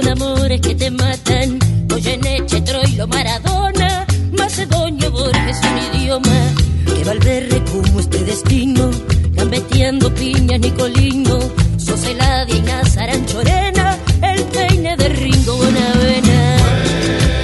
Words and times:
colecciona 0.00 0.12
amores 0.12 0.60
que 0.60 0.74
te 0.74 0.90
matan. 0.90 1.58
Goyeneche, 1.88 2.60
Troilo, 2.62 3.06
Maradona, 3.06 4.06
Macedonio, 4.32 5.10
Borges, 5.10 5.60
un 5.70 5.78
idioma 5.96 6.54
que 6.86 7.04
Valverde 7.04 7.62
como 7.70 8.00
este 8.00 8.24
destino 8.24 8.90
gambeteando 9.32 10.12
piña 10.14 10.58
Nicolino, 10.58 11.38
Soseladia 11.76 12.56
y 12.56 12.60
Nazaran 12.60 13.26
Chorena, 13.26 13.98
el 14.22 14.42
peine 14.44 14.96
de 14.96 15.08
Ringo 15.08 15.56
Bonavena. 15.56 16.56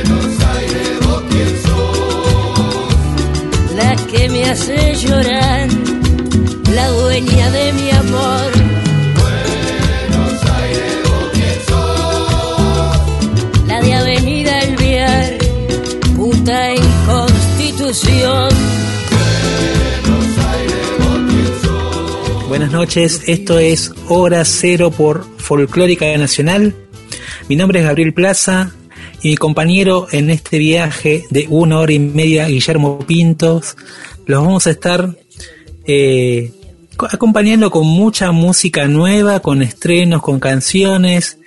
Buenos 0.04 0.44
Aires, 0.56 1.06
vos 1.06 1.22
quién 1.30 1.62
sos. 1.64 2.94
La 3.76 3.96
que 4.10 4.28
me 4.28 4.50
hace 4.50 4.94
llorar, 4.94 5.68
la 6.74 6.88
dueña 6.88 7.50
de 7.50 7.72
mi 7.72 7.90
amor. 7.90 8.45
Noches, 22.76 23.22
esto 23.26 23.58
es 23.58 23.90
Hora 24.06 24.44
Cero 24.44 24.90
por 24.90 25.24
Folclórica 25.38 26.14
Nacional. 26.18 26.74
Mi 27.48 27.56
nombre 27.56 27.78
es 27.80 27.86
Gabriel 27.86 28.12
Plaza 28.12 28.70
y 29.22 29.30
mi 29.30 29.36
compañero 29.38 30.08
en 30.12 30.28
este 30.28 30.58
viaje 30.58 31.24
de 31.30 31.46
una 31.48 31.78
hora 31.78 31.94
y 31.94 31.98
media, 31.98 32.48
Guillermo 32.48 32.98
Pintos, 32.98 33.78
los 34.26 34.44
vamos 34.44 34.66
a 34.66 34.72
estar 34.72 35.16
eh, 35.86 36.52
co- 36.98 37.08
acompañando 37.10 37.70
con 37.70 37.86
mucha 37.86 38.30
música 38.30 38.86
nueva, 38.88 39.40
con 39.40 39.62
estrenos, 39.62 40.20
con 40.20 40.38
canciones 40.38 41.38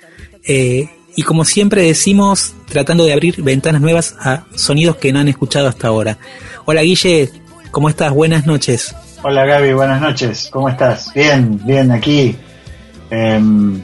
eh, 0.42 0.88
y 1.14 1.22
como 1.22 1.44
siempre 1.44 1.82
decimos, 1.84 2.54
tratando 2.68 3.04
de 3.04 3.12
abrir 3.12 3.40
ventanas 3.40 3.80
nuevas 3.80 4.16
a 4.18 4.46
sonidos 4.56 4.96
que 4.96 5.12
no 5.12 5.20
han 5.20 5.28
escuchado 5.28 5.68
hasta 5.68 5.86
ahora. 5.86 6.18
Hola 6.64 6.82
Guille, 6.82 7.30
¿cómo 7.70 7.88
estás? 7.88 8.12
Buenas 8.12 8.46
noches. 8.46 8.96
Hola 9.22 9.44
Gaby, 9.44 9.74
buenas 9.74 10.00
noches. 10.00 10.48
¿Cómo 10.50 10.70
estás? 10.70 11.12
Bien, 11.12 11.60
bien 11.66 11.92
aquí. 11.92 12.34
Em, 13.10 13.82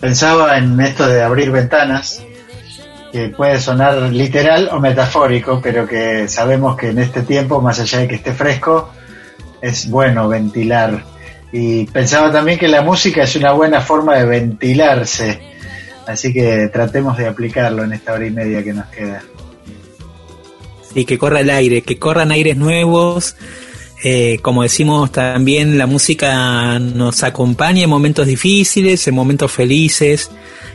pensaba 0.00 0.58
en 0.58 0.80
esto 0.80 1.06
de 1.06 1.22
abrir 1.22 1.52
ventanas, 1.52 2.20
que 3.12 3.28
puede 3.28 3.60
sonar 3.60 3.96
literal 4.10 4.68
o 4.72 4.80
metafórico, 4.80 5.60
pero 5.62 5.86
que 5.86 6.26
sabemos 6.26 6.76
que 6.76 6.88
en 6.88 6.98
este 6.98 7.22
tiempo, 7.22 7.60
más 7.60 7.78
allá 7.78 8.00
de 8.00 8.08
que 8.08 8.16
esté 8.16 8.32
fresco, 8.32 8.90
es 9.62 9.88
bueno 9.88 10.28
ventilar. 10.28 11.04
Y 11.52 11.84
pensaba 11.86 12.32
también 12.32 12.58
que 12.58 12.66
la 12.66 12.82
música 12.82 13.22
es 13.22 13.36
una 13.36 13.52
buena 13.52 13.80
forma 13.80 14.16
de 14.16 14.26
ventilarse, 14.26 15.42
así 16.08 16.32
que 16.32 16.70
tratemos 16.72 17.16
de 17.16 17.28
aplicarlo 17.28 17.84
en 17.84 17.92
esta 17.92 18.14
hora 18.14 18.26
y 18.26 18.30
media 18.30 18.64
que 18.64 18.72
nos 18.72 18.86
queda. 18.86 19.22
y 20.92 21.04
que 21.04 21.18
corra 21.18 21.40
el 21.40 21.50
aire, 21.50 21.82
que 21.82 21.98
corran 21.98 22.32
aires 22.32 22.56
nuevos. 22.56 23.36
Eh, 24.02 24.38
como 24.42 24.62
decimos 24.62 25.10
también, 25.10 25.78
la 25.78 25.86
música 25.86 26.78
nos 26.78 27.22
acompaña 27.22 27.84
en 27.84 27.90
momentos 27.90 28.26
difíciles, 28.26 29.06
en 29.08 29.14
momentos 29.14 29.50
felices. 29.52 30.30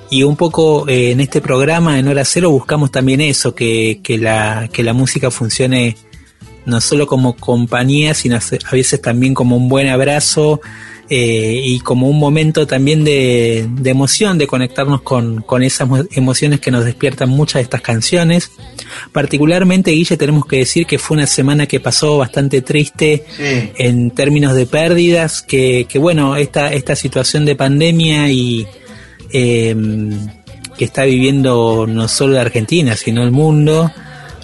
Y 0.09 0.23
un 0.23 0.35
poco 0.35 0.87
eh, 0.89 1.11
en 1.11 1.21
este 1.21 1.39
programa, 1.39 1.97
en 1.99 2.07
Hora 2.07 2.25
Cero, 2.25 2.49
buscamos 2.49 2.91
también 2.91 3.21
eso, 3.21 3.55
que, 3.55 4.01
que, 4.03 4.17
la, 4.17 4.69
que 4.71 4.83
la 4.83 4.93
música 4.93 5.31
funcione 5.31 5.95
no 6.65 6.81
solo 6.81 7.07
como 7.07 7.35
compañía, 7.35 8.13
sino 8.13 8.37
a 8.37 8.71
veces 8.71 9.01
también 9.01 9.33
como 9.33 9.55
un 9.55 9.69
buen 9.69 9.87
abrazo 9.87 10.61
eh, 11.13 11.61
y 11.65 11.81
como 11.81 12.07
un 12.07 12.17
momento 12.17 12.65
también 12.65 13.03
de, 13.03 13.67
de 13.69 13.89
emoción, 13.89 14.37
de 14.37 14.47
conectarnos 14.47 15.01
con, 15.01 15.41
con 15.41 15.61
esas 15.61 15.85
mo- 15.85 16.05
emociones 16.13 16.61
que 16.61 16.71
nos 16.71 16.85
despiertan 16.85 17.27
muchas 17.27 17.55
de 17.55 17.63
estas 17.63 17.81
canciones. 17.81 18.49
Particularmente, 19.11 19.91
Guille, 19.91 20.15
tenemos 20.15 20.45
que 20.45 20.59
decir 20.59 20.85
que 20.85 20.97
fue 20.97 21.17
una 21.17 21.27
semana 21.27 21.65
que 21.65 21.81
pasó 21.81 22.17
bastante 22.17 22.61
triste 22.61 23.25
Sí, 23.35 23.71
en 23.77 24.11
términos 24.11 24.55
de 24.55 24.65
pérdidas, 24.65 25.41
que, 25.41 25.85
que 25.89 25.99
bueno, 25.99 26.37
esta, 26.37 26.71
esta 26.71 26.95
situación 26.95 27.43
de 27.43 27.57
pandemia 27.57 28.31
y 28.31 28.65
eh, 29.33 29.75
que 30.77 30.85
está 30.85 31.03
viviendo 31.03 31.87
no 31.89 32.07
solo 32.07 32.35
la 32.35 32.41
Argentina, 32.41 32.95
sino 32.95 33.21
el 33.23 33.31
mundo, 33.31 33.91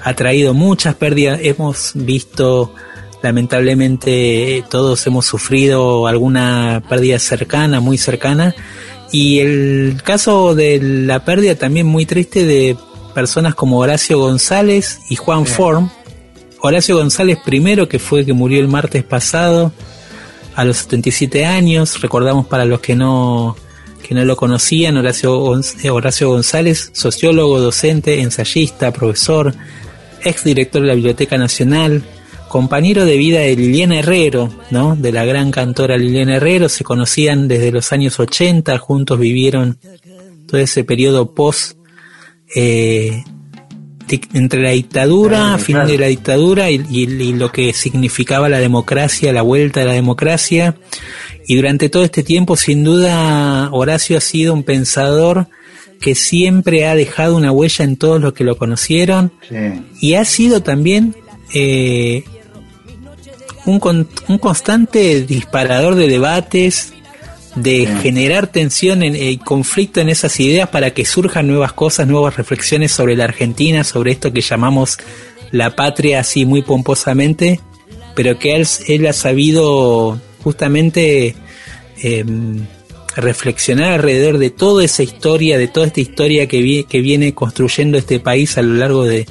ha 0.04 0.14
traído 0.16 0.54
muchas 0.54 0.96
pérdidas. 0.96 1.40
Hemos 1.42 1.92
visto, 1.96 2.74
lamentablemente, 3.22 4.64
todos 4.70 5.06
hemos 5.08 5.26
sufrido 5.26 6.08
alguna 6.08 6.84
pérdida 6.88 7.20
cercana, 7.20 7.80
muy 7.80 7.98
cercana. 7.98 8.56
Y 9.12 9.40
el 9.40 10.02
caso 10.04 10.54
de 10.56 10.80
la 10.82 11.24
pérdida 11.24 11.56
también 11.56 11.86
muy 11.88 12.06
triste 12.06 12.46
de 12.46 12.76
personas 13.14 13.56
como 13.56 13.80
Horacio 13.80 14.20
González 14.20 15.00
y 15.10 15.16
Juan 15.16 15.46
Sí. 15.46 15.54
Form. 15.54 15.90
Horacio 16.60 16.98
González 16.98 17.38
primero, 17.44 17.88
que 17.88 18.00
fue 18.00 18.26
que 18.26 18.34
murió 18.34 18.60
el 18.60 18.68
martes 18.68 19.04
pasado 19.04 19.72
a 20.56 20.66
los 20.66 20.78
77 20.78 21.46
años. 21.46 22.02
Recordamos 22.02 22.48
para 22.48 22.66
los 22.66 22.80
que 22.80 22.96
no 22.96 23.56
que 24.08 24.16
no 24.16 24.24
lo 24.24 24.38
conocían, 24.38 24.96
Horacio, 24.96 25.60
eh, 25.84 25.90
Horacio 25.90 26.30
González, 26.30 26.92
sociólogo, 26.94 27.60
docente, 27.60 28.22
ensayista, 28.22 28.94
profesor, 28.94 29.54
ex 30.24 30.46
director 30.46 30.82
de 30.82 30.88
la 30.88 30.94
Biblioteca 30.94 31.38
Nacional, 31.38 32.04
compañero 32.48 33.06
de 33.06 33.18
vida 33.18 33.40
de 33.40 33.56
Liliana 33.56 34.00
Herrero, 34.00 34.50
¿no? 34.72 34.96
De 34.96 35.12
la 35.12 35.26
gran 35.26 35.52
cantora 35.52 35.98
Liliana 35.98 36.36
Herrero, 36.38 36.70
se 36.70 36.84
conocían 36.84 37.48
desde 37.48 37.72
los 37.72 37.92
años 37.92 38.20
80, 38.20 38.78
juntos 38.78 39.20
vivieron 39.20 39.78
todo 40.48 40.60
ese 40.62 40.84
periodo 40.84 41.34
post 41.34 41.78
eh, 42.56 43.24
entre 44.34 44.62
la 44.62 44.70
dictadura, 44.72 45.38
Claro, 45.38 45.58
fin 45.60 45.76
claro. 45.76 45.90
de 45.92 45.98
la 45.98 46.08
dictadura 46.08 46.72
y, 46.72 46.76
y- 46.90 47.04
y 47.04 47.34
lo 47.34 47.52
que 47.52 47.74
significaba 47.74 48.48
la 48.48 48.60
democracia, 48.60 49.34
la 49.34 49.42
vuelta 49.42 49.82
de 49.82 49.86
la 49.88 49.94
democracia. 49.94 50.76
Y 51.46 51.56
durante 51.58 51.90
todo 51.90 52.04
este 52.04 52.24
tiempo, 52.24 52.56
sin 52.56 52.84
duda, 52.86 53.70
Horacio 53.74 54.18
ha 54.18 54.22
sido 54.22 54.54
un 54.54 54.64
pensador 54.64 55.48
que 56.00 56.16
siempre 56.16 56.86
ha 56.88 56.96
dejado 56.96 57.36
una 57.36 57.52
huella 57.52 57.84
en 57.84 57.98
todos 57.98 58.22
los 58.22 58.32
que 58.34 58.44
lo 58.46 58.56
conocieron 58.58 59.34
sí. 59.50 59.56
y 60.00 60.14
ha 60.14 60.24
sido 60.26 60.62
también 60.62 61.16
eh, 61.54 62.24
un, 63.68 63.80
con- 63.80 64.08
un 64.28 64.38
constante 64.40 65.22
disparador 65.22 65.94
de 65.96 66.08
debates, 66.08 66.94
de 67.56 67.86
Sí. 67.88 68.02
generar 68.04 68.48
tensión 68.48 69.04
en- 69.04 69.16
y 69.16 69.38
conflicto 69.38 70.00
en 70.02 70.10
esas 70.10 70.40
ideas 70.40 70.70
para 70.70 70.92
que 70.92 71.06
surjan 71.06 71.48
nuevas 71.48 71.74
cosas, 71.74 72.08
nuevas 72.08 72.36
reflexiones 72.38 72.92
sobre 72.92 73.16
la 73.16 73.24
Argentina, 73.26 73.84
sobre 73.84 74.12
esto 74.12 74.32
que 74.34 74.42
llamamos 74.42 74.98
la 75.52 75.76
patria 75.76 76.20
así 76.20 76.46
muy 76.46 76.62
pomposamente, 76.62 77.60
pero 78.16 78.38
que 78.40 78.56
él, 78.56 78.68
él 78.88 79.08
ha 79.08 79.14
sabido 79.14 80.20
justamente 80.44 81.36
em, 82.04 82.66
reflexionar 83.16 83.94
alrededor 83.94 84.38
de 84.38 84.52
toda 84.52 84.84
esa 84.86 85.02
historia, 85.04 85.58
de 85.58 85.68
toda 85.68 85.88
esta 85.88 86.02
historia 86.02 86.48
que, 86.48 86.62
vi- 86.62 86.84
que 86.84 87.02
viene 87.02 87.34
construyendo 87.34 87.98
este 87.98 88.20
país 88.20 88.58
a 88.58 88.62
lo 88.62 88.76
largo 88.76 89.04
de, 89.06 89.26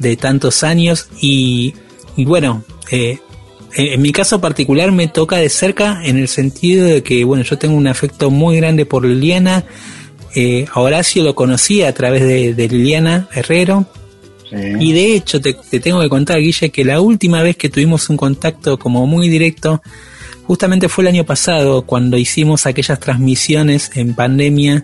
de 0.00 0.16
tantos 0.16 0.64
años 0.64 1.08
y, 1.20 1.74
y 2.16 2.24
bueno, 2.24 2.64
eh, 2.90 3.18
en, 3.78 3.86
en 3.86 4.02
mi 4.02 4.12
caso 4.12 4.40
particular 4.40 4.92
me 4.92 5.08
toca 5.08 5.36
de 5.36 5.48
cerca 5.48 6.00
en 6.04 6.18
el 6.18 6.28
sentido 6.28 6.84
de 6.86 7.02
que, 7.02 7.24
bueno, 7.24 7.44
yo 7.44 7.56
tengo 7.56 7.76
un 7.76 7.86
afecto 7.86 8.30
muy 8.30 8.56
grande 8.56 8.84
por 8.84 9.04
Liliana, 9.04 9.64
eh, 10.34 10.66
a 10.72 10.80
Horacio 10.80 11.22
lo 11.22 11.34
conocí 11.34 11.82
a 11.82 11.94
través 11.94 12.22
de, 12.22 12.54
de 12.54 12.68
Liliana 12.68 13.28
Herrero, 13.32 13.86
sí. 14.50 14.56
y 14.80 14.92
de 14.92 15.14
hecho, 15.14 15.40
te, 15.40 15.54
te 15.54 15.80
tengo 15.80 16.00
que 16.00 16.08
contar, 16.08 16.40
Guille, 16.40 16.70
que 16.70 16.84
la 16.84 17.00
última 17.00 17.42
vez 17.42 17.56
que 17.56 17.68
tuvimos 17.68 18.10
un 18.10 18.16
contacto 18.16 18.78
como 18.78 19.06
muy 19.06 19.28
directo, 19.28 19.80
justamente 20.44 20.88
fue 20.88 21.04
el 21.04 21.08
año 21.08 21.24
pasado, 21.24 21.82
cuando 21.82 22.16
hicimos 22.16 22.66
aquellas 22.66 22.98
transmisiones 22.98 23.90
en 23.94 24.14
pandemia. 24.14 24.82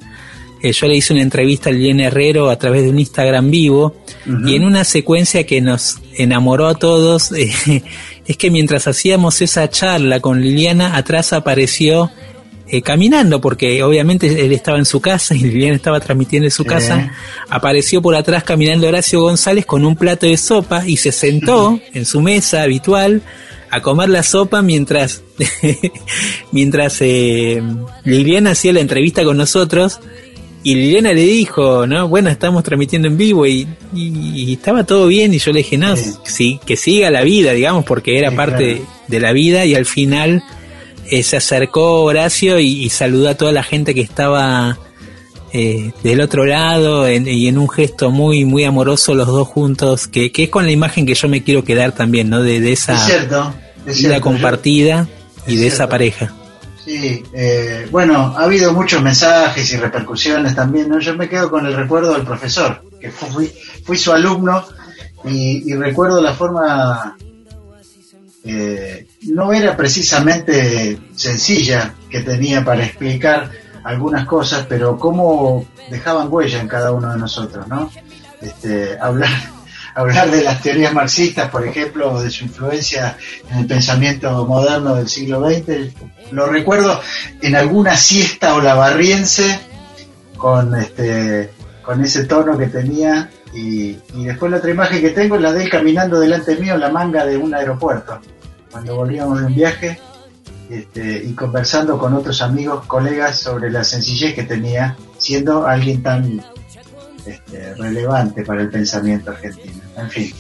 Eh, 0.63 0.73
yo 0.73 0.87
le 0.87 0.97
hice 0.97 1.13
una 1.13 1.23
entrevista 1.23 1.69
a 1.69 1.73
Liliana 1.73 2.05
Herrero 2.05 2.49
a 2.49 2.57
través 2.57 2.85
de 2.85 2.91
un 2.91 2.99
Instagram 2.99 3.51
vivo, 3.51 3.97
y 4.47 4.55
en 4.55 4.65
una 4.65 4.85
secuencia 4.85 5.45
que 5.45 5.61
nos 5.61 5.99
enamoró 6.17 6.69
a 6.69 6.75
todos, 6.75 7.33
eh, 7.37 7.83
es 8.27 8.37
que 8.37 8.51
mientras 8.51 8.87
hacíamos 8.87 9.41
esa 9.43 9.69
charla 9.69 10.21
con 10.21 10.41
Liliana, 10.41 10.97
atrás 10.97 11.33
apareció 11.33 12.11
eh, 12.67 12.81
caminando, 12.81 13.41
porque 13.41 13.83
obviamente 13.83 14.27
él 14.45 14.53
estaba 14.53 14.79
en 14.79 14.87
su 14.87 15.01
casa 15.01 15.35
y 15.35 15.41
Liliana 15.41 15.77
estaba 15.77 16.01
transmitiendo 16.01 16.47
en 16.47 16.51
su 16.51 16.65
casa, 16.65 17.13
apareció 17.49 18.01
por 18.01 18.15
atrás 18.15 18.43
caminando 18.43 18.89
Horacio 18.89 19.21
González 19.21 19.67
con 19.67 19.85
un 19.85 19.97
plato 19.97 20.27
de 20.27 20.37
sopa 20.37 20.87
y 20.87 20.97
se 20.97 21.13
sentó 21.13 21.79
en 21.93 22.07
su 22.07 22.23
mesa 22.23 22.63
habitual 22.63 23.23
a 23.71 23.83
comer 23.83 24.09
la 24.09 24.23
sopa 24.23 24.63
mientras 24.63 25.23
mientras 26.53 26.99
eh, 27.01 27.61
Liliana 28.05 28.53
hacía 28.53 28.73
la 28.73 28.81
entrevista 28.81 29.25
con 29.25 29.37
nosotros 29.37 30.01
y 30.65 30.75
Liliana 30.75 31.13
le 31.13 31.23
dijo, 31.23 31.87
no, 31.87 32.09
bueno, 32.09 32.31
estamos 32.31 32.63
transmitiendo 32.65 33.07
en 33.07 33.17
vivo 33.17 33.47
y, 33.47 33.69
y- 33.95 34.45
y 34.51 34.53
estaba 34.55 34.83
todo 34.85 35.07
bien 35.07 35.33
y 35.35 35.39
yo 35.39 35.53
le 35.53 35.59
dije, 35.59 35.77
no, 35.79 35.95
Sí. 35.97 36.11
sí, 36.25 36.61
que 36.67 36.77
siga 36.77 37.11
la 37.11 37.23
vida, 37.23 37.53
digamos, 37.53 37.85
porque 37.85 38.19
era 38.19 38.31
Sí, 38.31 38.37
parte 38.37 38.77
claro. 38.79 38.91
de 39.09 39.21
la 39.21 39.33
vida 39.33 39.65
y 39.67 39.75
al 39.75 39.85
final 39.87 40.43
eh, 41.11 41.23
se 41.23 41.37
acercó 41.37 42.03
Horacio 42.05 42.59
y, 42.59 42.83
y 42.85 42.89
saludó 42.89 43.29
a 43.29 43.35
toda 43.35 43.53
la 43.53 43.63
gente 43.63 43.95
que 43.95 44.01
estaba 44.01 44.79
eh, 45.53 45.93
del 46.03 46.21
otro 46.23 46.45
lado 46.47 47.07
en- 47.07 47.29
y 47.29 47.47
en 47.47 47.59
un 47.59 47.69
gesto 47.69 48.11
muy 48.11 48.45
muy 48.45 48.65
amoroso 48.65 49.15
los 49.15 49.29
dos 49.29 49.47
juntos, 49.47 50.09
que, 50.09 50.33
que 50.33 50.45
es 50.45 50.49
con 50.49 50.65
la 50.65 50.73
imagen 50.73 51.07
que 51.07 51.15
yo 51.15 51.29
me 51.29 51.45
quiero 51.45 51.63
quedar 51.63 51.93
también, 51.93 52.29
¿no? 52.31 52.43
De, 52.43 52.59
de 52.59 52.73
esa 52.73 52.95
Es 52.97 53.03
cierto. 53.05 53.55
Es 53.87 53.99
vida 53.99 54.09
cierto. 54.09 54.21
compartida 54.23 55.07
y 55.47 55.55
Es 55.55 55.61
de 55.61 55.67
esa 55.69 55.89
pareja. 55.89 56.33
Sí, 56.85 57.25
eh, 57.33 57.89
bueno, 57.91 58.35
ha 58.37 58.45
habido 58.45 58.75
muchos 58.75 59.01
mensajes 59.01 59.73
y 59.73 59.79
repercusiones 59.79 60.55
también, 60.55 60.91
¿no? 60.91 60.99
Yo 60.99 61.17
me 61.17 61.31
quedo 61.31 61.51
con 61.51 61.65
el 61.65 61.75
recuerdo 61.75 62.13
del 62.13 62.25
profesor, 62.25 62.83
que 63.01 63.11
fui, 63.11 63.51
fui 63.85 63.97
su 63.97 64.13
alumno 64.13 64.67
y, 65.25 65.73
recuerdo 65.75 66.21
la 66.21 66.35
forma, 66.35 67.17
eh, 68.45 69.07
no 69.29 69.55
era 69.55 69.75
precisamente 69.75 70.99
sencilla 71.17 71.95
que 72.11 72.21
tenía 72.21 72.63
para 72.63 72.85
explicar 72.85 73.51
algunas 73.83 74.27
cosas, 74.27 74.67
pero 74.69 74.99
cómo 74.99 75.67
dejaban 75.91 76.29
huella 76.31 76.61
en 76.61 76.69
cada 76.69 76.93
uno 76.93 77.11
de 77.13 77.19
nosotros, 77.19 77.67
¿no? 77.67 77.91
Este, 78.43 78.99
hablar, 79.01 79.31
hablar 79.95 80.31
de 80.31 80.43
las 80.43 80.61
teorías 80.61 80.93
marxistas, 80.93 81.51
por 81.51 81.67
ejemplo, 81.67 82.13
o 82.13 82.23
de 82.23 82.31
su 82.31 82.45
influencia 82.45 83.17
en 83.51 83.59
el 83.59 83.67
pensamiento 83.67 84.47
moderno 84.47 84.95
del 84.97 85.09
siglo 85.09 85.49
XX, 85.49 85.95
lo 86.33 86.47
recuerdo 86.47 87.01
en 87.41 87.55
alguna 87.55 87.97
siesta 87.97 88.55
olavarriense 88.55 89.61
con 90.37 90.75
este 90.75 91.51
con 91.83 92.03
ese 92.03 92.25
tono 92.25 92.57
que 92.57 92.67
tenía 92.67 93.31
y, 93.53 93.99
después 94.15 94.51
la 94.51 94.57
otra 94.57 94.71
imagen 94.71 95.03
que 95.03 95.11
tengo 95.11 95.37
es 95.37 95.43
la 95.43 95.53
de 95.53 95.65
él 95.65 95.71
caminando 95.71 96.19
delante 96.19 96.57
mío 96.57 96.75
en 96.75 96.81
la 96.81 96.89
manga 96.89 97.27
de 97.27 97.37
un 97.37 97.55
aeropuerto 97.55 98.19
cuando 98.73 98.97
volvíamos 98.97 99.39
de 99.39 99.47
un 99.47 99.55
viaje 99.55 100.01
este, 100.69 101.23
y 101.25 101.33
conversando 101.35 101.99
con 101.99 102.15
otros 102.15 102.41
amigos, 102.41 102.87
colegas 102.87 103.39
sobre 103.39 103.71
la 103.71 103.85
sencillez 103.85 104.35
que 104.35 104.45
tenía 104.45 104.97
siendo 105.19 105.67
alguien 105.67 106.03
tan 106.03 106.43
este, 107.27 107.75
relevante 107.75 108.45
para 108.45 108.63
el 108.63 108.71
pensamiento 108.71 109.31
argentino. 109.31 109.84
En 109.97 110.11
fin, 110.11 110.33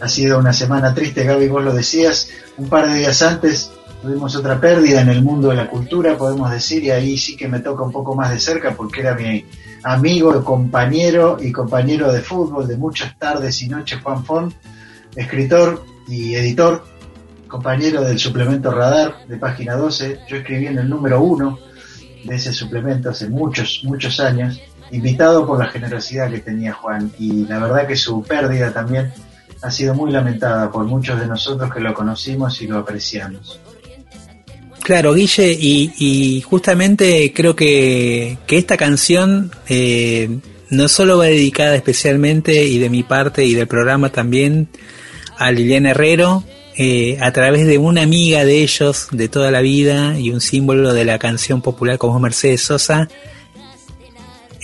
ha 0.00 0.08
sido 0.08 0.38
una 0.38 0.52
semana 0.52 0.94
triste, 0.94 1.24
Gaby, 1.24 1.48
vos 1.48 1.64
lo 1.64 1.72
decías, 1.72 2.30
un 2.56 2.68
par 2.68 2.88
de 2.88 2.98
días 2.98 3.22
antes 3.22 3.70
tuvimos 4.02 4.34
otra 4.34 4.60
pérdida 4.60 5.00
en 5.00 5.08
el 5.08 5.22
mundo 5.22 5.48
de 5.48 5.54
la 5.54 5.68
cultura, 5.68 6.18
podemos 6.18 6.50
decir, 6.50 6.82
y 6.82 6.90
ahí 6.90 7.16
sí 7.16 7.36
que 7.36 7.46
me 7.46 7.60
toca 7.60 7.84
un 7.84 7.92
poco 7.92 8.16
más 8.16 8.30
de 8.30 8.40
cerca 8.40 8.74
porque 8.74 9.00
era 9.00 9.14
mi 9.14 9.46
amigo, 9.84 10.44
compañero 10.44 11.38
y 11.40 11.52
compañero 11.52 12.12
de 12.12 12.20
fútbol 12.20 12.66
de 12.66 12.76
muchas 12.76 13.16
tardes 13.16 13.62
y 13.62 13.68
noches, 13.68 14.00
Juan 14.02 14.24
Font, 14.24 14.54
escritor 15.14 15.84
y 16.08 16.34
editor, 16.34 16.84
compañero 17.46 18.02
del 18.02 18.18
suplemento 18.18 18.72
Radar 18.72 19.26
de 19.28 19.36
página 19.36 19.76
12, 19.76 20.20
yo 20.28 20.36
escribí 20.36 20.66
en 20.66 20.78
el 20.78 20.88
número 20.88 21.22
uno 21.22 21.58
de 22.24 22.34
ese 22.34 22.52
suplemento 22.52 23.10
hace 23.10 23.28
muchos, 23.28 23.82
muchos 23.84 24.18
años, 24.18 24.60
invitado 24.92 25.46
por 25.46 25.58
la 25.58 25.66
generosidad 25.66 26.30
que 26.30 26.38
tenía 26.38 26.72
Juan, 26.72 27.10
y 27.18 27.46
la 27.46 27.58
verdad 27.58 27.86
que 27.86 27.96
su 27.96 28.22
pérdida 28.22 28.72
también 28.72 29.12
ha 29.62 29.70
sido 29.70 29.94
muy 29.94 30.12
lamentada 30.12 30.70
por 30.70 30.84
muchos 30.84 31.18
de 31.18 31.26
nosotros 31.26 31.72
que 31.72 31.80
lo 31.80 31.94
conocimos 31.94 32.60
y 32.62 32.66
lo 32.66 32.78
apreciamos. 32.78 33.58
Claro, 34.82 35.14
Guille, 35.14 35.56
y, 35.58 36.40
justamente 36.40 37.32
creo 37.32 37.54
que, 37.54 38.38
que 38.46 38.58
esta 38.58 38.76
canción 38.76 39.52
eh, 39.68 40.28
no 40.70 40.88
solo 40.88 41.18
va 41.18 41.26
dedicada 41.26 41.76
especialmente, 41.76 42.64
y 42.64 42.78
de 42.78 42.90
mi 42.90 43.02
parte 43.02 43.44
y 43.44 43.54
del 43.54 43.68
programa 43.68 44.10
también, 44.10 44.68
a 45.38 45.52
Liliana 45.52 45.90
Herrero, 45.90 46.44
eh, 46.76 47.18
a 47.20 47.32
través 47.32 47.66
de 47.66 47.76
una 47.76 48.02
amiga 48.02 48.44
de 48.44 48.62
ellos 48.62 49.08
de 49.12 49.28
toda 49.28 49.50
la 49.50 49.60
vida 49.60 50.18
y 50.18 50.30
un 50.30 50.40
símbolo 50.40 50.94
de 50.94 51.04
la 51.04 51.18
canción 51.18 51.60
popular 51.60 51.98
como 51.98 52.16
es 52.16 52.22
Mercedes 52.22 52.62
Sosa, 52.62 53.08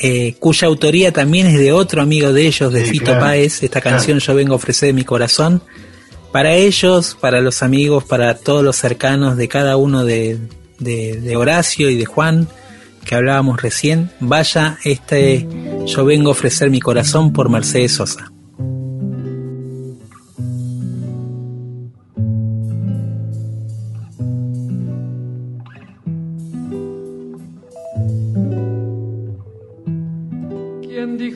eh, 0.00 0.34
cuya 0.38 0.68
autoría 0.68 1.12
también 1.12 1.46
es 1.46 1.58
de 1.58 1.72
otro 1.72 2.02
amigo 2.02 2.32
de 2.32 2.46
ellos, 2.46 2.72
de 2.72 2.84
Sí, 2.84 2.90
Fito 2.92 3.06
claro, 3.06 3.20
Páez, 3.20 3.62
esta 3.62 3.80
claro. 3.80 3.96
canción 3.96 4.18
Yo 4.20 4.34
vengo 4.34 4.52
a 4.52 4.56
ofrecer 4.56 4.94
mi 4.94 5.04
corazón. 5.04 5.62
Para 6.32 6.54
ellos, 6.54 7.16
para 7.20 7.40
los 7.40 7.62
amigos, 7.62 8.04
para 8.04 8.34
todos 8.36 8.62
los 8.62 8.76
cercanos 8.76 9.36
de 9.36 9.48
cada 9.48 9.76
uno 9.76 10.04
de, 10.04 10.38
de, 10.78 11.20
de 11.20 11.36
Horacio 11.36 11.88
y 11.90 11.96
de 11.96 12.04
Juan, 12.04 12.48
que 13.04 13.14
hablábamos 13.14 13.62
recién, 13.62 14.10
vaya 14.20 14.78
este 14.84 15.46
Yo 15.86 16.04
vengo 16.04 16.28
a 16.28 16.32
ofrecer 16.32 16.70
mi 16.70 16.80
corazón 16.80 17.32
por 17.32 17.48
Mercedes 17.48 17.92
Sosa. 17.92 18.30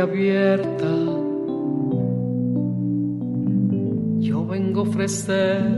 Abierta. 0.00 0.86
Yo 4.20 4.46
vengo 4.46 4.80
a 4.80 4.82
ofrecer 4.82 5.77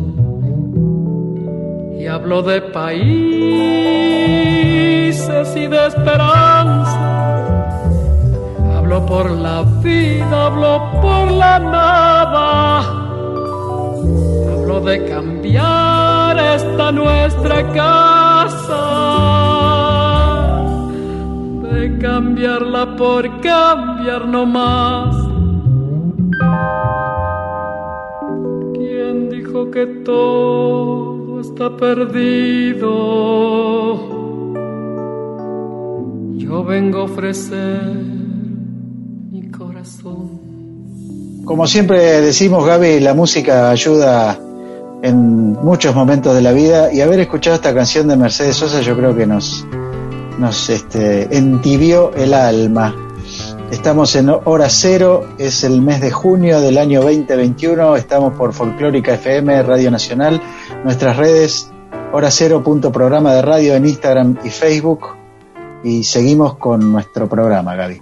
Hablo 2.11 2.41
de 2.41 2.61
países 2.61 2.91
y 5.55 5.65
de 5.65 5.87
esperanza. 5.87 6.99
Hablo 8.75 9.05
por 9.05 9.31
la 9.31 9.63
vida, 9.81 10.47
hablo 10.47 10.91
por 11.01 11.31
la 11.31 11.57
nada. 11.57 12.79
Hablo 14.51 14.81
de 14.81 15.05
cambiar 15.05 16.37
esta 16.37 16.91
nuestra 16.91 17.71
casa. 17.71 18.83
De 21.63 21.97
cambiarla 21.97 22.97
por 22.97 23.39
cambiar 23.39 24.27
no 24.27 24.45
más. 24.45 25.15
¿Quién 28.73 29.29
dijo 29.29 29.71
que 29.71 29.85
todo 30.03 30.70
está 31.61 31.77
perdido? 31.77 32.89
Yo 36.37 36.63
vengo 36.63 36.99
a 36.99 37.03
ofrecer 37.03 37.83
mi 39.31 39.51
corazón. 39.51 41.43
Como 41.45 41.67
siempre 41.67 42.21
decimos, 42.21 42.65
Gaby, 42.65 42.99
la 43.01 43.13
música 43.13 43.69
ayuda 43.69 44.39
en 45.03 45.53
muchos 45.53 45.93
momentos 45.93 46.33
de 46.33 46.41
la 46.41 46.51
vida 46.51 46.91
y 46.91 47.01
haber 47.01 47.19
escuchado 47.19 47.57
esta 47.57 47.75
canción 47.75 48.07
de 48.07 48.15
Mercedes 48.15 48.55
Sosa 48.55 48.81
yo 48.81 48.95
creo 48.97 49.15
que 49.15 49.27
nos, 49.27 49.65
nos 50.39 50.69
este, 50.69 51.35
entibió 51.35 52.11
el 52.15 52.33
alma. 52.33 52.95
Estamos 53.71 54.15
en 54.15 54.29
hora 54.29 54.67
cero, 54.67 55.25
es 55.37 55.63
el 55.63 55.81
mes 55.81 56.01
de 56.01 56.11
junio 56.11 56.59
del 56.59 56.77
año 56.77 57.01
2021, 57.01 57.95
estamos 57.95 58.33
por 58.33 58.51
Folclórica 58.51 59.13
FM, 59.13 59.63
Radio 59.63 59.89
Nacional, 59.89 60.41
nuestras 60.83 61.17
redes, 61.17 61.71
hora 62.11 62.31
cero 62.31 62.63
punto 62.63 62.91
programa 62.91 63.33
de 63.33 63.41
radio 63.41 63.75
en 63.75 63.87
Instagram 63.87 64.39
y 64.43 64.49
Facebook 64.49 65.21
y 65.83 66.03
seguimos 66.03 66.57
con 66.57 66.91
nuestro 66.91 67.27
programa, 67.27 67.75
Gaby. 67.75 68.01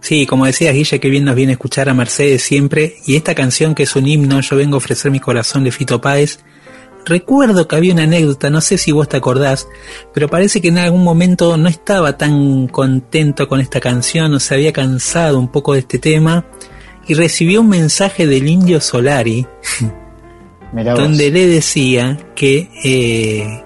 Sí, 0.00 0.26
como 0.26 0.46
decías, 0.46 0.74
Guille, 0.74 0.98
que 0.98 1.08
bien 1.08 1.24
nos 1.24 1.36
viene 1.36 1.52
escuchar 1.52 1.88
a 1.88 1.94
Mercedes 1.94 2.42
siempre. 2.42 2.96
Y 3.06 3.14
esta 3.14 3.36
canción 3.36 3.74
que 3.74 3.84
es 3.84 3.94
un 3.94 4.08
himno, 4.08 4.40
Yo 4.40 4.56
vengo 4.56 4.74
a 4.74 4.78
ofrecer 4.78 5.12
mi 5.12 5.20
corazón 5.20 5.62
de 5.62 5.70
Fito 5.70 6.00
Páez. 6.00 6.40
Recuerdo 7.04 7.68
que 7.68 7.76
había 7.76 7.92
una 7.92 8.04
anécdota, 8.04 8.50
no 8.50 8.60
sé 8.60 8.78
si 8.78 8.92
vos 8.92 9.08
te 9.08 9.16
acordás, 9.16 9.68
pero 10.14 10.28
parece 10.28 10.60
que 10.60 10.68
en 10.68 10.78
algún 10.78 11.02
momento 11.02 11.56
no 11.56 11.68
estaba 11.68 12.16
tan 12.16 12.68
contento 12.68 13.48
con 13.48 13.60
esta 13.60 13.80
canción 13.80 14.34
o 14.34 14.40
se 14.40 14.54
había 14.54 14.72
cansado 14.72 15.38
un 15.38 15.48
poco 15.48 15.72
de 15.72 15.80
este 15.80 15.98
tema 15.98 16.46
y 17.08 17.14
recibió 17.14 17.60
un 17.60 17.68
mensaje 17.68 18.28
del 18.28 18.46
indio 18.48 18.80
Solari 18.80 19.46
Mirá 20.72 20.94
vos. 20.94 21.02
donde 21.02 21.30
le 21.30 21.46
decía 21.46 22.18
que 22.34 22.68
eh, 22.84 23.62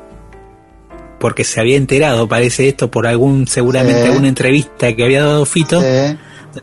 porque 1.19 1.45
se 1.45 1.61
había 1.61 1.77
enterado, 1.77 2.29
parece 2.29 2.69
esto, 2.69 2.91
por 2.91 3.07
algún, 3.07 3.47
seguramente 3.47 4.03
Sí. 4.03 4.09
alguna 4.09 4.29
entrevista 4.29 4.95
que 4.95 5.05
había 5.05 5.25
dado 5.25 5.45
Fito, 5.47 5.81
Sí. 5.81 5.87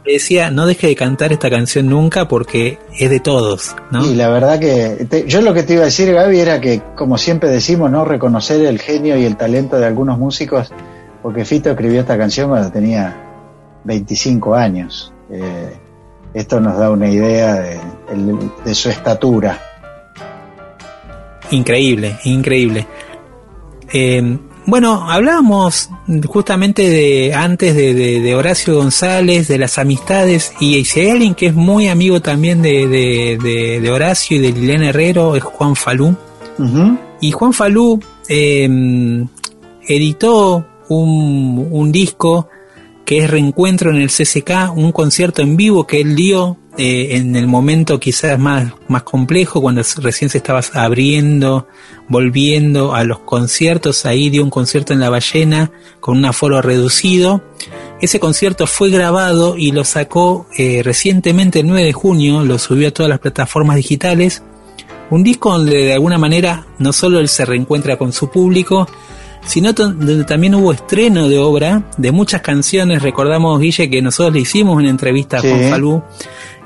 le 0.06 0.14
decía, 0.14 0.52
no 0.52 0.66
deje 0.68 0.88
de 0.88 0.96
cantar 0.96 1.32
esta 1.34 1.50
canción 1.50 1.88
nunca 1.88 2.28
porque 2.28 2.78
es 3.00 3.10
de 3.10 3.20
todos, 3.20 3.76
¿no? 3.92 4.06
Y 4.06 4.16
la 4.16 4.30
verdad 4.30 4.60
que 4.60 5.06
te- 5.10 5.26
yo 5.28 5.42
lo 5.42 5.54
que 5.54 5.64
te 5.64 5.74
iba 5.74 5.84
a 5.84 5.86
decir, 5.86 6.14
Gaby, 6.14 6.40
era 6.40 6.62
que, 6.62 6.82
como 6.96 7.18
siempre 7.18 7.50
decimos, 7.50 7.90
no 7.92 8.06
reconocer 8.06 8.62
el 8.66 8.80
genio 8.80 9.18
y 9.18 9.26
el 9.26 9.38
talento 9.38 9.78
de 9.80 9.86
algunos 9.88 10.18
músicos, 10.20 10.72
porque 11.22 11.46
Fito 11.46 11.72
escribió 11.72 12.02
esta 12.02 12.18
canción 12.18 12.50
cuando 12.50 12.72
tenía 12.72 13.16
25 13.86 14.56
años. 14.56 15.14
Eh, 15.32 15.74
esto 16.34 16.60
nos 16.60 16.78
da 16.78 16.90
una 16.92 17.10
idea 17.10 17.56
de 18.66 18.76
su 18.76 18.90
estatura. 18.90 19.60
Increíble, 21.52 22.18
increíble. 22.26 22.88
Eh, 23.92 24.38
bueno, 24.66 25.10
hablábamos 25.12 25.90
justamente 26.28 26.90
de 26.90 27.34
antes 27.34 27.76
de, 27.76 27.94
de- 27.94 28.22
de 28.22 28.36
Horacio 28.36 28.76
González, 28.76 29.48
de 29.50 29.58
las 29.58 29.78
amistades, 29.78 30.54
y 30.60 30.86
si 30.86 31.02
hay 31.02 31.10
alguien 31.10 31.36
que 31.36 31.48
es 31.48 31.54
muy 31.54 31.90
amigo 31.90 32.22
también 32.22 32.62
de, 32.62 32.88
de- 32.88 33.92
Horacio 33.92 34.38
y 34.38 34.40
de 34.40 34.52
Liliana 34.54 34.90
Herrero, 34.90 35.36
es 35.36 35.44
Juan 35.44 35.76
Falú. 35.76 36.16
Y 37.20 37.32
Juan 37.32 37.52
Falú 37.54 38.00
eh, 38.30 38.70
editó 39.88 40.66
un, 40.90 41.68
un 41.72 41.92
disco 41.92 42.48
que 43.06 43.20
es 43.20 43.30
Reencuentro 43.30 43.90
en 43.92 43.98
el 43.98 44.10
CCK, 44.10 44.72
un 44.76 44.92
concierto 44.92 45.42
en 45.42 45.58
vivo 45.58 45.86
que 45.86 46.00
él 46.02 46.16
dio 46.16 46.58
eh, 46.77 47.18
en 47.18 47.36
el 47.36 47.46
momento 47.46 48.00
quizás 48.00 48.39
más, 48.39 48.74
más 48.88 49.03
complejo, 49.03 49.62
cuando 49.62 49.84
recién 49.98 50.30
se 50.30 50.39
estaba 50.39 50.62
abriendo, 50.74 51.68
volviendo 52.08 52.96
a 52.96 53.03
los 53.03 53.20
conciertos. 53.20 54.06
Ahí 54.06 54.30
dio 54.30 54.44
un 54.44 54.50
concierto 54.50 54.92
en 54.94 55.00
La 55.00 55.10
Ballena 55.10 55.72
con 56.00 56.18
un 56.18 56.25
aforo 56.25 56.62
reducido. 56.62 57.44
Ese 58.01 58.20
concierto 58.20 58.65
fue 58.68 58.89
grabado 58.89 59.56
y 59.56 59.72
lo 59.72 59.84
sacó 59.84 60.48
eh, 60.58 60.82
recientemente 60.84 61.60
el 61.60 61.68
9 61.68 61.86
de 61.86 61.94
junio, 61.94 62.44
lo 62.44 62.58
subió 62.58 62.88
a 62.88 62.92
todas 62.92 63.10
las 63.10 63.20
plataformas 63.20 63.75
digitales. 63.75 64.42
Un 65.10 65.24
disco 65.24 65.51
donde 65.51 65.77
de 65.77 65.94
alguna 65.94 66.18
manera 66.18 66.65
no 66.80 66.92
solo 66.92 67.20
él 67.20 67.30
se 67.30 67.46
reencuentra 67.46 67.98
con 67.98 68.12
su 68.12 68.32
público, 68.32 68.88
sino 69.46 69.74
donde 69.74 70.24
también 70.24 70.56
hubo 70.56 70.72
estreno 70.72 71.27
de 71.27 71.39
obra 71.39 71.84
de 71.98 72.12
muchas 72.12 72.42
canciones. 72.42 73.01
Recordamos, 73.01 73.60
Guille, 73.60 73.89
que 73.89 74.01
nosotros 74.01 74.34
le 74.34 74.42
hicimos 74.42 74.77
una 74.77 74.89
entrevista 74.89 75.38
a 75.38 75.42
Sí. 75.42 75.50
Juan 75.50 75.70
Falú, 75.70 76.03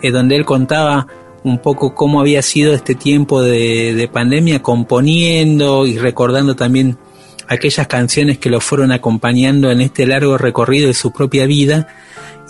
donde 0.01 0.36
él 0.36 0.46
contaba 0.46 1.08
un 1.44 1.60
poco 1.60 1.96
cómo 1.96 2.20
había 2.20 2.42
sido 2.42 2.74
este 2.74 2.96
tiempo 2.96 3.42
de, 3.42 3.94
de 3.94 4.08
pandemia, 4.08 4.62
componiendo 4.62 5.86
y 5.86 5.98
recordando 5.98 6.56
también 6.56 6.98
aquellas 7.48 7.88
canciones 7.88 8.38
que 8.38 8.50
lo 8.50 8.60
fueron 8.60 8.92
acompañando 8.92 9.72
en 9.72 9.82
este 9.82 10.06
largo 10.06 10.38
recorrido 10.38 10.88
de 10.88 10.94
su 10.94 11.12
propia 11.12 11.46
vida. 11.46 11.88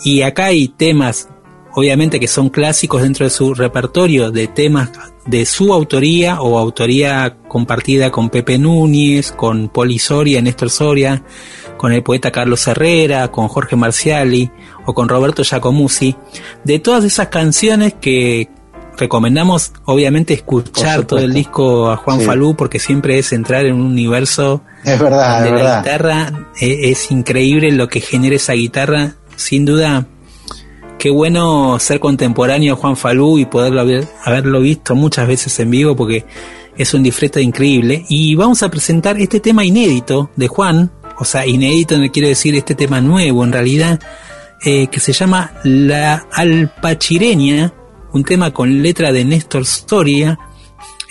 Y 0.04 0.22
acá 0.22 0.46
hay 0.46 0.68
temas, 0.68 1.28
obviamente 1.74 2.20
que 2.20 2.28
son 2.28 2.50
clásicos 2.50 3.02
dentro 3.02 3.24
de 3.24 3.30
su 3.30 3.54
repertorio, 3.54 4.30
de 4.30 4.46
temas 4.48 4.90
de 5.28 5.44
su 5.46 5.72
autoría 5.72 6.40
o 6.40 6.58
autoría 6.58 7.36
compartida 7.48 8.10
con 8.10 8.30
Pepe 8.30 8.58
Núñez, 8.58 9.30
con 9.32 9.68
Poli 9.68 9.98
Soria, 9.98 10.40
Néstor 10.42 10.70
Soria, 10.70 11.22
con 11.76 11.92
el 11.92 12.02
poeta 12.02 12.30
Carlos 12.32 12.66
Herrera, 12.66 13.28
con 13.28 13.48
Jorge 13.48 13.76
Marciali 13.76 14.50
o 14.86 14.94
con 14.94 15.08
Roberto 15.08 15.44
Giacomuzzi. 15.44 16.16
De 16.64 16.78
todas 16.78 17.04
esas 17.04 17.28
canciones 17.28 17.94
que 18.00 18.48
recomendamos 18.96 19.72
obviamente 19.84 20.34
escuchar 20.34 21.04
todo 21.04 21.20
el 21.20 21.32
disco 21.32 21.90
a 21.90 21.96
Juan 21.96 22.18
Sí. 22.20 22.26
Falú 22.26 22.56
porque 22.56 22.78
siempre 22.80 23.18
es 23.18 23.32
entrar 23.32 23.64
en 23.64 23.74
un 23.74 23.82
universo 23.82 24.62
Es 24.82 24.98
verdad, 24.98 25.44
es 25.44 25.50
la 25.52 25.56
verdad. 25.56 25.82
guitarra 25.84 26.32
eh, 26.60 26.80
es 26.90 27.10
increíble 27.12 27.70
lo 27.70 27.88
que 27.88 28.00
genera 28.00 28.34
esa 28.36 28.54
guitarra. 28.54 29.14
Sin 29.36 29.64
duda, 29.64 30.06
qué 30.98 31.10
bueno 31.10 31.78
ser 31.78 32.00
contemporáneo 32.00 32.74
a 32.74 32.76
Juan 32.76 32.96
Falú 32.96 33.38
y 33.38 33.46
poderlo 33.46 33.80
haber, 33.80 34.06
haberlo 34.24 34.60
visto 34.60 34.94
muchas 34.94 35.26
veces 35.26 35.58
en 35.60 35.70
vivo 35.70 35.96
porque 35.96 36.26
es 36.76 36.92
un 36.94 37.02
disfrute 37.02 37.40
increíble. 37.40 38.04
Y 38.08 38.34
vamos 38.34 38.62
a 38.62 38.70
presentar 38.70 39.18
este 39.20 39.40
tema 39.40 39.64
inédito 39.64 40.30
de 40.36 40.48
Juan, 40.48 40.90
o 41.18 41.24
sea, 41.24 41.46
inédito 41.46 41.96
no 41.98 42.10
quiere 42.10 42.28
decir 42.28 42.54
este 42.54 42.74
tema 42.74 43.00
nuevo 43.00 43.44
en 43.44 43.52
realidad, 43.52 44.00
eh, 44.64 44.88
que 44.88 45.00
se 45.00 45.12
llama 45.12 45.52
La 45.64 46.26
Alpachireña, 46.32 47.72
un 48.12 48.24
tema 48.24 48.52
con 48.52 48.82
letra 48.82 49.12
de 49.12 49.24
Néstor 49.24 49.64
Soria, 49.64 50.38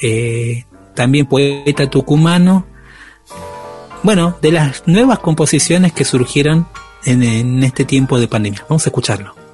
eh, 0.01 0.65
también 0.94 1.25
poeta 1.25 1.90
tucumano 1.90 2.66
bueno, 4.03 4.38
de 4.42 4.51
las 4.51 4.83
nuevas 4.85 5.20
composiciones 5.20 5.92
que 5.92 6.05
surgieron 6.05 6.68
en 7.03 7.64
este 7.64 7.83
tiempo 7.83 8.20
de 8.20 8.27
pandemia. 8.27 8.66
Vamos 8.70 8.85
a 8.85 8.90
escucharlo. 8.90 9.47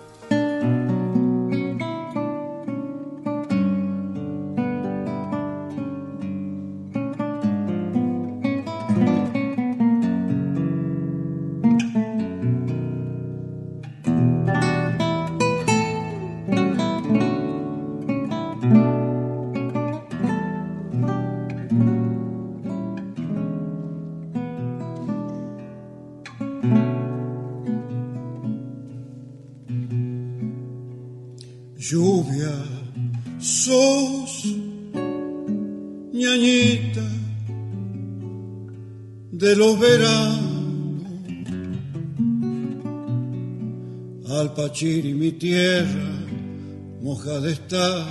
Está, 47.41 48.05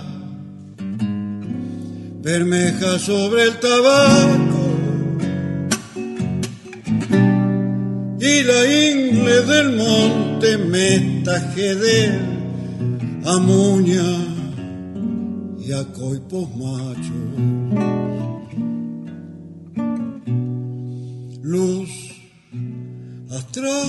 bermeja 2.23 2.99
sobre 2.99 3.45
el 3.45 3.61
tabaco 3.61 4.63
y 8.21 8.43
la 8.43 8.67
ingle 8.67 9.43
del 9.43 9.77
monte 9.77 10.59
mestajedel 10.59 12.21
amuña 13.25 14.03
y 15.65 15.73
a 15.73 15.85
coipos 15.93 16.49
machos. 16.57 17.13
Luz 21.43 21.91
astral, 23.31 23.87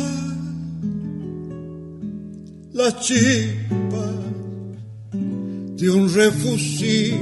las 2.74 3.00
chispas 3.00 4.22
de 5.84 5.89
un 5.89 6.13
refusivo 6.13 7.17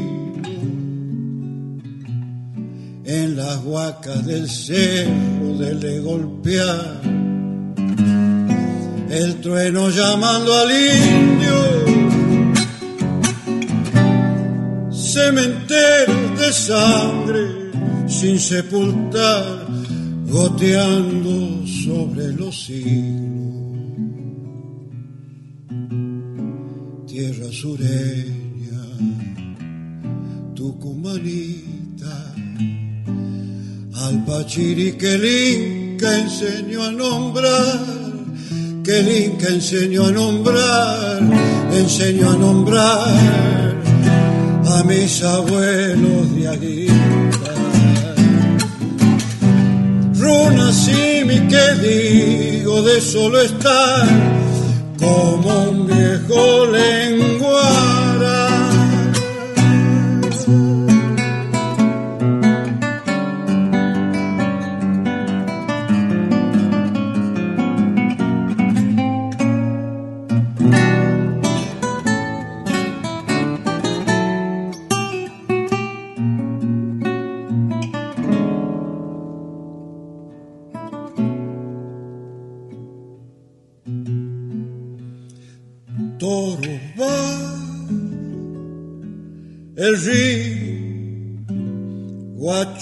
en 3.03 3.35
las 3.35 3.57
huacas 3.63 4.23
del 4.23 4.47
cerro 4.47 5.57
de 5.57 5.73
le 5.73 5.99
golpear 5.99 7.01
el 9.09 9.41
trueno 9.41 9.89
llamando 9.89 10.53
al 10.53 10.69
indio, 10.71 11.57
cementeros 14.91 16.39
de 16.39 16.53
sangre 16.53 17.71
sin 18.07 18.39
sepultar, 18.39 19.65
goteando 20.27 21.65
sobre 21.65 22.31
los 22.33 22.63
siglos. 22.63 23.41
Tierra 27.07 27.51
sureña, 27.51 28.30
tucumanita, 30.71 32.33
al 34.05 34.25
Pachiri 34.25 34.93
que 34.93 35.15
el 35.15 35.25
Inca 35.25 36.17
enseñó 36.17 36.83
a 36.83 36.91
nombrar 36.91 37.79
que 38.83 38.99
el 38.99 39.25
Inca 39.25 39.47
enseñó 39.49 40.05
a 40.07 40.11
nombrar, 40.11 41.19
enseñó 41.71 42.31
a 42.31 42.37
nombrar 42.37 43.75
a 44.65 44.83
mis 44.83 45.23
abuelos 45.23 46.35
de 46.35 46.47
Aguita. 46.47 47.53
Runas 50.15 50.87
y 50.87 51.25
mi 51.25 51.39
que 51.47 51.65
digo 51.85 52.81
de 52.81 53.01
solo 53.01 53.41
estar 53.41 54.07
como 54.97 55.69
un 55.69 55.87
viejo 55.87 56.65
lenguara. 56.65 57.90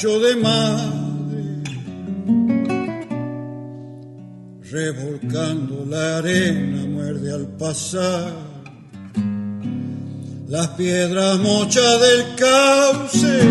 De 0.07 0.35
madre, 0.37 1.61
revolcando 4.71 5.85
la 5.85 6.19
arena 6.19 6.85
muerde 6.85 7.33
al 7.33 7.47
pasar. 7.57 8.31
Las 10.47 10.67
piedras 10.69 11.37
mochas 11.39 11.99
del 11.99 12.35
cauce, 12.37 13.41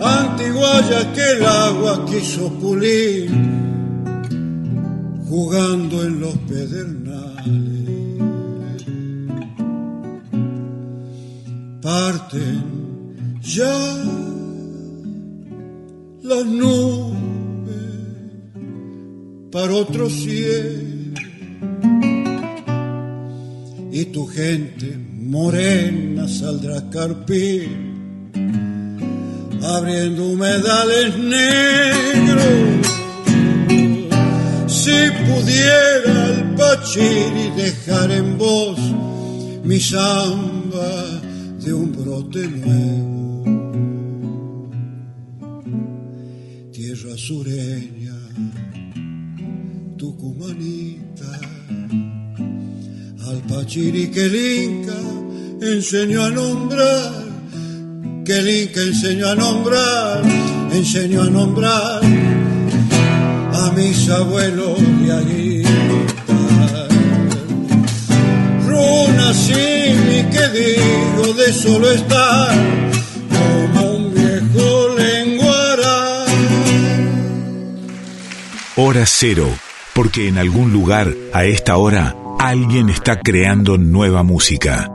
antiguaya 0.00 1.12
que 1.12 1.30
el 1.30 1.46
agua 1.46 2.04
quiso 2.04 2.52
pulir, 2.54 3.30
jugando 5.28 6.02
en 6.02 6.20
los 6.20 6.36
pedernales. 6.38 7.86
Parten 11.80 12.75
ya 13.46 13.78
las 16.22 16.44
nubes 16.46 17.14
para 19.52 19.72
otro 19.72 20.10
cielo. 20.10 21.20
Y 23.92 24.04
tu 24.06 24.26
gente 24.26 24.98
morena 25.22 26.28
saldrá 26.28 26.78
a 26.78 26.90
carpir 26.90 27.68
abriendo 29.62 30.26
humedales 30.26 31.16
negros. 31.16 32.86
Si 34.66 34.98
pudiera 35.28 36.26
el 36.30 36.54
pachiri 36.56 37.50
dejar 37.56 38.10
en 38.10 38.36
voz 38.36 38.78
mi 39.64 39.80
samba 39.80 41.20
de 41.64 41.72
un 41.72 41.92
brote 41.92 42.46
nuevo 42.48 43.15
sureña 47.26 48.14
tucumanita 49.98 51.32
al 53.28 53.38
pachiri 53.48 54.12
que 54.12 54.26
el 54.26 54.36
Inca 54.36 55.00
enseñó 55.60 56.22
a 56.22 56.30
nombrar 56.30 57.24
que 58.24 58.32
el 58.32 58.48
Inca 58.48 58.80
enseñó 58.80 59.26
a 59.30 59.34
nombrar 59.34 60.22
enseñó 60.72 61.22
a 61.22 61.30
nombrar 61.30 62.00
a 63.54 63.72
mis 63.72 64.08
abuelos 64.08 64.78
de 65.00 65.12
aguilar. 65.12 66.88
Runa 68.68 69.32
mi 70.06 70.20
que 70.30 70.44
digo 70.60 71.34
de 71.34 71.52
solo 71.52 71.90
estar 71.90 72.85
Hora 78.78 79.06
cero, 79.06 79.48
porque 79.94 80.28
en 80.28 80.36
algún 80.36 80.70
lugar, 80.70 81.14
a 81.32 81.46
esta 81.46 81.78
hora, 81.78 82.14
alguien 82.38 82.90
está 82.90 83.18
creando 83.18 83.78
nueva 83.78 84.22
música. 84.22 84.92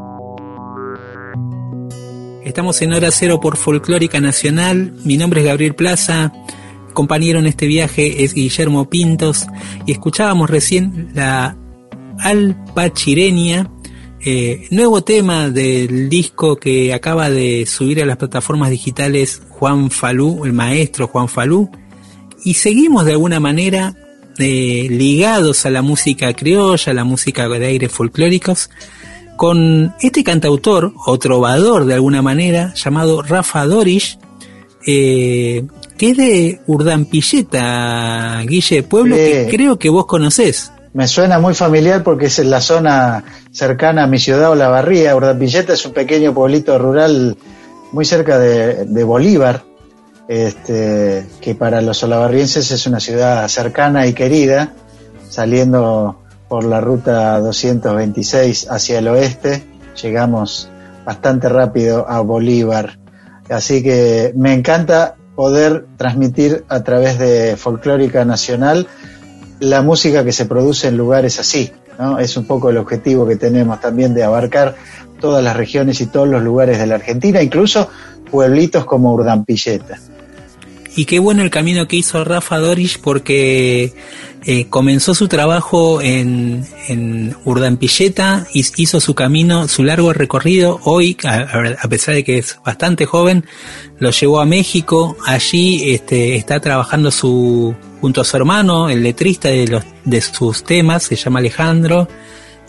Estamos 2.46 2.80
en 2.84 2.94
Hora 2.94 3.10
Cero 3.10 3.39
por 3.39 3.58
Folclórica 3.58 4.22
Nacional. 4.22 4.94
Mi 5.04 5.17
nombre 5.17 5.41
es 5.41 5.48
Gabriel 5.48 5.74
Plaza. 5.74 6.32
Compañero 6.94 7.39
en 7.39 7.48
este 7.48 7.65
viaje 7.65 8.24
es 8.24 8.36
Guillermo 8.36 8.88
Pintos. 8.88 9.48
Y 9.88 9.94
escuchábamos 9.94 10.52
recién 10.52 11.10
la 11.15 11.58
Alpachireña, 12.20 13.72
eh, 14.24 14.67
nuevo 14.70 15.04
tema 15.04 15.50
del 15.50 16.08
disco 16.08 16.56
que 16.56 16.94
acaba 16.94 17.32
de 17.32 17.65
subir 17.65 18.04
a 18.04 18.06
las 18.06 18.17
plataformas 18.17 18.70
digitales 18.70 19.41
Juan 19.50 19.89
Falú, 19.89 20.46
el 20.46 20.54
maestro 20.54 21.08
Juan 21.08 21.28
Falú. 21.28 21.72
Y 22.43 22.56
seguimos 22.56 23.06
de 23.06 23.13
alguna 23.13 23.39
manera 23.39 23.95
eh, 24.38 24.88
ligados 24.89 25.65
a 25.65 25.69
la 25.69 25.82
música 25.82 26.34
criolla, 26.34 26.91
a 26.91 26.95
la 26.95 27.04
música 27.04 27.47
de 27.47 27.65
aires 27.65 27.91
folclóricos, 27.91 28.69
con 29.36 29.93
este 30.01 30.23
cantautor 30.23 30.93
o 31.06 31.19
trovador 31.19 31.86
de 31.86 31.95
alguna 31.95 32.21
manera 32.21 32.73
llamado 32.75 33.21
Rafa 33.21 33.65
Dorish, 33.65 34.17
eh, 34.86 35.65
que 35.97 36.12
es 36.12 36.17
de 36.17 36.62
Urdampilleta, 36.67 38.41
Guille, 38.45 38.84
pueblo 38.84 39.15
que 39.15 39.47
creo 39.51 39.77
que 39.77 39.89
vos 39.89 40.06
conocés. 40.06 40.71
Me 40.93 41.08
suena 41.08 41.39
muy 41.39 41.54
familiar 41.54 42.04
porque 42.04 42.25
es 42.25 42.39
en 42.39 42.49
la 42.49 42.60
zona 42.60 43.23
cercana 43.51 44.04
a 44.04 44.08
mi 44.08 44.19
ciudad, 44.19 44.51
Olavarría. 44.51 45.15
Urdapilleta 45.15 45.73
es 45.73 45.86
un 45.86 45.93
pequeño 45.93 46.34
pueblito 46.34 46.77
rural 46.77 47.38
muy 47.93 48.06
cerca 48.06 48.38
de, 48.38 48.86
de 48.86 49.04
Bolívar, 49.04 49.63
este, 50.32 51.26
que 51.41 51.56
para 51.56 51.82
los 51.82 52.02
olavarrienses 52.04 52.72
es 52.72 52.88
una 52.88 53.02
ciudad 53.02 53.46
cercana 53.50 54.08
y 54.08 54.13
querida, 54.13 54.72
saliendo 55.28 56.22
por 56.48 56.63
la 56.63 56.80
ruta 56.80 57.38
226 57.41 58.72
hacia 58.72 59.00
el 59.00 59.10
oeste, 59.10 59.62
llegamos 60.02 60.70
bastante 61.04 61.50
rápido 61.50 62.08
a 62.08 62.22
Bolívar. 62.22 62.98
Así 63.50 63.84
que 63.84 64.32
me 64.38 64.54
encanta 64.54 65.15
poder 65.36 65.86
transmitir 65.98 66.63
a 66.70 66.82
través 66.82 67.20
de 67.20 67.58
Folclórica 67.58 68.24
Nacional 68.24 68.88
la 69.60 69.82
música 69.82 70.24
que 70.24 70.32
se 70.32 70.46
produce 70.46 70.88
en 70.88 70.96
lugares 70.96 71.41
así. 71.41 71.74
¿no? 72.00 72.20
Es 72.20 72.38
un 72.38 72.46
poco 72.46 72.70
el 72.70 72.78
objetivo 72.78 73.28
que 73.28 73.36
tenemos 73.36 73.82
también 73.82 74.13
de 74.13 74.24
abarcar 74.24 74.76
todas 75.20 75.44
las 75.44 75.58
regiones 75.58 76.00
y 76.00 76.06
todos 76.06 76.30
los 76.30 76.41
lugares 76.41 76.80
de 76.80 76.88
la 76.88 76.96
Argentina, 76.96 77.44
incluso 77.44 77.89
pueblitos 78.32 78.86
como 78.86 79.12
Urdampilleta. 79.12 80.00
Y 80.95 81.06
qué 81.06 81.19
bueno 81.19 81.41
el 81.41 81.49
camino 81.49 81.88
que 81.88 81.95
hizo 81.95 82.23
Rafa 82.25 82.58
Dorish 82.58 82.99
porque 82.99 83.93
eh, 84.43 84.65
comenzó 84.69 85.15
su 85.15 85.30
trabajo 85.30 86.01
en, 86.01 86.65
en 86.89 87.36
Urdampilleta, 87.45 88.45
hizo 88.54 88.99
su 88.99 89.15
camino, 89.15 89.69
su 89.69 89.84
largo 89.84 90.12
recorrido. 90.12 90.82
Hoy, 90.84 91.15
a, 91.23 91.75
a 91.82 91.88
pesar 91.88 92.15
de 92.15 92.25
que 92.25 92.39
es 92.39 92.60
bastante 92.65 93.06
joven, 93.06 93.45
lo 93.99 94.12
llevó 94.12 94.41
a 94.41 94.45
México. 94.45 95.15
Allí 95.25 95.93
este, 95.93 96.36
está 96.36 96.60
trabajando 96.60 97.10
su, 97.10 97.73
junto 98.01 98.19
a 98.19 98.25
su 98.25 98.36
hermano, 98.36 98.89
el 98.89 99.04
letrista 99.04 99.47
de, 99.47 99.67
los, 99.67 99.84
de 100.04 100.21
sus 100.21 100.63
temas, 100.65 101.04
se 101.04 101.15
llama 101.15 101.39
Alejandro. 101.39 102.10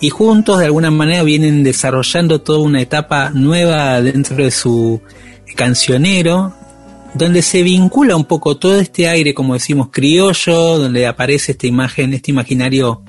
Y 0.01 0.11
juntos, 0.11 0.59
de 0.59 0.67
alguna 0.67 0.91
manera, 0.91 1.23
vienen 1.23 1.65
desarrollando 1.65 2.41
toda 2.41 2.59
una 2.59 2.81
etapa 2.81 3.31
nueva 3.31 4.01
dentro 4.01 4.37
de 4.37 4.51
su 4.51 5.01
cancionero, 5.57 6.55
donde 7.15 7.43
se 7.43 7.63
vincula 7.63 8.17
un 8.17 8.25
poco 8.25 8.57
todo 8.57 8.81
este 8.81 9.09
aire, 9.09 9.35
como 9.35 9.55
decimos, 9.55 9.89
criollo, 9.91 10.79
donde 10.79 11.07
aparece 11.07 11.53
esta 11.53 11.67
imagen, 11.67 12.15
este 12.15 12.31
imaginario 12.31 13.03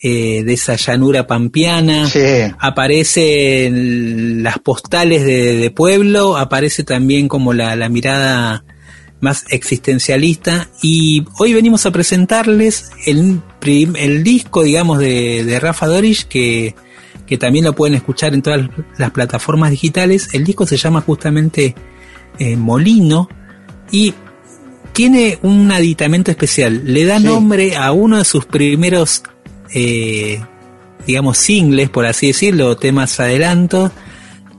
eh, 0.00 0.42
de 0.44 0.52
esa 0.52 0.76
llanura 0.76 1.26
pampeana, 1.26 2.06
Sí. 2.08 2.18
aparecen 2.58 4.42
las 4.42 4.58
postales 4.58 5.24
de, 5.24 5.56
de 5.56 5.70
pueblo, 5.70 6.36
aparece 6.36 6.84
también 6.84 7.28
como 7.28 7.52
la, 7.52 7.76
la 7.76 7.88
mirada 7.88 8.64
más 9.20 9.44
existencialista 9.50 10.68
y 10.82 11.24
hoy 11.38 11.54
venimos 11.54 11.86
a 11.86 11.92
presentarles 11.92 12.90
el, 13.06 13.40
el 13.96 14.24
disco, 14.24 14.64
digamos, 14.64 14.98
de, 14.98 15.44
de 15.44 15.60
Rafa 15.60 15.86
Dorish 15.86 16.24
que, 16.26 16.74
que 17.26 17.38
también 17.38 17.64
lo 17.64 17.72
pueden 17.74 17.94
escuchar 17.94 18.34
en 18.34 18.42
todas 18.42 18.68
las 18.98 19.10
plataformas 19.12 19.70
digitales. 19.70 20.30
El 20.32 20.42
disco 20.44 20.66
se 20.66 20.76
llama 20.76 21.00
justamente 21.02 21.76
eh, 22.38 22.56
Molino 22.56 23.28
y 23.90 24.14
tiene 24.92 25.38
un 25.42 25.70
aditamento 25.72 26.30
especial. 26.30 26.82
Le 26.84 27.04
da 27.04 27.18
Sí. 27.18 27.24
nombre 27.24 27.76
a 27.76 27.92
uno 27.92 28.18
de 28.18 28.24
sus 28.24 28.44
primeros, 28.44 29.22
eh, 29.74 30.40
digamos, 31.06 31.38
singles, 31.38 31.88
por 31.90 32.06
así 32.06 32.28
decirlo, 32.28 32.76
temas 32.76 33.18
adelantos, 33.20 33.90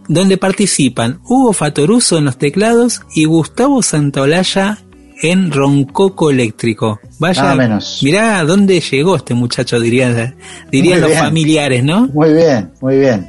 donde 0.08 0.38
participan 0.38 1.20
Hugo 1.26 1.54
Fatoruso 1.54 2.18
en 2.18 2.26
los 2.26 2.38
teclados 2.38 3.02
y 3.16 3.26
Gustavo 3.26 3.82
Santaolalla 3.82 4.80
en 5.22 5.52
roncoco 5.52 6.30
eléctrico. 6.32 7.00
Vaya, 7.20 7.44
Nada 7.44 7.56
menos. 7.56 8.00
mirá 8.02 8.40
a 8.40 8.44
dónde 8.44 8.82
llegó 8.82 9.16
este 9.16 9.34
muchacho, 9.34 9.80
dirían, 9.80 10.36
dirían 10.72 10.96
Muy 11.00 11.02
los 11.02 11.10
bien. 11.12 11.24
familiares, 11.24 11.84
¿no? 11.86 12.08
Muy 12.08 12.34
bien, 12.34 12.72
muy 12.82 12.98
bien. 13.00 13.26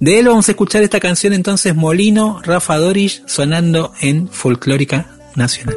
De 0.00 0.18
él 0.18 0.28
vamos 0.28 0.48
a 0.48 0.52
escuchar 0.52 0.82
esta 0.82 1.00
canción 1.00 1.32
entonces 1.32 1.74
Molino, 1.74 2.40
Rafa 2.42 2.76
Dorish, 2.76 3.22
sonando 3.26 3.92
en 4.00 4.28
Folclórica 4.28 5.06
Nacional. 5.36 5.76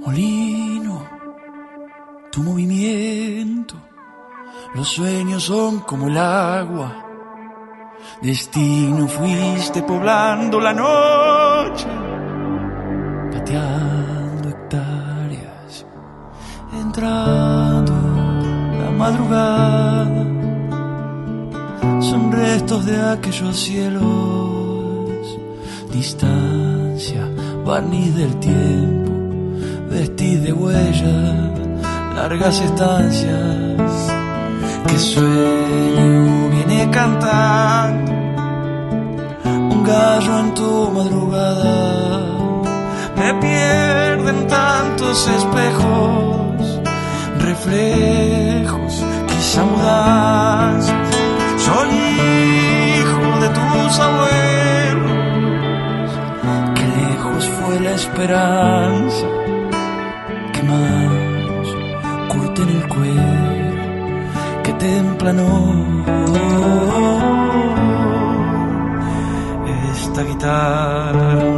Molino, 0.00 1.08
tu 2.32 2.42
movimiento, 2.42 3.74
los 4.74 4.88
sueños 4.88 5.44
son 5.44 5.80
como 5.80 6.08
el 6.08 6.16
agua. 6.16 7.00
Destino 8.22 9.06
fuiste 9.06 9.82
poblando 9.82 10.60
la 10.60 10.72
noche, 10.72 11.86
madrugada, 19.04 20.24
sonre 22.00 22.44
restos 22.54 22.86
de 22.86 22.96
aquellos 23.14 23.54
cielos. 23.66 25.22
Distancia, 25.92 27.22
barniz 27.66 28.14
del 28.20 28.34
tiempo, 28.50 29.12
vestir 29.90 30.40
de 30.46 30.52
huella, 30.60 31.18
largas 32.16 32.56
estancias. 32.68 33.92
Que 34.86 34.98
sueño 34.98 36.48
viene 36.54 36.90
cantando 36.90 38.12
un 39.74 39.80
gallo 39.84 40.32
en 40.42 40.54
tu 40.54 40.72
madrugada. 40.96 41.74
Me 43.18 43.30
pierden 43.44 44.38
tantos 44.46 45.28
espejos, 45.38 46.80
reflejos, 47.48 48.83
Soy 51.58 51.90
hijo 52.98 53.40
de 53.40 53.48
tus 53.50 54.00
abuelos, 54.00 55.12
que 56.74 56.84
lejos 56.98 57.48
fue 57.50 57.78
la 57.80 57.92
esperanza, 57.92 59.26
que 60.52 60.62
manos 60.64 61.68
curten 62.30 62.68
el 62.68 62.88
cuero, 62.88 64.62
que 64.64 64.72
templan 64.72 65.38
esta 69.92 70.22
guitarra. 70.24 71.53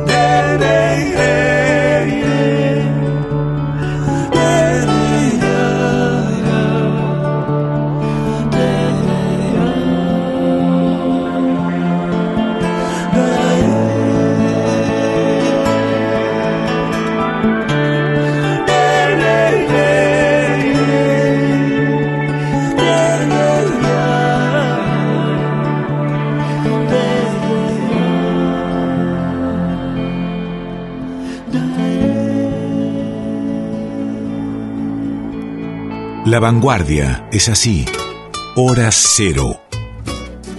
La 36.36 36.40
vanguardia 36.40 37.26
es 37.32 37.48
así. 37.48 37.86
Hora 38.56 38.90
cero. 38.92 39.58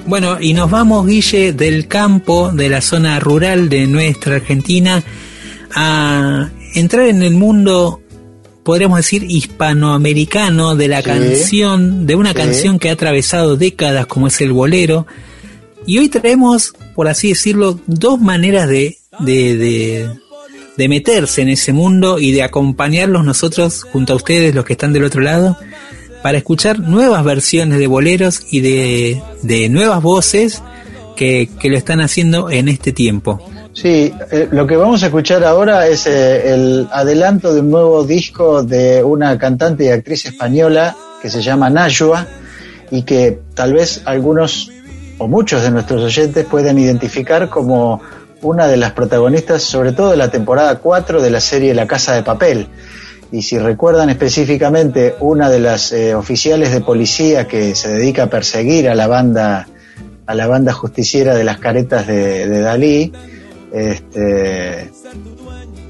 Bueno, 0.08 0.42
y 0.42 0.54
nos 0.56 0.72
vamos, 0.72 1.06
Guille, 1.06 1.54
del 1.54 1.88
campo, 1.88 2.50
de 2.52 2.68
la 2.68 2.82
zona 2.82 3.20
rural 3.20 3.70
de 3.70 3.86
nuestra 3.86 4.38
Argentina, 4.38 5.04
a 5.76 6.50
entrar 6.74 7.06
en 7.06 7.22
el 7.22 7.36
mundo, 7.36 8.02
podríamos 8.64 8.98
decir, 8.98 9.24
hispanoamericano 9.30 10.76
de 10.76 10.88
la 10.88 11.02
Sí. 11.02 11.04
canción, 11.04 12.08
de 12.08 12.16
una 12.16 12.30
Sí. 12.32 12.36
canción 12.38 12.80
que 12.80 12.90
ha 12.90 12.94
atravesado 12.94 13.56
décadas 13.56 14.08
como 14.08 14.30
es 14.30 14.42
el 14.42 14.54
bolero. 14.54 15.06
Y 15.86 16.00
hoy 16.00 16.10
traemos, 16.10 16.74
por 16.96 17.08
así 17.08 17.30
decirlo, 17.30 17.80
dos 17.86 18.20
maneras 18.20 18.68
de, 18.68 18.98
de, 19.20 19.56
de, 19.56 20.10
de 20.78 20.88
meterse 20.88 21.42
en 21.42 21.50
ese 21.50 21.74
mundo 21.74 22.20
y 22.20 22.32
de 22.32 22.44
acompañarlos 22.44 23.26
nosotros 23.26 23.84
junto 23.84 24.14
a 24.14 24.16
ustedes, 24.16 24.54
los 24.54 24.66
que 24.66 24.74
están 24.74 24.94
del 24.94 25.04
otro 25.04 25.22
lado, 25.22 25.58
para 26.22 26.38
escuchar 26.38 26.80
nuevas 26.80 27.24
versiones 27.24 27.80
de 27.80 27.88
boleros 27.88 28.42
y 28.52 28.62
de, 28.62 29.22
de 29.42 29.70
nuevas 29.70 30.02
voces 30.02 30.62
que, 31.16 31.50
que 31.60 31.70
lo 31.70 31.78
están 31.78 32.02
haciendo 32.02 32.50
en 32.50 32.68
este 32.70 32.92
tiempo. 32.92 33.42
Sí, 33.74 34.12
eh, 34.32 34.48
lo 34.52 34.66
que 34.66 34.76
vamos 34.76 35.04
a 35.04 35.08
escuchar 35.08 35.44
ahora 35.44 35.88
es 35.88 36.08
eh, 36.08 36.54
el 36.54 36.88
adelanto 36.92 37.54
de 37.54 37.62
un 37.62 37.70
nuevo 37.70 38.04
disco 38.04 38.64
de 38.64 39.04
una 39.04 39.38
cantante 39.38 39.86
y 39.86 39.90
actriz 39.90 40.26
española 40.26 40.96
que 41.22 41.30
se 41.30 41.44
llama 41.44 41.70
Nayua 41.70 42.26
y 42.90 43.04
que 43.04 43.40
tal 43.54 43.74
vez 43.74 44.02
algunos 44.06 44.72
o 45.20 45.28
muchos 45.28 45.62
de 45.62 45.72
nuestros 45.72 46.04
oyentes 46.04 46.46
pueden 46.46 46.80
identificar 46.80 47.50
como 47.50 48.02
una 48.42 48.68
de 48.68 48.78
las 48.78 48.92
protagonistas, 48.92 49.64
sobre 49.64 49.92
todo 49.92 50.12
de 50.12 50.18
la 50.18 50.30
temporada 50.30 50.76
4 50.80 51.22
de 51.22 51.30
la 51.30 51.40
serie 51.40 51.74
La 51.74 51.88
Casa 51.88 52.14
de 52.16 52.24
Papel. 52.24 52.68
Y 53.32 53.42
si 53.42 53.58
recuerdan 53.60 54.10
específicamente, 54.10 55.16
una 55.20 55.50
de 55.50 55.60
las 55.60 55.92
eh, 55.92 56.16
oficiales 56.16 56.72
de 56.72 56.82
policía 56.82 57.48
que 57.48 57.76
se 57.76 57.90
dedica 57.90 58.24
a 58.24 58.28
perseguir 58.30 58.88
a 58.90 58.96
la 58.96 59.08
banda, 59.08 59.68
a 60.26 60.36
la 60.36 60.48
banda 60.48 60.72
justiciera 60.72 61.36
de 61.36 61.44
las 61.44 61.58
caretas 61.58 62.08
de, 62.08 62.48
de 62.48 62.60
Dalí, 62.62 63.12
este, 63.74 64.90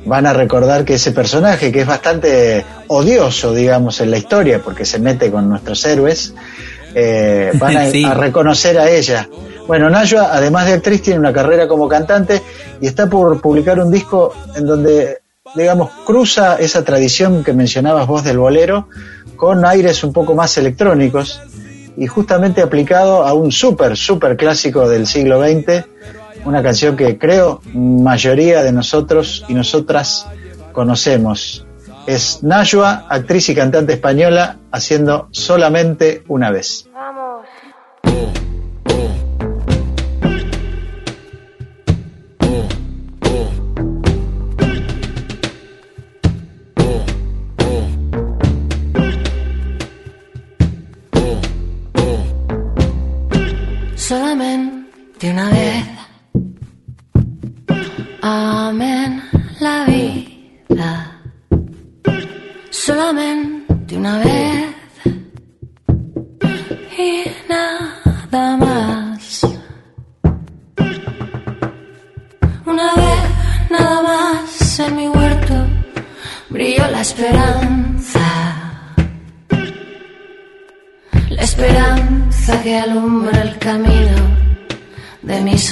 van 0.06 0.26
a 0.26 0.34
recordar 0.34 0.86
que 0.86 0.96
ese 0.96 1.12
personaje, 1.12 1.72
que 1.72 1.82
es 1.82 1.88
bastante 1.88 2.66
odioso, 2.88 3.54
digamos, 3.54 4.00
en 4.02 4.12
la 4.12 4.18
historia, 4.18 4.60
porque 4.64 4.86
se 4.86 5.00
mete 5.00 5.30
con 5.30 5.50
nuestros 5.50 5.86
héroes, 5.86 6.34
eh, 6.96 7.52
van 7.56 7.78
a, 7.78 7.86
Sí. 7.92 8.04
a 8.04 8.14
reconocer 8.14 8.80
a 8.80 8.90
ella. 8.90 9.30
Bueno, 9.68 9.90
Nayua, 9.90 10.30
además 10.32 10.66
de 10.66 10.74
actriz, 10.74 11.02
tiene 11.02 11.20
una 11.20 11.34
carrera 11.34 11.68
como 11.68 11.90
cantante 11.90 12.42
y 12.80 12.88
está 12.88 13.08
por 13.08 13.42
publicar 13.42 13.80
un 13.82 13.92
disco 13.92 14.34
en 14.56 14.66
donde, 14.66 15.18
digamos, 15.56 15.92
cruza 16.06 16.56
esa 16.56 16.86
tradición 16.86 17.44
que 17.44 17.52
mencionabas 17.52 18.08
vos 18.08 18.24
del 18.24 18.38
bolero 18.38 18.88
con 19.36 19.66
aires 19.66 20.06
un 20.06 20.14
poco 20.14 20.36
más 20.36 20.58
electrónicos 20.58 21.42
y 21.98 22.08
justamente 22.08 22.62
aplicado 22.62 23.26
a 23.26 23.34
un 23.34 23.52
súper, 23.52 23.98
súper 23.98 24.38
clásico 24.38 24.88
del 24.88 25.06
siglo 25.06 25.42
XX, 25.42 25.86
una 26.46 26.64
canción 26.64 26.96
que 26.96 27.18
creo 27.18 27.60
mayoría 27.74 28.64
de 28.64 28.72
nosotros 28.72 29.44
y 29.50 29.54
nosotras 29.54 30.28
conocemos. 30.72 31.66
Es 32.06 32.42
Nayua, 32.42 33.06
actriz 33.10 33.50
y 33.50 33.56
cantante 33.56 33.92
española, 33.94 34.60
haciendo 34.72 35.28
solamente 35.32 36.24
una 36.30 36.52
vez. 36.52 36.88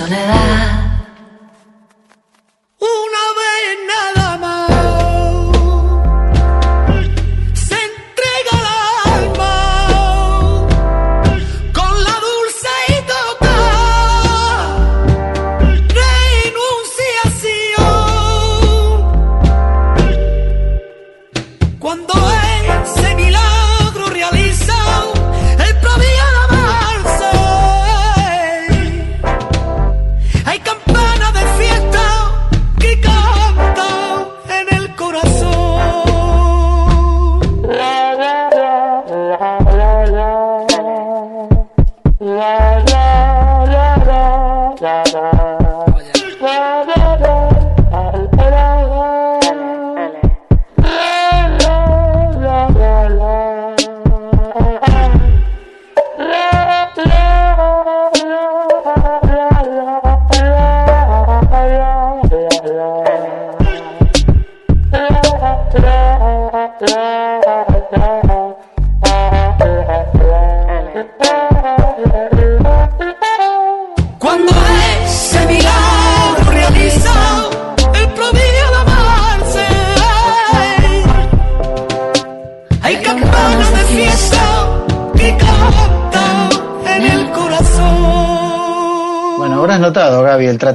Soledad. 0.07 0.34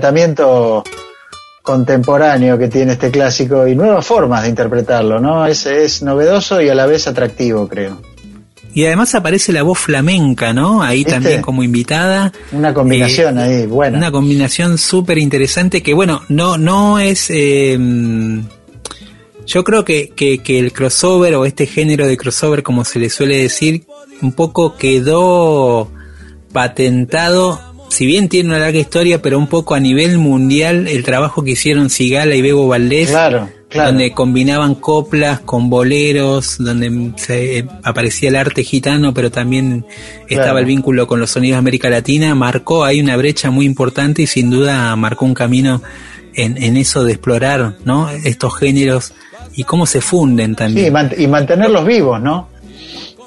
Tratamiento 0.00 0.82
contemporáneo 1.62 2.56
que 2.58 2.68
tiene 2.68 2.92
este 2.92 3.10
clásico 3.10 3.68
y 3.68 3.76
nuevas 3.76 4.06
formas 4.06 4.44
de 4.44 4.48
interpretarlo, 4.48 5.20
¿no? 5.20 5.46
Es, 5.46 5.66
es 5.66 6.02
novedoso 6.02 6.60
y 6.62 6.70
a 6.70 6.74
la 6.74 6.86
vez 6.86 7.06
atractivo, 7.06 7.68
creo. 7.68 8.00
Y 8.72 8.86
además 8.86 9.14
aparece 9.14 9.52
la 9.52 9.62
voz 9.62 9.78
flamenca, 9.78 10.52
¿no? 10.54 10.82
Ahí 10.82 10.98
¿Viste? 10.98 11.12
también 11.12 11.42
como 11.42 11.62
invitada. 11.62 12.32
Una 12.52 12.72
combinación 12.72 13.36
Eh, 13.38 13.42
ahí, 13.42 13.66
buena. 13.66 13.98
Una 13.98 14.10
combinación 14.10 14.78
súper 14.78 15.18
interesante 15.18 15.82
que, 15.82 15.92
bueno, 15.92 16.22
no, 16.28 16.56
no 16.56 16.98
es... 16.98 17.26
eh, 17.28 17.78
yo 19.46 19.64
creo 19.64 19.84
que, 19.84 20.10
que, 20.10 20.38
que 20.38 20.60
el 20.60 20.72
crossover 20.72 21.34
o 21.34 21.44
este 21.44 21.66
género 21.66 22.06
de 22.06 22.16
crossover, 22.16 22.62
como 22.62 22.84
se 22.84 23.00
le 23.00 23.10
suele 23.10 23.36
decir, 23.42 23.84
un 24.22 24.32
poco 24.32 24.76
quedó 24.76 25.90
patentado, 26.52 27.60
si 27.90 28.06
bien 28.06 28.28
tiene 28.28 28.50
una 28.50 28.60
larga 28.60 28.78
historia, 28.78 29.20
pero 29.20 29.36
un 29.36 29.48
poco 29.48 29.74
a 29.74 29.80
nivel 29.80 30.16
mundial, 30.16 30.86
el 30.86 31.02
trabajo 31.02 31.42
que 31.42 31.50
hicieron 31.50 31.90
Sigala 31.90 32.36
y 32.36 32.40
Bebo 32.40 32.68
Valdés, 32.68 33.10
Claro, 33.10 33.48
claro. 33.68 33.90
donde 33.90 34.12
combinaban 34.12 34.76
coplas 34.76 35.40
con 35.40 35.68
boleros, 35.68 36.56
donde 36.58 37.12
se, 37.16 37.58
eh, 37.58 37.66
aparecía 37.82 38.28
el 38.28 38.36
arte 38.36 38.62
gitano, 38.62 39.12
pero 39.12 39.32
también 39.32 39.84
estaba 40.28 40.60
el 40.60 40.66
vínculo 40.66 41.08
con 41.08 41.18
los 41.18 41.30
sonidos 41.30 41.56
de 41.56 41.58
América 41.58 41.90
Latina, 41.90 42.34
marcó 42.36 42.84
ahí 42.84 43.00
una 43.00 43.16
brecha 43.16 43.50
muy 43.50 43.66
importante 43.66 44.22
y 44.22 44.26
sin 44.28 44.50
duda 44.50 44.94
marcó 44.94 45.24
un 45.24 45.34
camino 45.34 45.82
en, 46.34 46.62
en 46.62 46.76
eso 46.76 47.02
de 47.02 47.12
explorar 47.12 47.74
¿no? 47.84 48.08
estos 48.08 48.56
géneros 48.56 49.14
y 49.56 49.64
cómo 49.64 49.84
se 49.84 50.00
funden 50.00 50.54
también. 50.54 50.94
Sí, 51.10 51.22
y 51.24 51.26
mantenerlos 51.26 51.84
vivos, 51.84 52.22
¿no? 52.22 52.48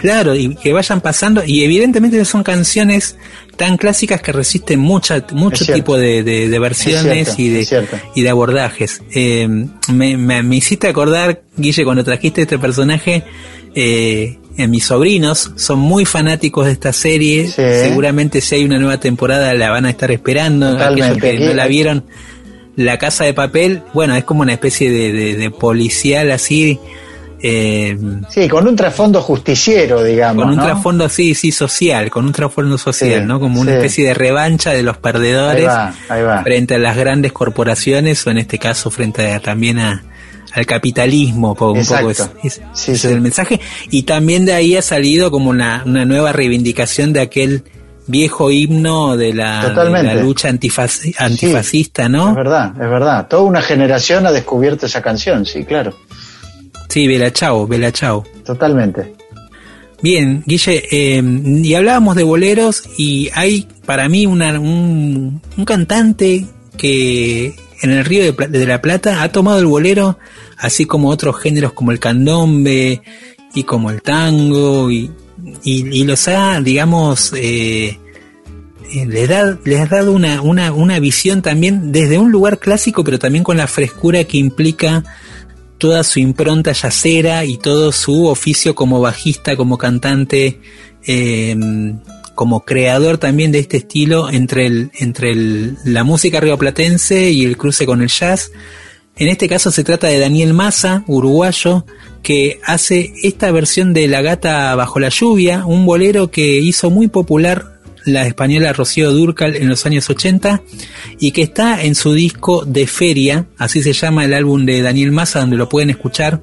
Claro, 0.04 0.36
y 0.36 0.54
que 0.56 0.74
vayan 0.74 1.00
pasando, 1.00 1.42
y 1.46 1.64
evidentemente 1.64 2.24
son 2.26 2.44
canciones 2.44 3.16
tan 3.56 3.78
clásicas 3.78 4.22
que 4.22 4.34
resisten 4.34 4.78
mucha, 4.80 5.26
mucho 5.32 5.66
tipo 5.66 5.98
de, 5.98 6.24
de- 6.24 6.50
de 6.50 6.60
versiones 6.60 7.34
cierto, 7.36 7.42
y, 7.42 7.50
de, 7.50 8.02
y 8.16 8.22
de 8.22 8.30
abordajes. 8.30 9.02
Eh, 9.16 9.48
me, 9.94 10.18
me, 10.18 10.44
me 10.44 10.56
hiciste 10.58 10.90
acordar, 10.90 11.44
Guille, 11.56 11.86
cuando 11.86 12.04
trajiste 12.04 12.42
este 12.42 12.60
personaje, 12.60 13.24
eh, 13.76 14.40
eh, 14.58 14.68
mis 14.68 14.84
sobrinos 14.84 15.52
son 15.56 15.80
muy 15.80 16.04
fanáticos 16.04 16.66
de 16.66 16.74
esta 16.74 16.92
serie, 16.92 17.48
Sí. 17.48 17.54
seguramente 17.56 18.42
si 18.42 18.56
hay 18.56 18.66
una 18.66 18.80
nueva 18.80 19.00
temporada 19.00 19.54
la 19.54 19.70
van 19.70 19.86
a 19.86 19.90
estar 19.90 20.12
esperando, 20.12 20.70
Totalmente. 20.74 21.16
aquellos 21.28 21.40
que 21.40 21.46
no 21.48 21.54
la 21.54 21.68
vieron. 21.68 22.04
La 22.76 22.98
Casa 22.98 23.24
de 23.24 23.34
Papel, 23.34 23.84
bueno, 23.94 24.16
es 24.18 24.26
como 24.26 24.42
una 24.42 24.52
especie 24.52 24.92
de 24.92 25.50
policial 25.50 26.30
así, 26.32 26.78
eh, 27.46 27.98
Sí, 28.30 28.48
con 28.48 28.66
un 28.68 28.76
trasfondo 28.76 29.22
justiciero, 29.22 30.02
digamos. 30.02 30.44
con 30.44 30.52
un 30.54 30.58
¿no? 30.58 30.64
trasfondo 30.64 31.10
sí, 31.10 31.36
sí 31.36 31.52
social, 31.52 32.10
con 32.10 32.26
un 32.26 32.32
trasfondo 32.32 32.78
social, 32.78 33.22
Sí, 33.22 33.28
¿no? 33.28 33.40
Como 33.40 33.60
una 33.60 33.72
sí. 33.72 33.78
especie 33.78 34.08
de 34.08 34.14
revancha 34.14 34.72
de 34.72 34.82
los 34.82 34.98
perdedores 34.98 35.68
Ahí 35.68 35.76
va, 35.76 35.94
ahí 36.10 36.22
va. 36.24 36.42
frente 36.44 36.76
a 36.76 36.78
las 36.80 36.96
grandes 36.96 37.34
corporaciones 37.34 38.26
o 38.26 38.32
en 38.32 38.38
este 38.38 38.58
caso 38.58 38.90
frente 38.90 39.30
a- 39.34 39.40
también 39.42 39.78
a, 39.80 40.04
al 40.54 40.66
capitalismo, 40.66 41.56
un 41.60 41.78
Exacto. 41.78 42.08
poco 42.08 42.12
es, 42.44 42.54
es- 42.56 42.62
Sí, 42.74 42.92
ese 42.94 43.08
es 43.10 43.14
el 43.14 43.22
mensaje. 43.22 43.60
Y 43.92 44.04
también 44.04 44.46
de 44.46 44.54
ahí 44.54 44.78
ha 44.78 44.82
salido 44.82 45.30
como 45.30 45.50
una, 45.50 45.84
una 45.86 46.06
nueva 46.06 46.32
reivindicación 46.32 47.12
de 47.12 47.20
aquel 47.22 47.64
viejo 48.08 48.52
himno 48.52 49.16
de 49.18 49.34
la, 49.34 49.70
de 49.70 50.04
la 50.04 50.16
lucha 50.16 50.50
antifascista, 50.50 52.10
¿no? 52.10 52.30
Es 52.30 52.36
verdad, 52.36 52.72
es 52.74 52.90
verdad. 52.90 53.28
Toda 53.28 53.44
una 53.44 53.62
generación 53.62 54.26
ha 54.28 54.32
descubierto 54.32 54.86
esa 54.86 55.02
canción, 55.02 55.46
sí, 55.46 55.64
claro. 55.66 55.96
Sí, 56.94 57.08
Bela 57.08 57.32
Chao, 57.34 57.66
Bela 57.66 57.92
Chao. 57.92 58.24
Totalmente. 58.46 59.14
Bien, 60.04 60.44
Guille, 60.46 60.84
eh, 60.92 61.24
y 61.24 61.74
hablábamos 61.74 62.16
de 62.16 62.24
boleros 62.24 62.84
y 63.00 63.30
hay 63.34 63.68
para 63.86 64.08
mí 64.10 64.26
una- 64.28 64.60
un, 64.60 65.42
un 65.58 65.66
cantante 65.66 66.46
que 66.78 67.56
en 67.82 67.90
el 67.92 68.06
Río 68.06 68.32
de, 68.34 68.66
la 68.68 68.80
Plata 68.82 69.24
ha 69.24 69.32
tomado 69.32 69.58
el 69.60 69.66
bolero, 69.66 70.20
así 70.58 70.86
como 70.86 71.10
otros 71.10 71.40
géneros 71.40 71.74
como 71.74 71.92
el 71.92 72.00
candombe 72.00 73.02
y 73.56 73.64
como 73.64 73.90
el 73.90 74.02
tango, 74.04 74.92
y, 74.92 75.10
y, 75.64 76.00
y 76.02 76.04
los 76.04 76.28
ha, 76.28 76.60
digamos, 76.62 77.34
eh, 77.36 77.98
eh, 78.94 79.06
les, 79.08 79.28
da, 79.30 79.58
les 79.66 79.80
ha 79.80 79.86
dado 79.88 80.12
una, 80.12 80.42
una, 80.42 80.72
una 80.74 81.00
visión 81.00 81.42
también 81.42 81.92
desde 81.92 82.18
un 82.20 82.32
lugar 82.32 82.60
clásico, 82.60 83.04
pero 83.04 83.18
también 83.20 83.44
con 83.44 83.58
la 83.58 83.68
frescura 83.68 84.24
que 84.26 84.38
implica 84.38 85.04
toda 85.84 86.06
su 86.06 86.22
impronta 86.22 86.72
yacera 86.72 87.44
y 87.44 87.58
todo 87.58 87.92
su 87.92 88.28
oficio 88.28 88.74
como 88.74 89.02
bajista, 89.02 89.58
como 89.58 89.78
cantante, 89.78 90.62
eh, 91.06 91.54
como 92.36 92.62
creador 92.62 93.18
también 93.18 93.52
de 93.52 93.60
este 93.60 93.76
estilo 93.78 94.30
entre, 94.30 94.66
el, 94.68 94.92
entre 94.98 95.32
el- 95.32 95.76
la 95.84 96.06
música 96.06 96.40
rioplatense 96.40 97.32
y 97.32 97.44
el 97.44 97.58
cruce 97.58 97.86
con 97.86 98.02
el 98.02 98.08
jazz. 98.08 98.52
En 99.18 99.28
este 99.28 99.50
caso 99.50 99.72
se 99.72 99.84
trata 99.84 100.08
de 100.08 100.20
Daniel 100.20 100.54
Massa, 100.54 101.04
uruguayo, 101.06 101.86
que 102.22 102.62
hace 102.66 103.12
esta 103.22 103.52
versión 103.52 103.92
de 103.92 104.08
La 104.08 104.22
gata 104.22 104.74
bajo 104.76 105.02
la 105.02 105.10
lluvia, 105.10 105.66
un 105.66 105.86
bolero 105.86 106.32
que 106.32 106.60
hizo 106.60 106.90
muy 106.92 107.10
popular 107.10 107.73
la 108.06 108.26
española 108.26 108.74
Rocío 108.74 109.12
Durcal 109.12 109.56
en 109.56 109.70
los 109.70 109.86
años 109.86 110.10
80 110.10 110.62
y 111.20 111.32
que 111.32 111.44
está 111.44 111.84
en 111.84 111.96
su 111.96 112.14
disco 112.14 112.66
de 112.66 112.88
feria, 112.88 113.48
así 113.58 113.82
se 113.82 113.94
llama 113.94 114.26
el 114.26 114.34
álbum 114.34 114.66
de 114.66 114.82
Daniel 114.82 115.12
Massa, 115.12 115.40
donde 115.40 115.58
lo 115.58 115.70
pueden 115.70 115.90
escuchar, 115.90 116.42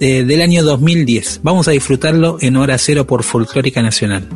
eh, 0.00 0.24
del 0.24 0.42
año 0.42 0.62
2010. 0.62 1.40
Vamos 1.42 1.68
a 1.68 1.72
disfrutarlo 1.72 2.38
en 2.40 2.56
hora 2.56 2.78
cero 2.78 3.06
por 3.06 3.22
Folclórica 3.22 3.82
Nacional. 3.82 4.28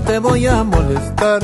No 0.00 0.06
te 0.06 0.18
voy 0.18 0.46
a 0.46 0.64
molestar. 0.64 1.40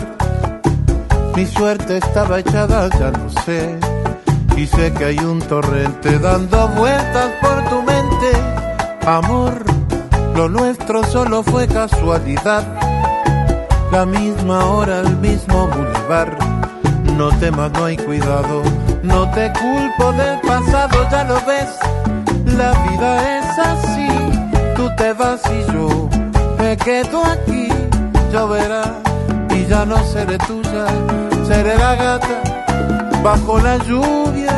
Mi 1.35 1.47
suerte 1.47 1.99
estaba 1.99 2.39
echada, 2.39 2.89
ya 2.99 3.11
lo 3.11 3.29
sé. 3.45 3.79
Y 4.57 4.67
sé 4.67 4.93
que 4.93 5.05
hay 5.05 5.19
un 5.19 5.41
torrente 5.41 6.19
dando 6.19 6.69
vueltas 6.69 7.31
por 7.41 7.69
tu 7.69 7.83
mente. 7.83 8.31
Amor, 9.07 9.63
lo 10.35 10.49
nuestro 10.49 11.05
solo 11.05 11.43
fue 11.43 11.67
casualidad. 11.67 12.65
La 13.93 14.07
misma 14.07 14.65
hora, 14.65 15.01
el 15.01 15.17
mismo 15.17 15.69
bulevar. 15.69 16.39
No 17.17 17.29
temas, 17.39 17.71
no 17.73 17.85
hay 17.85 17.97
cuidado. 17.97 18.63
No 19.03 19.31
te 19.33 19.53
culpo 19.53 20.13
del 20.13 20.41
pasado, 20.41 21.07
ya 21.11 21.25
lo 21.25 21.35
ves. 21.47 21.71
La 22.57 22.73
vida 22.89 23.39
es 23.39 23.59
así. 23.59 24.09
Tú 24.77 24.89
te 24.97 25.13
vas 25.13 25.43
y 25.47 25.73
yo 25.73 26.09
me 26.59 26.77
quedo 26.77 27.23
aquí. 27.25 27.76
Lloverá 28.33 28.85
y 29.51 29.67
ya 29.67 29.85
no 29.85 29.97
seré 30.13 30.39
tuya. 30.39 30.87
Seré 31.47 31.77
la 31.79 31.95
gata 31.95 32.43
bajo 33.23 33.59
la 33.59 33.77
lluvia 33.79 34.57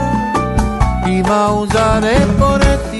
y 1.07 1.23
maullaré 1.23 2.19
por 2.39 2.61
ti. 2.91 2.98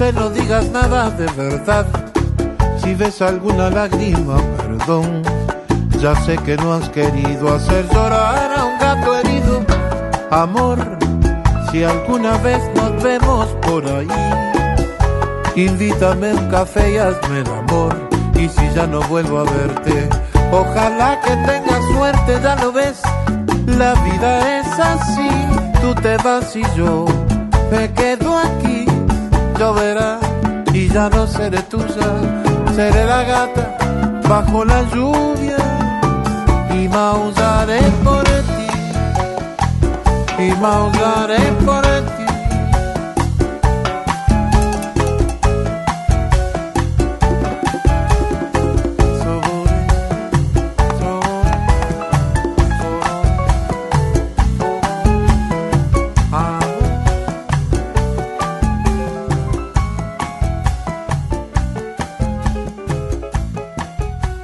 Sé, 0.00 0.12
no 0.14 0.30
digas 0.30 0.70
nada 0.70 1.10
de 1.10 1.26
verdad. 1.36 1.86
Si 2.82 2.94
ves 2.94 3.20
alguna 3.20 3.68
lágrima, 3.68 4.36
perdón. 4.56 5.22
Ya 6.00 6.14
sé 6.24 6.38
que 6.38 6.56
no 6.56 6.72
has 6.72 6.88
querido 6.88 7.54
hacer 7.54 7.84
llorar 7.92 8.50
a 8.58 8.64
un 8.64 8.78
gato 8.78 9.18
herido. 9.18 9.54
Amor, 10.30 10.78
si 11.70 11.84
alguna 11.84 12.38
vez 12.38 12.62
nos 12.74 13.02
vemos 13.02 13.46
por 13.66 13.84
ahí, 13.96 14.08
invítame 15.54 16.32
un 16.32 16.48
café 16.48 16.92
y 16.92 16.96
hazme 16.96 17.40
el 17.40 17.50
amor. 17.62 17.94
Y 18.42 18.48
si 18.48 18.66
ya 18.74 18.86
no 18.86 19.00
vuelvo 19.02 19.40
a 19.40 19.44
verte, 19.44 20.08
ojalá 20.50 21.20
que 21.20 21.32
tengas 21.50 21.84
suerte, 21.94 22.40
ya 22.42 22.56
lo 22.56 22.72
ves. 22.72 23.02
La 23.66 23.92
vida 24.06 24.60
es 24.60 24.68
así, 24.78 25.30
tú 25.82 25.94
te 25.96 26.16
vas 26.24 26.56
y 26.56 26.62
yo 26.74 27.04
me 27.70 27.92
quedo 27.92 28.36
aquí, 28.36 28.69
lloverá 29.60 30.18
y 30.72 30.88
ya 30.88 31.10
no 31.10 31.26
seré 31.26 31.60
tuya, 31.64 32.10
seré 32.74 33.04
la 33.04 33.22
gata 33.24 33.76
bajo 34.26 34.64
la 34.64 34.80
lluvia 34.92 35.58
y 36.78 36.88
maullaré 36.88 37.82
por 38.02 38.24
ti, 38.24 38.68
y 40.46 40.48
maullaré 40.62 41.42
por 41.66 41.82
ti. 41.82 42.09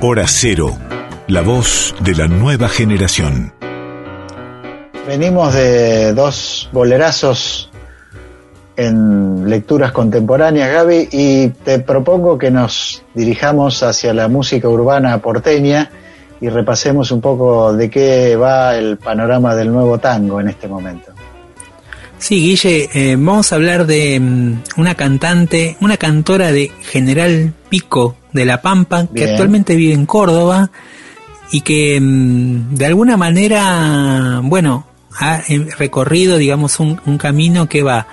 Hora 0.09 0.29
Cero, 0.29 0.79
la 1.27 1.43
voz 1.43 1.93
de 2.01 2.15
la 2.15 2.29
nueva 2.29 2.69
generación. 2.69 3.53
Venimos 5.05 5.53
de 5.53 6.15
dos 6.15 6.71
bolerazos 6.73 7.69
en 8.77 9.51
lecturas 9.51 9.91
contemporáneas, 9.91 10.73
Gaby, 10.73 11.09
y 11.11 11.49
te 11.49 11.81
propongo 11.81 12.39
que 12.39 12.53
nos 12.53 13.03
dirijamos 13.15 13.83
hacia 13.83 14.15
la 14.15 14.29
música 14.29 14.69
urbana 14.69 15.19
porteña 15.19 15.91
y 16.41 16.51
repasemos 16.51 17.11
un 17.11 17.21
poco 17.21 17.75
de 17.75 17.91
qué 17.91 18.37
va 18.37 18.77
el 18.77 18.99
panorama 18.99 19.57
del 19.57 19.73
nuevo 19.73 19.99
tango 19.99 20.41
en 20.41 20.47
este 20.47 20.69
momento. 20.69 21.11
Sí, 22.19 22.37
Guille, 22.37 22.89
eh, 22.95 23.17
vamos 23.19 23.51
a 23.51 23.57
hablar 23.57 23.87
de 23.87 24.21
mm, 24.21 24.63
una 24.77 24.95
cantante, 24.95 25.77
una 25.81 25.97
cantora 25.97 26.53
de 26.53 26.71
General 26.83 27.53
Pico 27.69 28.15
de 28.37 28.45
La 28.45 28.63
Pampa, 28.63 29.09
que 29.13 29.25
actualmente 29.31 29.75
vive 29.75 29.95
en 29.95 30.07
Córdoba 30.07 30.71
y 31.51 31.63
que 31.63 31.99
mm, 32.01 32.75
de 32.77 32.87
alguna 32.87 33.17
manera, 33.17 34.41
bueno, 34.43 34.87
ha 35.19 35.41
eh, 35.49 35.67
recorrido, 35.79 36.37
digamos, 36.37 36.79
un, 36.79 37.01
un 37.07 37.19
camino 37.19 37.69
que 37.69 37.83
va 37.83 38.07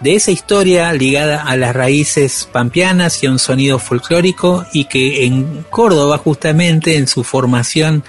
de 0.00 0.14
esa 0.14 0.30
historia 0.30 0.92
ligada 0.92 1.42
a 1.42 1.56
las 1.56 1.74
raíces 1.74 2.46
pampeanas 2.52 3.22
y 3.22 3.26
a 3.26 3.30
un 3.30 3.38
sonido 3.38 3.78
folclórico 3.78 4.66
y 4.74 4.84
que 4.84 5.24
en 5.24 5.64
Córdoba 5.70 6.18
justamente 6.18 6.96
en 6.98 7.06
su 7.08 7.24
formación 7.24 8.04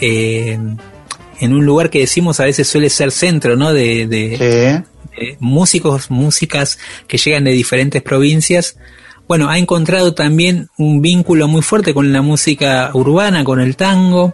eh, 0.00 0.58
en 1.40 1.52
un 1.52 1.64
lugar 1.64 1.90
que 1.90 2.00
decimos 2.00 2.40
a 2.40 2.44
veces 2.44 2.66
suele 2.68 2.90
ser 2.90 3.12
centro 3.12 3.54
¿no? 3.56 3.72
de, 3.72 4.08
de- 4.08 4.36
de 5.16 5.36
músicos, 5.38 6.10
músicas 6.10 6.78
que 7.06 7.18
llegan 7.18 7.44
de 7.44 7.52
diferentes 7.52 8.02
provincias. 8.02 8.76
Bueno, 9.28 9.50
ha 9.50 9.58
encontrado 9.58 10.14
también 10.14 10.70
un 10.78 11.02
vínculo 11.02 11.48
muy 11.48 11.60
fuerte 11.60 11.92
con 11.92 12.14
la 12.14 12.22
música 12.22 12.90
urbana, 12.94 13.44
con 13.44 13.60
el 13.60 13.76
tango. 13.76 14.32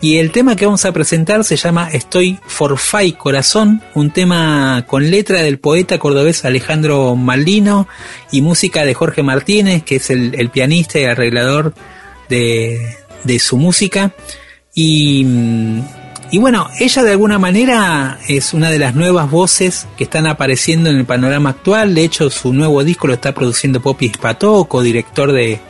Y 0.00 0.18
el 0.18 0.32
tema 0.32 0.56
que 0.56 0.66
vamos 0.66 0.84
a 0.84 0.92
presentar 0.92 1.44
se 1.44 1.56
llama 1.56 1.88
Estoy 1.92 2.40
Forfay 2.44 3.12
Corazón, 3.12 3.80
un 3.94 4.10
tema 4.10 4.84
con 4.88 5.08
letra 5.08 5.40
del 5.40 5.60
poeta 5.60 5.98
cordobés 5.98 6.44
Alejandro 6.44 7.14
Maldino 7.14 7.86
y 8.32 8.42
música 8.42 8.84
de 8.84 8.92
Jorge 8.92 9.22
Martínez, 9.22 9.84
que 9.84 9.96
es 9.96 10.10
el, 10.10 10.50
pianista 10.50 10.98
y 10.98 11.04
arreglador 11.04 11.72
de, 12.28 12.96
de 13.22 13.38
su 13.38 13.56
música. 13.56 14.12
Y, 14.74 15.24
mm, 15.24 15.82
y 16.30 16.38
bueno, 16.38 16.68
ella 16.80 17.02
de 17.02 17.10
alguna 17.12 17.38
manera 17.38 18.18
es 18.28 18.54
una 18.54 18.70
de 18.70 18.78
las 18.78 18.94
nuevas 18.94 19.30
voces 19.30 19.86
que 19.96 20.04
están 20.04 20.26
apareciendo 20.26 20.90
en 20.90 20.96
el 20.96 21.04
panorama 21.04 21.50
actual. 21.50 21.94
De 21.94 22.04
hecho, 22.04 22.30
su 22.30 22.52
nuevo 22.52 22.82
disco 22.82 23.06
lo 23.06 23.14
está 23.14 23.32
produciendo 23.32 23.80
Popi 23.80 24.08
Spatoco, 24.08 24.82
director 24.82 25.32
de 25.32 25.60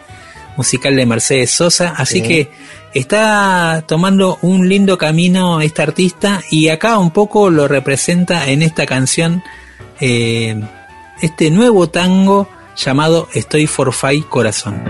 musical 0.56 0.96
de 0.96 1.06
Mercedes 1.06 1.50
Sosa. 1.50 1.94
Así 1.96 2.20
Sí. 2.20 2.28
que 2.28 2.50
está 2.94 3.84
tomando 3.86 4.38
un 4.42 4.68
lindo 4.68 4.96
camino 4.96 5.60
esta 5.60 5.82
artista 5.82 6.42
y 6.50 6.68
acá 6.68 6.98
un 6.98 7.10
poco 7.10 7.50
lo 7.50 7.66
representa 7.68 8.48
en 8.48 8.62
esta 8.62 8.86
canción 8.86 9.42
eh, 10.00 10.60
este 11.20 11.50
nuevo 11.50 11.88
tango 11.88 12.48
llamado 12.76 13.28
Estoy 13.34 13.66
Forfay 13.66 14.22
Corazón. 14.22 14.82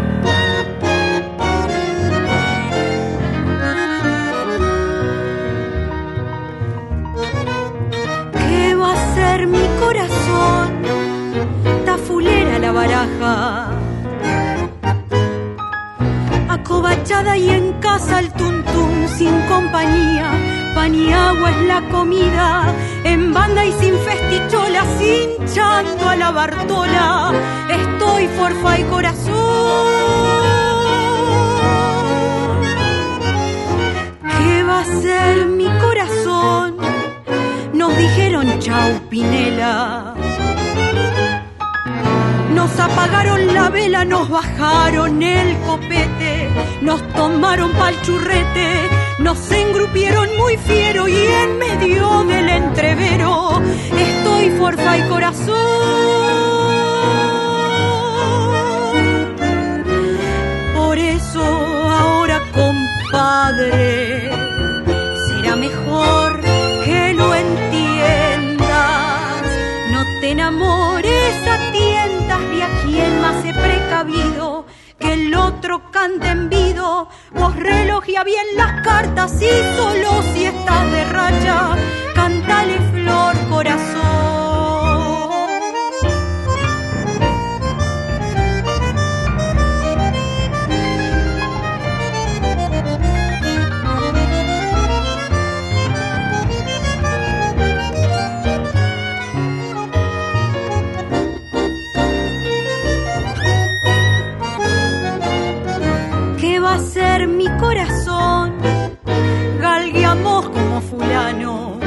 Acobachada 17.05 17.37
y 17.37 17.51
en 17.51 17.73
casa 17.81 18.19
el 18.19 18.33
tuntún 18.33 19.07
sin 19.09 19.39
compañía. 19.43 20.31
Pan 20.75 20.95
y 20.95 21.13
agua 21.13 21.51
es 21.51 21.67
la 21.67 21.83
comida. 21.91 22.75
En 23.05 23.35
banda 23.35 23.63
y 23.63 23.73
sin 23.73 23.95
festicholas, 23.99 24.87
hinchando 25.03 26.09
a 26.09 26.17
la 26.17 26.31
Bartola. 26.31 27.33
Estoy 27.69 28.27
forfa 28.29 28.79
y 28.79 28.85
corazón. 28.85 29.35
¿Qué 34.39 34.63
va 34.63 34.81
a 34.81 34.85
ser 34.85 35.47
mi 35.47 35.69
corazón? 35.79 36.77
Nos 37.75 37.99
dijeron 37.99 38.59
chau 38.61 38.99
Pinela. 39.11 40.04
Nos 42.65 42.81
apagaron 42.81 43.53
la 43.53 43.69
vela, 43.69 44.07
nos 44.07 44.27
bajaron 44.31 45.23
el 45.23 45.55
copete, 45.67 46.49
nos 46.81 47.07
tomaron 47.12 47.71
pa'l 47.73 47.95
churrete, 48.01 48.89
nos 49.19 49.53
engrupieron 49.53 50.35
muy 50.39 50.57
fiero 50.57 51.07
y 51.07 51.15
en 51.15 51.59
medio 51.59 52.25
del 52.25 52.49
entrevero 52.49 53.61
estoy 54.09 54.49
forfa 54.59 54.97
y 54.97 55.03
corazón. 55.11 55.55
Por 60.75 60.99
eso 60.99 61.45
ahora, 62.01 62.41
compadre, 62.55 64.31
será 65.29 65.55
mejor 65.55 66.41
que 66.87 67.12
lo 67.12 67.35
entiendas. 67.35 68.67
No 69.93 70.03
te 70.23 70.31
enamores 70.31 70.74
Que 74.99 75.13
el 75.13 75.35
otro 75.37 75.93
cante 75.93 76.27
en 76.27 76.51
vido, 76.51 77.09
vos 77.33 77.55
relojía 77.55 78.25
bien 78.25 78.45
las 78.57 78.83
cartas 78.83 79.41
y 79.41 79.77
solo 79.77 80.21
si 80.35 80.47
estás 80.47 80.91
de 80.91 81.05
racha, 81.05 81.77
cántale 82.13 82.81
flor 82.93 83.37
corazón. 83.49 84.24
¿Qué 107.15 107.21
va 107.21 107.27
a 107.27 107.29
ser 107.29 107.29
mi 107.29 107.49
corazón? 107.59 108.55
Galgueamos 109.61 110.49
como 110.49 110.81
fulano. 110.81 111.79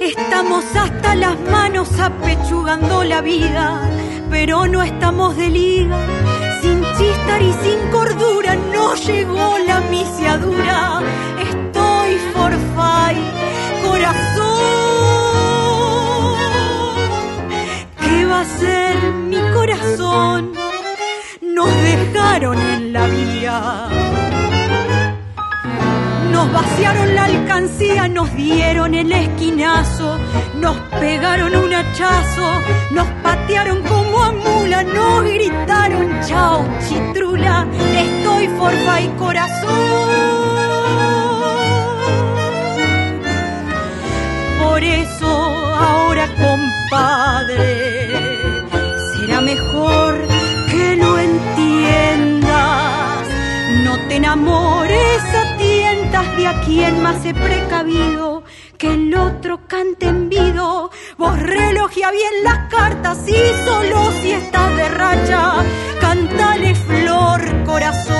Estamos 0.00 0.64
hasta 0.74 1.14
las 1.14 1.38
manos 1.48 1.88
apechugando 2.00 3.04
la 3.04 3.20
vida, 3.20 3.88
pero 4.30 4.66
no 4.66 4.82
estamos 4.82 5.36
de 5.36 5.48
liga. 5.48 5.96
Sin 6.60 6.82
chistar 6.98 7.40
y 7.40 7.52
sin 7.62 7.90
cordura 7.92 8.56
no 8.56 8.96
llegó 8.96 9.58
la 9.64 9.80
misiadura. 9.82 11.02
Estoy 11.38 12.16
forfay, 12.34 13.16
corazón. 13.86 14.42
¿Qué 18.00 18.26
va 18.26 18.40
a 18.40 18.44
ser 18.44 19.12
mi 19.30 19.40
corazón? 19.54 20.61
Nos 21.54 21.68
dejaron 21.82 22.58
en 22.58 22.92
la 22.92 23.06
vía. 23.06 23.88
Nos 26.32 26.52
vaciaron 26.52 27.14
la 27.14 27.24
alcancía, 27.24 28.08
nos 28.08 28.34
dieron 28.34 28.94
el 28.94 29.12
esquinazo, 29.12 30.18
nos 30.60 30.76
pegaron 30.98 31.54
un 31.54 31.74
hachazo, 31.74 32.48
nos 32.90 33.06
patearon 33.22 33.82
como 33.82 34.22
a 34.22 34.32
mula, 34.32 34.82
nos 34.82 35.24
gritaron 35.24 36.20
chao 36.26 36.66
chitrula, 36.88 37.66
estoy 37.96 38.48
forfa 38.58 39.00
y 39.00 39.08
corazón. 39.18 39.72
Por 44.62 44.82
eso 44.82 45.28
ahora 45.28 46.26
compadre, 46.40 48.02
que 50.72 50.96
lo 50.96 51.18
entiendas. 51.18 52.52
No 53.84 53.98
te 54.08 54.16
enamores 54.16 55.22
a 55.42 55.56
tientas 55.58 56.36
de 56.36 56.46
a 56.46 56.60
quien 56.62 57.02
más 57.02 57.24
he 57.26 57.34
precavido 57.34 58.42
que 58.78 58.94
el 58.94 59.14
otro 59.14 59.60
cante 59.68 60.06
envido. 60.08 60.90
Vos 61.18 61.38
relojea 61.38 62.10
bien 62.10 62.34
las 62.42 62.70
cartas 62.70 63.18
y 63.28 63.64
solo 63.64 64.10
si 64.20 64.32
estás 64.32 64.76
de 64.76 64.88
racha, 64.88 65.42
cantale 66.00 66.74
flor 66.74 67.40
corazón. 67.64 68.12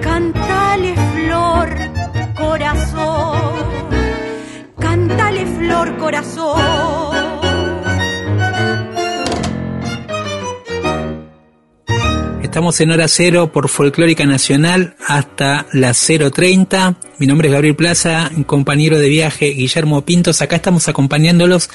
Cantale 0.00 0.94
flor 1.14 1.68
corazón. 2.36 3.52
Cantale 4.78 5.46
flor 5.46 5.96
corazón. 5.98 7.15
Estamos 12.56 12.80
en 12.80 12.90
hora 12.90 13.06
cero 13.06 13.52
por 13.52 13.68
Folclórica 13.68 14.24
Nacional 14.24 14.96
hasta 15.06 15.66
las 15.74 16.08
0.30. 16.08 16.96
Mi 17.18 17.26
nombre 17.26 17.48
es 17.48 17.52
Gabriel 17.52 17.76
Plaza, 17.76 18.30
compañero 18.46 18.98
de 18.98 19.10
viaje 19.10 19.48
Guillermo 19.48 20.06
Pintos. 20.06 20.40
Acá 20.40 20.56
estamos 20.56 20.88
acompañándolos 20.88 21.68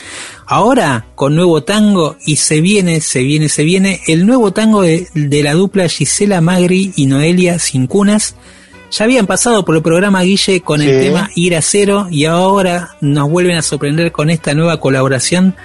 ahora 0.47 1.05
con 1.13 1.35
nuevo 1.35 1.61
tango 1.61 2.17
y 2.25 2.37
se 2.37 2.61
viene, 2.61 2.99
se 2.99 3.21
viene, 3.21 3.47
se 3.47 3.63
viene 3.63 4.01
el 4.07 4.25
nuevo 4.25 4.53
tango 4.53 4.81
de, 4.81 5.07
de 5.13 5.43
la 5.43 5.53
dupla 5.53 5.87
Gisela 5.87 6.41
Magri 6.41 6.93
y 6.95 7.05
Noelia 7.05 7.59
Cincunas. 7.59 8.33
Ya 8.89 9.05
habían 9.05 9.27
pasado 9.27 9.63
por 9.63 9.75
el 9.75 9.83
programa 9.83 10.23
Guille 10.23 10.61
con 10.61 10.81
el 10.81 10.99
tema 10.99 11.29
Ir 11.35 11.55
a 11.55 11.61
Cero 11.61 12.07
y 12.09 12.25
ahora 12.25 12.97
nos 13.01 13.29
vuelven 13.29 13.55
a 13.55 13.61
sorprender 13.61 14.11
con 14.11 14.31
esta 14.31 14.55
nueva 14.55 14.79
colaboración 14.79 15.55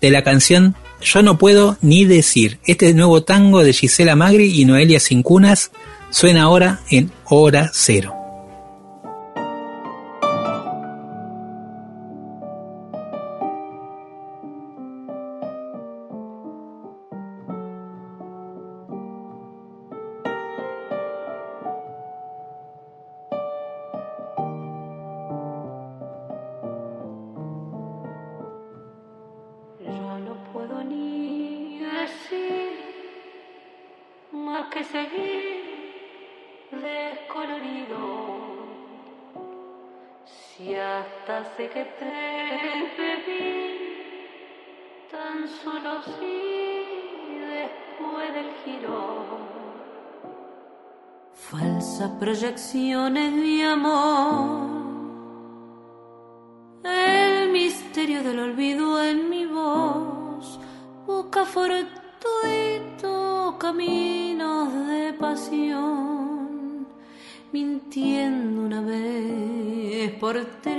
de 0.00 0.10
la 0.10 0.24
canción 0.24 0.74
Yo 1.04 1.22
no 1.22 1.36
puedo 1.36 1.76
ni 1.82 2.06
decir. 2.06 2.58
Este 2.64 2.92
nuevo 2.94 3.22
tango 3.22 3.62
de 3.62 3.74
Gisela 3.74 4.16
Magri 4.16 4.60
y 4.60 4.64
Noelia 4.64 5.00
Cincunas 5.00 5.70
suena 6.10 6.44
ahora 6.44 6.80
en 6.90 7.12
Hora 7.26 7.70
Cero. 7.74 8.23
Que 41.26 41.32
te 41.72 41.84
tan 45.10 45.48
solo 45.48 45.92
si 46.02 46.36
después 47.48 48.28
del 48.34 48.50
giro. 48.62 48.98
Falsas 51.32 52.10
proyecciones 52.20 53.34
de 53.34 53.64
amor. 53.64 54.68
El 56.84 57.48
misterio 57.52 58.22
del 58.22 58.40
olvido 58.40 59.02
en 59.02 59.30
mi 59.30 59.46
voz 59.46 60.60
busca 61.06 61.46
fortuitos 61.46 61.94
caminos 63.58 64.74
de 64.88 65.14
pasión, 65.14 66.33
mintiendo 67.54 68.62
una 68.62 68.80
vez 68.80 70.10
por 70.18 70.34
tres. 70.60 70.74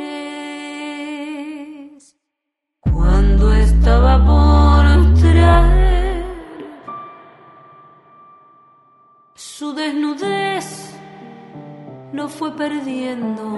Cuando 2.82 3.54
estaba 3.54 4.14
por 4.30 4.84
traer 5.22 6.26
su 9.36 9.72
desnudez, 9.74 10.94
lo 12.12 12.28
fue 12.28 12.52
perdiendo 12.58 13.58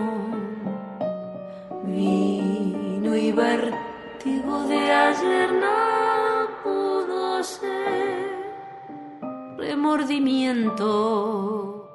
vino 1.85 3.15
y 3.15 3.31
vértigo 3.31 4.67
de 4.67 4.91
ayer 4.91 5.53
no 5.53 6.49
pudo 6.63 7.43
ser 7.43 8.27
remordimiento. 9.57 11.86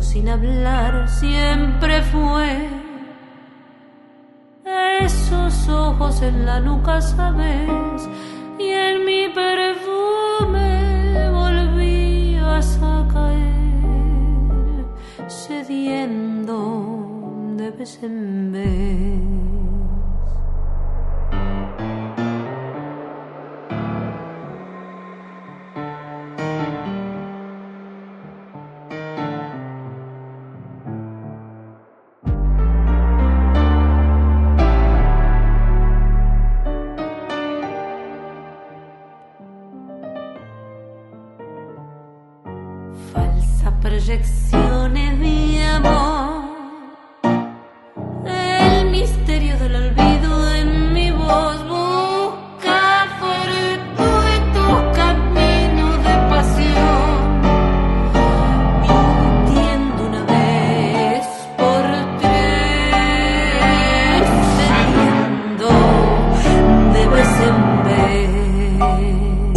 Sin 0.00 0.28
hablar 0.28 1.08
siempre 1.08 2.02
fue. 2.02 2.68
Esos 5.00 5.68
ojos 5.68 6.20
en 6.22 6.44
la 6.44 6.60
nuca, 6.60 7.00
sabes, 7.00 8.08
y 8.58 8.68
en 8.68 9.04
mi 9.04 9.28
perfume 9.28 11.30
volvías 11.30 12.78
a 12.82 13.06
caer, 13.12 14.84
cediendo 15.28 16.56
de 17.56 17.70
vez 17.70 18.02
en 18.02 18.52
vez. 18.52 19.79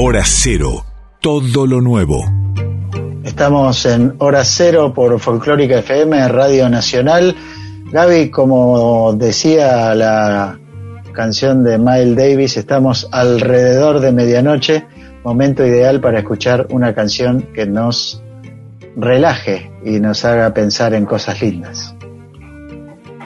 Hora 0.06 0.26
cero. 0.26 0.86
Todo 1.22 1.66
lo 1.66 1.80
nuevo. 1.80 2.33
Estamos 3.44 3.86
en 3.86 4.14
Hora 4.20 4.46
Cero 4.46 4.94
por 4.96 5.20
Folclórica 5.20 5.80
FM, 5.80 6.30
Radio 6.30 6.70
Nacional. 6.70 7.36
Gaby, 7.92 8.30
como 8.30 9.12
decía 9.16 9.94
la 9.94 10.58
canción 11.12 11.62
de 11.62 11.78
Miles 11.78 12.16
Davis, 12.16 12.56
estamos 12.56 13.10
alrededor 13.12 14.00
de 14.00 14.14
medianoche, 14.14 14.86
momento 15.26 15.66
ideal 15.66 16.00
para 16.00 16.20
escuchar 16.20 16.68
una 16.70 16.96
canción 16.96 17.50
que 17.54 17.66
nos 17.66 18.24
relaje 18.96 19.70
y 19.84 20.00
nos 20.00 20.24
haga 20.24 20.54
pensar 20.54 20.94
en 20.94 21.06
cosas 21.06 21.42
lindas. 21.42 21.94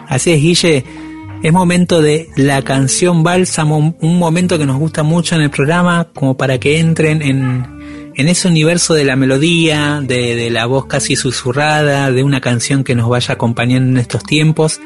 Así 0.07 0.31
es, 0.31 0.41
Guille. 0.41 0.83
Es 1.43 1.53
momento 1.53 2.01
de 2.01 2.27
la 2.35 2.63
canción 2.63 3.21
Bálsamo, 3.21 3.95
un 4.01 4.17
momento 4.17 4.57
que 4.57 4.65
nos 4.65 4.77
gusta 4.77 5.03
mucho 5.03 5.35
en 5.35 5.41
el 5.41 5.51
programa, 5.51 6.07
como 6.11 6.35
para 6.35 6.57
que 6.57 6.79
entren 6.79 7.21
en, 7.21 7.76
en 8.17 8.27
ese 8.27 8.47
universo 8.47 8.95
de 8.95 9.05
la 9.05 9.15
melodía, 9.15 10.01
de, 10.03 10.49
la 10.49 10.65
voz 10.65 10.87
casi 10.87 11.15
susurrada, 11.15 12.11
de 12.11 12.23
una 12.23 12.41
canción 12.41 12.83
que 12.83 12.95
nos 12.95 13.07
vaya 13.07 13.35
acompañando 13.35 13.91
en 13.91 13.97
estos 13.97 14.23
tiempos. 14.23 14.81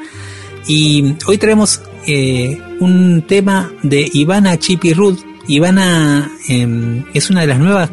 Y 0.68 1.14
hoy 1.26 1.38
traemos 1.38 1.80
eh, 2.06 2.60
un 2.78 3.22
tema 3.26 3.72
de 3.82 4.08
Ivana 4.12 4.58
Chipirud. 4.58 5.18
Ivana 5.48 6.30
eh, 6.50 7.04
es 7.14 7.30
una 7.30 7.40
de 7.40 7.46
las 7.46 7.58
nuevas 7.58 7.90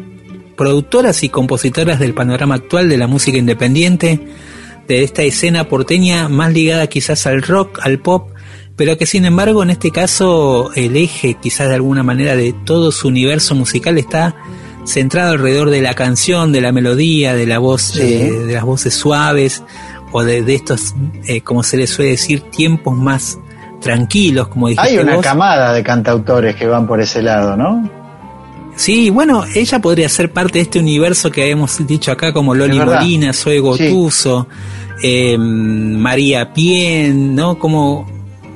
productoras 0.58 1.22
y 1.24 1.30
compositoras 1.30 1.98
del 1.98 2.12
panorama 2.12 2.56
actual 2.56 2.90
de 2.90 2.98
la 2.98 3.06
música 3.06 3.38
independiente, 3.38 4.20
de 4.86 5.02
esta 5.02 5.22
escena 5.22 5.68
porteña 5.68 6.28
más 6.28 6.52
ligada 6.52 6.86
quizás 6.86 7.26
al 7.26 7.40
rock, 7.40 7.78
al 7.82 7.98
pop, 7.98 8.28
pero 8.76 8.98
que 8.98 9.06
sin 9.06 9.24
embargo 9.24 9.62
en 9.62 9.70
este 9.70 9.90
caso 9.90 10.70
el 10.74 10.98
eje 10.98 11.38
quizás 11.40 11.68
de 11.70 11.76
alguna 11.76 12.02
manera 12.02 12.36
de 12.36 12.52
todo 12.52 12.92
su 12.92 13.08
universo 13.08 13.54
musical 13.54 13.96
está 13.96 14.36
centrado 14.90 15.32
alrededor 15.32 15.70
de 15.70 15.80
la 15.82 15.94
canción, 15.94 16.52
de 16.52 16.60
la 16.60 16.72
melodía, 16.72 17.34
de 17.34 17.46
la 17.46 17.58
voz, 17.58 17.82
Sí. 17.82 18.00
eh, 18.02 18.30
de 18.30 18.54
las 18.54 18.64
voces 18.64 18.94
suaves 18.94 19.62
o 20.12 20.22
de, 20.24 20.42
de 20.42 20.54
estos, 20.56 20.94
eh, 21.26 21.40
como 21.42 21.62
se 21.62 21.76
les 21.76 21.90
suele 21.90 22.10
decir, 22.12 22.40
tiempos 22.50 22.96
más 22.96 23.38
tranquilos, 23.80 24.48
como 24.48 24.68
dijiste 24.68 24.88
Hay 24.90 24.98
una 24.98 25.16
vos. 25.16 25.24
camada 25.24 25.72
de 25.72 25.82
cantautores 25.82 26.56
que 26.56 26.66
van 26.66 26.86
por 26.86 27.00
ese 27.00 27.22
lado, 27.22 27.56
¿no? 27.56 27.88
Sí, 28.76 29.10
bueno, 29.10 29.44
ella 29.54 29.78
podría 29.78 30.08
ser 30.08 30.32
parte 30.32 30.54
de 30.58 30.62
este 30.62 30.78
universo 30.78 31.30
que 31.30 31.42
habíamos 31.42 31.86
dicho 31.86 32.10
acá, 32.12 32.32
como 32.32 32.54
Loli. 32.54 32.78
Molina, 32.78 33.32
Zoe 33.32 33.58
Gotuso, 33.60 34.46
eh, 35.02 35.36
María 35.38 36.52
Pien, 36.52 37.34
¿no? 37.34 37.58
Como 37.58 38.06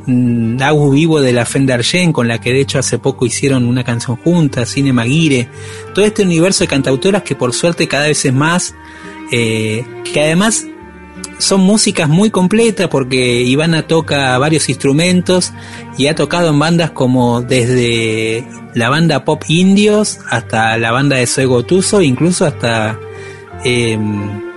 Agus 0.06 0.94
Vivo 0.94 1.20
de 1.20 1.32
la 1.32 1.46
Fender 1.46 1.82
Gen, 1.82 2.12
con 2.12 2.28
la 2.28 2.40
que 2.40 2.52
de 2.52 2.60
hecho 2.60 2.78
hace 2.78 2.98
poco 2.98 3.26
hicieron 3.26 3.66
una 3.66 3.84
canción 3.84 4.16
juntas, 4.16 4.68
Cine 4.68 4.92
Maguire. 4.92 5.48
Todo 5.94 6.04
este 6.04 6.22
universo 6.22 6.64
de 6.64 6.68
cantautoras 6.68 7.22
que 7.22 7.34
por 7.34 7.52
suerte 7.52 7.88
cada 7.88 8.06
vez 8.06 8.24
es 8.24 8.32
más, 8.32 8.74
eh, 9.32 9.84
que 10.12 10.20
además 10.20 10.66
son 11.38 11.60
músicas 11.60 12.08
muy 12.08 12.30
completas 12.30 12.88
porque 12.88 13.42
Ivana 13.42 13.86
toca 13.86 14.36
varios 14.38 14.68
instrumentos 14.68 15.52
y 15.98 16.06
ha 16.06 16.14
tocado 16.14 16.50
en 16.50 16.58
bandas 16.58 16.90
como 16.90 17.42
desde 17.42 18.46
la 18.74 18.90
banda 18.90 19.24
pop 19.24 19.42
indios 19.48 20.18
hasta 20.30 20.76
la 20.78 20.92
banda 20.92 21.16
de 21.16 21.26
Zoe 21.26 21.46
Gotuso, 21.46 22.02
incluso 22.02 22.46
hasta 22.46 22.98
eh, 23.64 23.98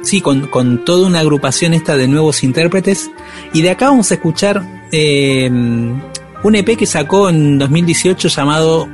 sí, 0.08 0.22
con, 0.22 0.47
con 0.47 0.84
toda 0.86 1.05
una 1.05 1.20
agrupación 1.20 1.74
esta 1.74 1.97
de 1.97 2.08
nuevos 2.08 2.43
intérpretes. 2.43 3.12
Y 3.53 3.62
de 3.62 3.70
acá 3.70 3.89
vamos 3.89 4.12
a 4.12 4.16
escuchar 4.16 4.88
eh, 4.91 5.49
un 5.49 6.55
EP 6.55 6.78
que 6.78 6.86
sacó 6.86 7.30
en 7.30 7.60
2018 7.60 8.28
llamado 8.30 8.88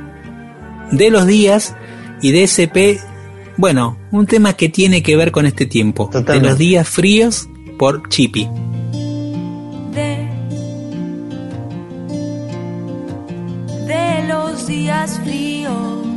De 0.90 1.10
los 1.10 1.26
días 1.26 1.74
y 2.20 2.32
de 2.32 2.44
ese 2.44 2.64
EP, 2.64 3.00
bueno, 3.56 3.98
un 4.10 4.26
tema 4.26 4.54
que 4.54 4.68
tiene 4.68 5.02
que 5.02 5.16
ver 5.16 5.30
con 5.30 5.46
este 5.46 5.66
tiempo, 5.66 6.10
de 6.12 6.40
los 6.40 6.58
días 6.58 6.88
fríos 6.88 7.48
por 7.78 8.08
Chippy. 8.08 8.48
de, 9.92 10.28
de 13.86 14.24
los 14.28 14.66
días 14.66 15.20
fríos. 15.22 16.13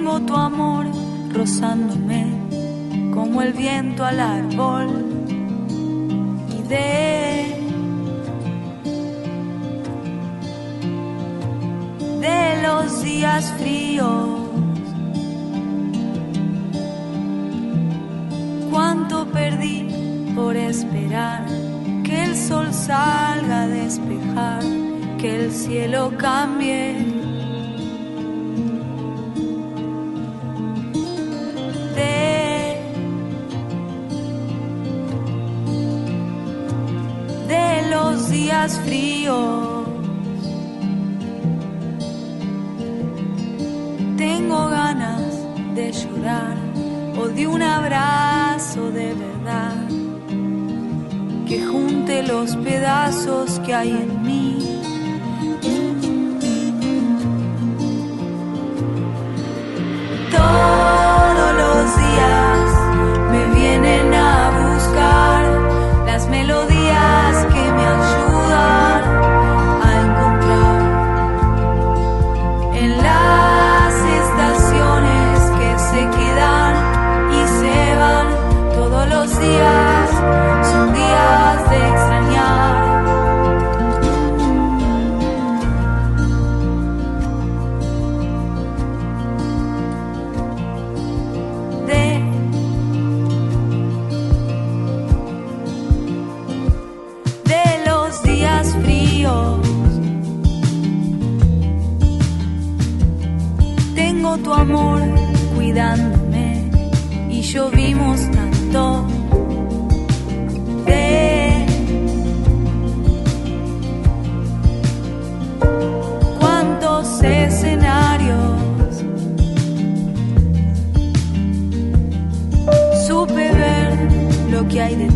Tengo 0.00 0.18
tu 0.20 0.34
amor 0.34 0.86
rozándome 1.30 2.24
como 3.12 3.42
el 3.42 3.52
viento 3.52 4.02
al 4.02 4.18
árbol 4.18 4.88
y 6.48 6.62
de 6.62 7.54
de 12.18 12.62
los 12.62 13.02
días 13.04 13.52
fríos. 13.58 14.48
cuánto 18.70 19.26
perdí 19.26 19.86
por 20.34 20.56
esperar 20.56 21.44
que 22.04 22.24
el 22.24 22.34
sol 22.34 22.72
salga 22.72 23.64
a 23.64 23.68
despejar, 23.68 24.62
que 25.18 25.44
el 25.44 25.52
cielo 25.52 26.10
cambie. 26.16 27.09
De 47.34 47.46
un 47.46 47.62
abrazo 47.62 48.90
de 48.90 49.14
verdad 49.14 49.88
que 51.46 51.64
junte 51.64 52.22
los 52.22 52.56
pedazos 52.56 53.60
que 53.60 53.74
hay 53.74 53.90
en 53.90 54.22
mí. 54.22 54.49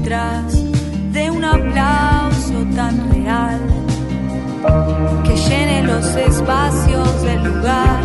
De 0.05 1.31
un 1.31 1.43
aplauso 1.43 2.63
tan 2.77 3.11
real 3.11 3.59
que 5.25 5.35
llene 5.35 5.83
los 5.83 6.05
espacios 6.15 7.23
del 7.23 7.43
lugar. 7.45 8.04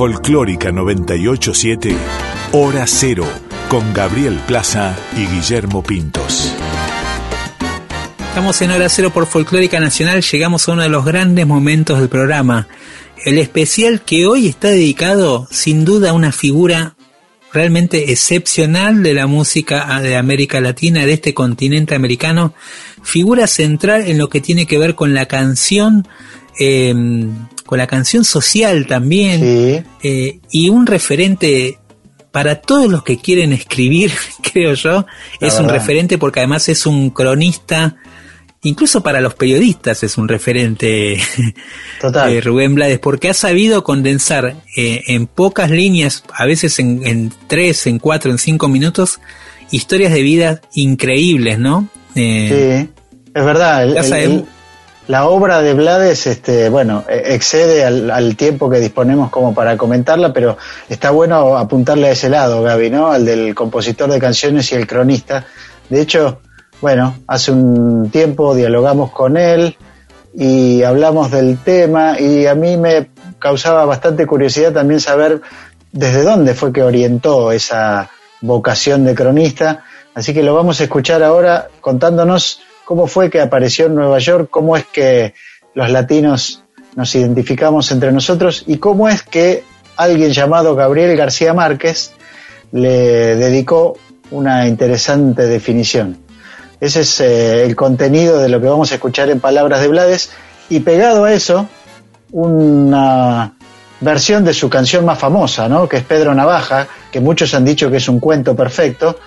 Folclórica 0.00 0.72
987, 0.72 1.94
Hora 2.52 2.86
Cero, 2.86 3.26
con 3.68 3.92
Gabriel 3.92 4.40
Plaza 4.46 4.96
y 5.14 5.26
Guillermo 5.26 5.82
Pintos. 5.82 6.54
Estamos 8.18 8.62
en 8.62 8.70
Hora 8.70 8.88
Cero 8.88 9.10
por 9.12 9.26
Folclórica 9.26 9.78
Nacional, 9.78 10.22
llegamos 10.22 10.66
a 10.66 10.72
uno 10.72 10.80
de 10.80 10.88
los 10.88 11.04
grandes 11.04 11.46
momentos 11.46 11.98
del 11.98 12.08
programa, 12.08 12.66
el 13.26 13.36
especial 13.36 14.00
que 14.00 14.26
hoy 14.26 14.48
está 14.48 14.68
dedicado 14.68 15.46
sin 15.50 15.84
duda 15.84 16.08
a 16.08 16.14
una 16.14 16.32
figura 16.32 16.94
realmente 17.52 18.10
excepcional 18.10 19.02
de 19.02 19.12
la 19.12 19.26
música 19.26 20.00
de 20.00 20.16
América 20.16 20.62
Latina, 20.62 21.04
de 21.04 21.12
este 21.12 21.34
continente 21.34 21.94
americano, 21.94 22.54
figura 23.02 23.46
central 23.46 24.04
en 24.06 24.16
lo 24.16 24.30
que 24.30 24.40
tiene 24.40 24.64
que 24.64 24.78
ver 24.78 24.94
con 24.94 25.12
la 25.12 25.26
canción, 25.26 26.08
eh, 26.58 26.94
con 27.70 27.78
la 27.78 27.86
canción 27.86 28.24
social 28.24 28.88
también, 28.88 29.84
eh, 30.02 30.40
y 30.50 30.68
un 30.70 30.86
referente 30.86 31.78
para 32.32 32.56
todos 32.60 32.90
los 32.90 33.04
que 33.04 33.16
quieren 33.18 33.52
escribir, 33.52 34.10
creo 34.52 34.74
yo, 34.74 35.06
La 35.40 35.46
es 35.46 35.54
un 35.60 35.68
referente 35.68 36.18
porque 36.18 36.40
además 36.40 36.68
es 36.68 36.84
un 36.84 37.10
cronista, 37.10 37.94
incluso 38.62 39.04
para 39.04 39.20
los 39.20 39.34
periodistas 39.34 40.02
es 40.02 40.18
un 40.18 40.26
referente 40.26 41.16
Total. 42.00 42.32
eh, 42.32 42.40
Rubén 42.40 42.74
Blades, 42.74 42.98
porque 42.98 43.28
ha 43.30 43.34
sabido 43.34 43.84
condensar 43.84 44.56
eh, 44.76 45.02
en 45.06 45.28
pocas 45.28 45.70
líneas, 45.70 46.24
a 46.34 46.46
veces 46.46 46.80
en, 46.80 47.06
en 47.06 47.32
tres, 47.46 47.86
en 47.86 48.00
cuatro, 48.00 48.32
en 48.32 48.38
cinco 48.38 48.66
minutos, 48.68 49.20
historias 49.70 50.12
de 50.12 50.22
vida 50.22 50.60
increíbles, 50.74 51.60
¿no? 51.60 51.88
Eh, 52.16 52.88
Sí, 52.88 53.02
es 53.32 53.44
verdad. 53.44 53.84
el- 53.84 53.94
ya 53.94 54.00
el- 54.00 54.06
sabemos. 54.08 54.40
el- 54.40 54.59
la 55.08 55.26
obra 55.26 55.60
de 55.60 55.74
Blades, 55.74 56.26
este, 56.26 56.68
bueno, 56.68 57.04
e- 57.08 57.34
excede 57.34 57.84
al, 57.84 58.10
al 58.10 58.36
tiempo 58.36 58.70
que 58.70 58.78
disponemos 58.78 59.30
como 59.30 59.54
para 59.54 59.76
comentarla, 59.76 60.32
pero 60.32 60.56
está 60.88 61.10
bueno 61.10 61.56
apuntarle 61.56 62.08
a 62.08 62.12
ese 62.12 62.28
lado, 62.28 62.62
Gaby, 62.62 62.90
¿no? 62.90 63.10
Al 63.10 63.24
del 63.24 63.54
compositor 63.54 64.10
de 64.10 64.20
canciones 64.20 64.70
y 64.72 64.76
el 64.76 64.86
cronista. 64.86 65.44
De 65.88 66.00
hecho, 66.00 66.40
bueno, 66.80 67.16
hace 67.26 67.52
un 67.52 68.10
tiempo 68.10 68.54
dialogamos 68.54 69.10
con 69.10 69.36
él 69.36 69.76
y 70.34 70.82
hablamos 70.82 71.30
del 71.30 71.58
tema 71.58 72.18
y 72.20 72.46
a 72.46 72.54
mí 72.54 72.76
me 72.76 73.10
causaba 73.38 73.84
bastante 73.84 74.26
curiosidad 74.26 74.72
también 74.72 75.00
saber 75.00 75.40
desde 75.92 76.22
dónde 76.22 76.54
fue 76.54 76.72
que 76.72 76.82
orientó 76.82 77.52
esa 77.52 78.10
vocación 78.40 79.04
de 79.04 79.14
cronista. 79.14 79.84
Así 80.14 80.32
que 80.32 80.42
lo 80.42 80.54
vamos 80.54 80.80
a 80.80 80.84
escuchar 80.84 81.22
ahora 81.22 81.68
contándonos 81.80 82.60
cómo 82.90 83.06
fue 83.06 83.30
que 83.30 83.40
apareció 83.40 83.86
en 83.86 83.94
Nueva 83.94 84.18
York, 84.18 84.48
cómo 84.50 84.76
es 84.76 84.84
que 84.84 85.32
los 85.74 85.90
latinos 85.90 86.64
nos 86.96 87.14
identificamos 87.14 87.92
entre 87.92 88.10
nosotros 88.10 88.64
y 88.66 88.78
cómo 88.78 89.08
es 89.08 89.22
que 89.22 89.62
alguien 89.94 90.32
llamado 90.32 90.74
Gabriel 90.74 91.16
García 91.16 91.54
Márquez 91.54 92.10
le 92.72 93.36
dedicó 93.36 93.96
una 94.32 94.66
interesante 94.66 95.46
definición. 95.46 96.18
Ese 96.80 97.02
es 97.02 97.20
eh, 97.20 97.64
el 97.64 97.76
contenido 97.76 98.40
de 98.40 98.48
lo 98.48 98.60
que 98.60 98.66
vamos 98.66 98.90
a 98.90 98.96
escuchar 98.96 99.30
en 99.30 99.38
Palabras 99.38 99.82
de 99.82 99.86
Blades 99.86 100.30
y 100.68 100.80
pegado 100.80 101.26
a 101.26 101.32
eso 101.32 101.68
una 102.32 103.54
versión 104.00 104.44
de 104.44 104.52
su 104.52 104.68
canción 104.68 105.04
más 105.04 105.20
famosa, 105.20 105.68
¿no? 105.68 105.88
que 105.88 105.98
es 105.98 106.02
Pedro 106.02 106.34
Navaja, 106.34 106.88
que 107.12 107.20
muchos 107.20 107.54
han 107.54 107.64
dicho 107.64 107.88
que 107.88 107.98
es 107.98 108.08
un 108.08 108.18
cuento 108.18 108.56
perfecto, 108.56 109.20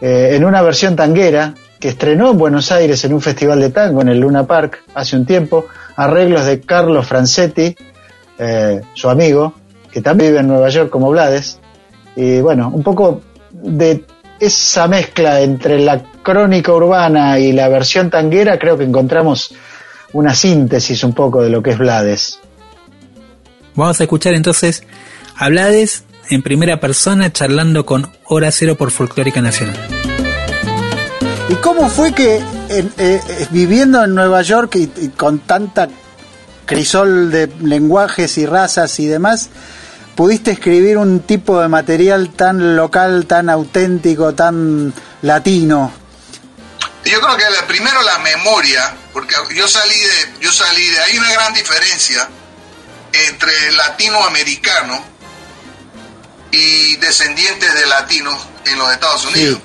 eh, 0.00 0.30
en 0.36 0.44
una 0.46 0.62
versión 0.62 0.96
tanguera 0.96 1.52
que 1.84 1.90
estrenó 1.90 2.30
en 2.30 2.38
Buenos 2.38 2.72
Aires 2.72 3.04
en 3.04 3.12
un 3.12 3.20
festival 3.20 3.60
de 3.60 3.68
tango 3.68 4.00
en 4.00 4.08
el 4.08 4.18
Luna 4.18 4.46
Park 4.46 4.84
hace 4.94 5.16
un 5.16 5.26
tiempo, 5.26 5.66
arreglos 5.96 6.46
de 6.46 6.62
Carlos 6.62 7.06
Francetti, 7.06 7.76
eh, 8.38 8.80
su 8.94 9.10
amigo, 9.10 9.52
que 9.90 10.00
también 10.00 10.30
vive 10.30 10.40
en 10.40 10.48
Nueva 10.48 10.70
York 10.70 10.88
como 10.88 11.10
Blades, 11.10 11.58
y 12.16 12.40
bueno, 12.40 12.70
un 12.72 12.82
poco 12.82 13.20
de 13.50 14.02
esa 14.40 14.88
mezcla 14.88 15.42
entre 15.42 15.78
la 15.78 16.02
crónica 16.22 16.72
urbana 16.72 17.38
y 17.38 17.52
la 17.52 17.68
versión 17.68 18.08
tanguera, 18.08 18.58
creo 18.58 18.78
que 18.78 18.84
encontramos 18.84 19.54
una 20.14 20.34
síntesis 20.34 21.04
un 21.04 21.12
poco 21.12 21.42
de 21.42 21.50
lo 21.50 21.62
que 21.62 21.72
es 21.72 21.76
Blades. 21.76 22.40
Vamos 23.74 24.00
a 24.00 24.04
escuchar 24.04 24.32
entonces 24.32 24.84
a 25.36 25.50
Blades 25.50 26.04
en 26.30 26.42
primera 26.42 26.80
persona 26.80 27.30
charlando 27.30 27.84
con 27.84 28.10
Hora 28.24 28.50
Cero 28.52 28.74
por 28.74 28.90
Folclórica 28.90 29.42
Nacional. 29.42 29.76
¿Y 31.48 31.54
cómo 31.56 31.90
fue 31.90 32.12
que 32.14 32.36
en- 32.68 32.92
eh, 32.96 33.20
eh, 33.28 33.46
viviendo 33.50 34.02
en 34.02 34.14
Nueva 34.14 34.42
York 34.42 34.76
y, 34.76 34.90
y 34.96 35.08
con 35.10 35.40
tanta 35.40 35.88
crisol 36.66 37.30
de 37.30 37.48
lenguajes 37.60 38.38
y 38.38 38.46
razas 38.46 38.98
y 38.98 39.06
demás, 39.06 39.50
pudiste 40.16 40.52
escribir 40.52 40.96
un 40.96 41.20
tipo 41.20 41.60
de 41.60 41.68
material 41.68 42.30
tan 42.30 42.76
local, 42.76 43.26
tan 43.26 43.50
auténtico, 43.50 44.34
tan 44.34 44.92
latino? 45.22 45.92
Yo 47.04 47.20
creo 47.20 47.36
que 47.36 47.44
primero 47.68 48.00
la 48.02 48.18
memoria, 48.20 48.94
porque 49.12 49.34
yo 49.54 49.68
salí 49.68 49.98
de, 49.98 50.40
yo 50.40 50.50
salí 50.50 50.86
de, 50.88 51.00
hay 51.00 51.18
una 51.18 51.30
gran 51.34 51.52
diferencia 51.52 52.26
entre 53.28 53.72
latinoamericano 53.72 55.04
y 56.50 56.96
descendientes 56.96 57.74
de 57.74 57.86
latinos 57.86 58.34
en 58.64 58.78
los 58.78 58.90
Estados 58.90 59.26
Unidos. 59.26 59.58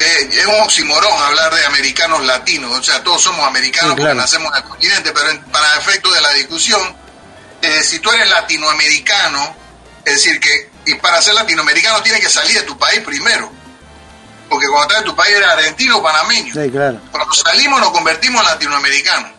Eh, 0.00 0.28
es 0.32 0.46
un 0.46 0.60
oximorón 0.62 1.12
hablar 1.22 1.54
de 1.54 1.64
americanos 1.66 2.24
latinos, 2.24 2.78
o 2.78 2.82
sea, 2.82 3.02
todos 3.04 3.20
somos 3.22 3.46
americanos 3.46 3.90
Sí, 3.90 3.96
claro. 3.96 4.10
porque 4.10 4.22
nacemos 4.22 4.50
en 4.52 4.62
el 4.62 4.68
continente, 4.70 5.12
pero 5.12 5.30
en- 5.30 5.44
para 5.44 5.76
efectos 5.76 6.14
de 6.14 6.20
la 6.22 6.30
discusión, 6.32 6.96
eh, 7.60 7.82
si 7.82 7.98
tú 7.98 8.10
eres 8.10 8.28
latinoamericano, 8.30 9.54
es 10.04 10.14
decir, 10.14 10.40
que 10.40 10.70
y 10.86 10.94
para 10.94 11.20
ser 11.20 11.34
latinoamericano 11.34 12.02
tienes 12.02 12.22
que 12.22 12.30
salir 12.30 12.54
de 12.56 12.62
tu 12.62 12.78
país 12.78 13.00
primero, 13.00 13.52
porque 14.48 14.66
cuando 14.68 14.84
estás 14.84 14.98
en 15.00 15.04
tu 15.04 15.14
país 15.14 15.36
eres 15.36 15.48
argentino 15.48 15.98
o 15.98 16.02
panameño. 16.02 16.54
Sí, 16.54 16.70
claro. 16.70 16.98
Cuando 17.10 17.34
salimos 17.34 17.78
nos 17.80 17.90
convertimos 17.92 18.40
en 18.42 18.48
latinoamericanos. 18.48 19.30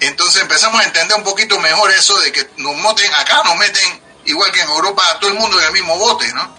Entonces 0.00 0.42
empezamos 0.42 0.80
a 0.80 0.84
entender 0.84 1.16
un 1.16 1.24
poquito 1.24 1.58
mejor 1.58 1.90
eso 1.92 2.20
de 2.20 2.30
que 2.30 2.50
nos 2.58 2.76
meten, 2.76 3.12
acá 3.14 3.42
nos 3.44 3.56
meten, 3.56 4.00
igual 4.26 4.52
que 4.52 4.60
en 4.60 4.68
Europa, 4.68 5.02
a 5.10 5.18
todo 5.18 5.30
el 5.30 5.36
mundo 5.38 5.58
en 5.58 5.66
el 5.66 5.72
mismo 5.72 5.98
bote, 5.98 6.30
¿no? 6.34 6.57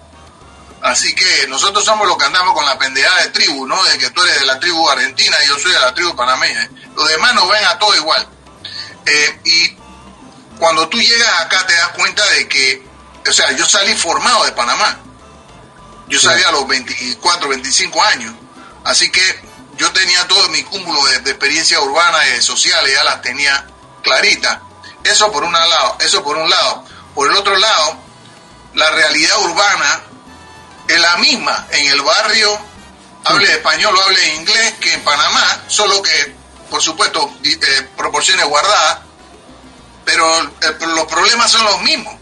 Así 0.81 1.13
que 1.13 1.47
nosotros 1.47 1.83
somos 1.83 2.07
los 2.07 2.17
que 2.17 2.25
andamos 2.25 2.53
con 2.53 2.65
la 2.65 2.77
pendejada 2.79 3.23
de 3.23 3.29
tribu, 3.29 3.65
¿no? 3.67 3.83
De 3.83 3.97
que 3.97 4.09
tú 4.11 4.21
eres 4.21 4.39
de 4.39 4.45
la 4.45 4.59
tribu 4.59 4.89
argentina 4.89 5.35
y 5.43 5.47
yo 5.47 5.59
soy 5.59 5.73
de 5.73 5.79
la 5.79 5.93
tribu 5.93 6.15
panameña. 6.15 6.69
Los 6.95 7.07
demás 7.09 7.33
nos 7.33 7.49
ven 7.49 7.65
a 7.65 7.77
todos 7.77 7.97
igual. 7.97 8.27
Eh, 9.05 9.39
y 9.43 9.77
cuando 10.57 10.87
tú 10.87 10.97
llegas 10.97 11.41
acá 11.41 11.65
te 11.67 11.73
das 11.73 11.89
cuenta 11.89 12.25
de 12.31 12.47
que, 12.47 12.87
o 13.27 13.33
sea, 13.33 13.51
yo 13.51 13.65
salí 13.65 13.93
formado 13.93 14.45
de 14.45 14.53
Panamá. 14.53 14.99
Yo 16.07 16.19
salí 16.19 16.41
a 16.43 16.51
los 16.51 16.67
24, 16.67 17.49
25 17.49 18.03
años. 18.03 18.33
Así 18.85 19.11
que 19.11 19.21
yo 19.75 19.91
tenía 19.91 20.27
todo 20.27 20.47
mi 20.49 20.63
cúmulo 20.63 21.03
de, 21.05 21.19
de 21.19 21.31
experiencias 21.31 21.81
urbanas 21.81 22.25
y 22.37 22.41
sociales, 22.41 22.93
ya 22.93 23.03
las 23.03 23.21
tenía 23.21 23.67
claritas. 24.01 24.59
Eso 25.03 25.31
por 25.31 25.43
un 25.43 25.51
lado, 25.53 25.97
eso 25.99 26.23
por 26.23 26.37
un 26.37 26.49
lado. 26.49 26.85
Por 27.13 27.29
el 27.29 27.35
otro 27.35 27.55
lado, 27.57 27.97
la 28.75 28.89
realidad 28.91 29.37
urbana 29.39 30.03
es 30.93 30.99
la 30.99 31.17
misma 31.17 31.67
en 31.71 31.87
el 31.87 32.01
barrio, 32.01 32.57
hable 33.25 33.51
español 33.51 33.95
o 33.95 34.01
hable 34.01 34.35
inglés, 34.35 34.73
que 34.79 34.93
en 34.93 35.01
Panamá, 35.03 35.61
solo 35.67 36.01
que, 36.01 36.33
por 36.69 36.81
supuesto, 36.81 37.31
eh, 37.43 37.87
proporciones 37.97 38.45
guardadas, 38.45 38.99
pero 40.05 40.25
eh, 40.43 40.75
los 40.95 41.05
problemas 41.05 41.51
son 41.51 41.63
los 41.65 41.81
mismos. 41.81 42.15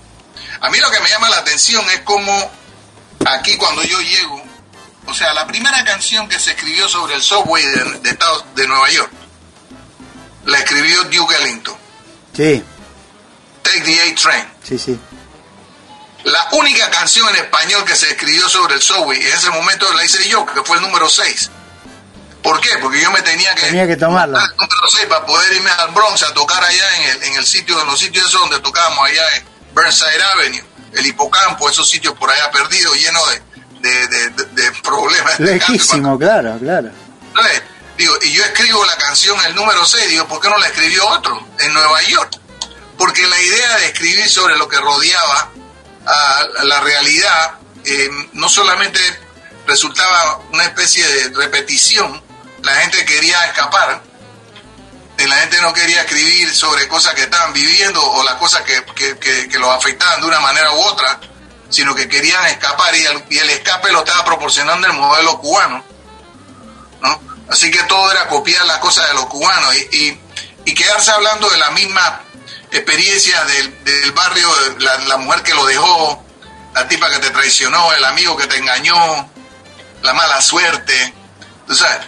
A 0.62 0.70
mí 0.70 0.80
lo 0.80 0.90
que 0.92 1.00
me 1.00 1.10
llama 1.10 1.30
la 1.30 1.38
atención 1.38 1.88
es 1.92 2.02
cómo 2.02 2.52
aquí 3.30 3.58
cuando 3.58 3.84
yo 3.84 4.00
llego, 4.02 4.44
o 5.06 5.14
sea, 5.14 5.34
la 5.34 5.46
primera 5.48 5.84
canción 5.86 6.28
que 6.28 6.40
se 6.40 6.52
escribió 6.52 6.90
sobre 6.90 7.16
el 7.16 7.22
subway 7.22 7.64
de, 7.64 7.84
de 8.00 8.10
Estados- 8.10 8.44
de 8.56 8.68
Nueva 8.68 8.90
York, 8.90 9.12
la 10.46 10.60
escribió 10.60 11.04
Duke 11.06 11.36
Ellington, 11.36 11.76
Sí, 12.36 12.64
Take 13.64 13.82
the 13.82 14.02
A-Train. 14.12 14.46
sí, 14.64 14.78
sí. 14.78 15.00
La 16.24 16.48
única 16.52 16.90
canción 16.90 17.28
en 17.30 17.36
español 17.38 17.86
que 17.86 17.96
se 17.96 18.10
escribió 18.10 18.48
sobre 18.50 18.76
el 18.76 18.82
subway 18.82 19.20
en 19.22 19.34
ese 19.34 19.50
momento 19.50 19.92
la 19.94 20.04
hice 20.04 20.28
yo, 20.28 20.46
que 20.46 20.62
fue 20.64 20.78
el 20.78 20.82
número 20.84 21.08
6. 21.10 21.52
¿Por 22.44 22.60
qué? 22.62 22.70
Porque 22.82 23.02
yo 23.02 23.12
me 23.12 23.22
tenía 23.22 23.54
que, 23.56 23.62
Tenía 23.64 23.88
que 23.88 23.96
tomarla. 23.98 24.40
el 24.40 24.50
número 24.58 24.90
6 24.90 25.06
para 25.08 25.26
poder 25.26 25.54
irme 25.54 25.70
al 25.72 25.90
Bronx 25.92 26.24
a 26.24 26.34
tocar 26.34 26.64
allá 26.64 26.98
en 26.98 27.04
el, 27.10 27.24
en 27.24 27.36
el 27.36 27.46
sitio, 27.46 27.80
en 27.82 27.88
los 27.88 28.00
sitios 28.00 28.26
esos 28.28 28.42
donde 28.42 28.60
tocábamos 28.60 29.06
allá 29.10 29.24
en 29.38 29.46
Burnside 29.74 30.24
Avenue, 30.34 30.64
el 30.94 31.06
hipocampo, 31.06 31.70
esos 31.70 31.90
sitios 31.90 32.14
por 32.18 32.30
allá 32.32 32.50
perdidos, 32.52 32.96
llenos 32.98 33.24
de, 33.30 33.42
de, 33.90 34.08
de- 34.08 34.30
de- 34.30 34.46
de 34.64 34.72
problemas. 34.82 35.40
Lejísimo, 35.40 36.18
claro, 36.18 36.58
claro. 36.60 36.90
Entonces, 37.28 37.62
digo, 37.98 38.14
y 38.24 38.32
yo 38.34 38.44
escribo 38.44 38.84
la 38.86 38.96
canción, 38.98 39.38
el 39.46 39.56
número 39.56 39.86
6, 39.86 40.10
digo, 40.10 40.28
¿por 40.28 40.40
qué 40.42 40.50
no 40.50 40.58
la 40.58 40.68
escribió 40.68 41.08
otro 41.08 41.48
en 41.60 41.74
Nueva 41.74 42.02
York? 42.04 42.40
Porque 42.98 43.28
la 43.28 43.40
idea 43.42 43.78
de 43.78 43.86
escribir 43.88 44.28
sobre 44.30 44.58
lo 44.58 44.68
que 44.68 44.78
rodeaba 44.80 45.50
a 46.08 46.64
la 46.64 46.80
realidad 46.80 47.58
eh, 47.84 48.10
no 48.34 48.50
solamente 48.50 49.00
resultaba 49.66 50.40
una 50.52 50.64
especie 50.64 51.06
de 51.06 51.30
repetición, 51.36 52.22
la 52.64 52.76
gente 52.76 53.06
quería 53.06 53.46
escapar, 53.46 54.02
la 55.18 55.36
gente 55.38 55.62
no 55.62 55.74
quería 55.74 56.02
escribir 56.02 56.54
sobre 56.54 56.88
cosas 56.88 57.14
que 57.14 57.24
estaban 57.24 57.52
viviendo 57.54 58.02
o 58.02 58.24
las 58.24 58.36
cosas 58.36 58.62
que, 58.62 58.84
que, 58.96 59.18
que, 59.18 59.50
que 59.50 59.60
los 59.60 59.70
afectaban 59.70 60.22
de 60.22 60.28
una 60.28 60.40
manera 60.40 60.72
u 60.74 60.80
otra, 60.80 61.20
sino 61.70 61.94
que 61.96 62.08
querían 62.08 62.46
escapar 62.48 62.96
y 62.96 63.06
el, 63.06 63.24
y 63.30 63.38
el 63.40 63.50
escape 63.50 63.92
lo 63.92 64.00
estaba 64.00 64.24
proporcionando 64.24 64.88
el 64.88 64.94
modelo 64.94 65.38
cubano. 65.40 65.84
¿no? 67.02 67.22
Así 67.50 67.72
que 67.72 67.84
todo 67.84 68.12
era 68.12 68.28
copiar 68.28 68.66
las 68.66 68.78
cosas 68.78 69.08
de 69.10 69.16
los 69.16 69.26
cubanos 69.26 69.76
y, 69.76 69.98
y, 69.98 70.22
y 70.66 70.74
quedarse 70.74 71.12
hablando 71.12 71.50
de 71.50 71.58
la 71.58 71.72
misma 71.72 72.22
experiencia 72.72 73.44
del, 73.46 73.84
del 73.84 74.12
barrio, 74.12 74.50
la, 74.80 74.98
la 75.00 75.18
mujer 75.18 75.44
que 75.44 75.54
lo 75.54 75.66
dejó, 75.66 76.24
la 76.74 76.88
tipa 76.88 77.10
que 77.10 77.20
te 77.20 77.30
traicionó, 77.32 77.94
el 77.94 78.06
amigo 78.06 78.38
que 78.38 78.48
te 78.48 78.58
engañó, 78.58 79.30
la 80.04 80.14
mala 80.14 80.42
suerte. 80.42 81.14
O 81.68 81.74
sea, 81.74 82.02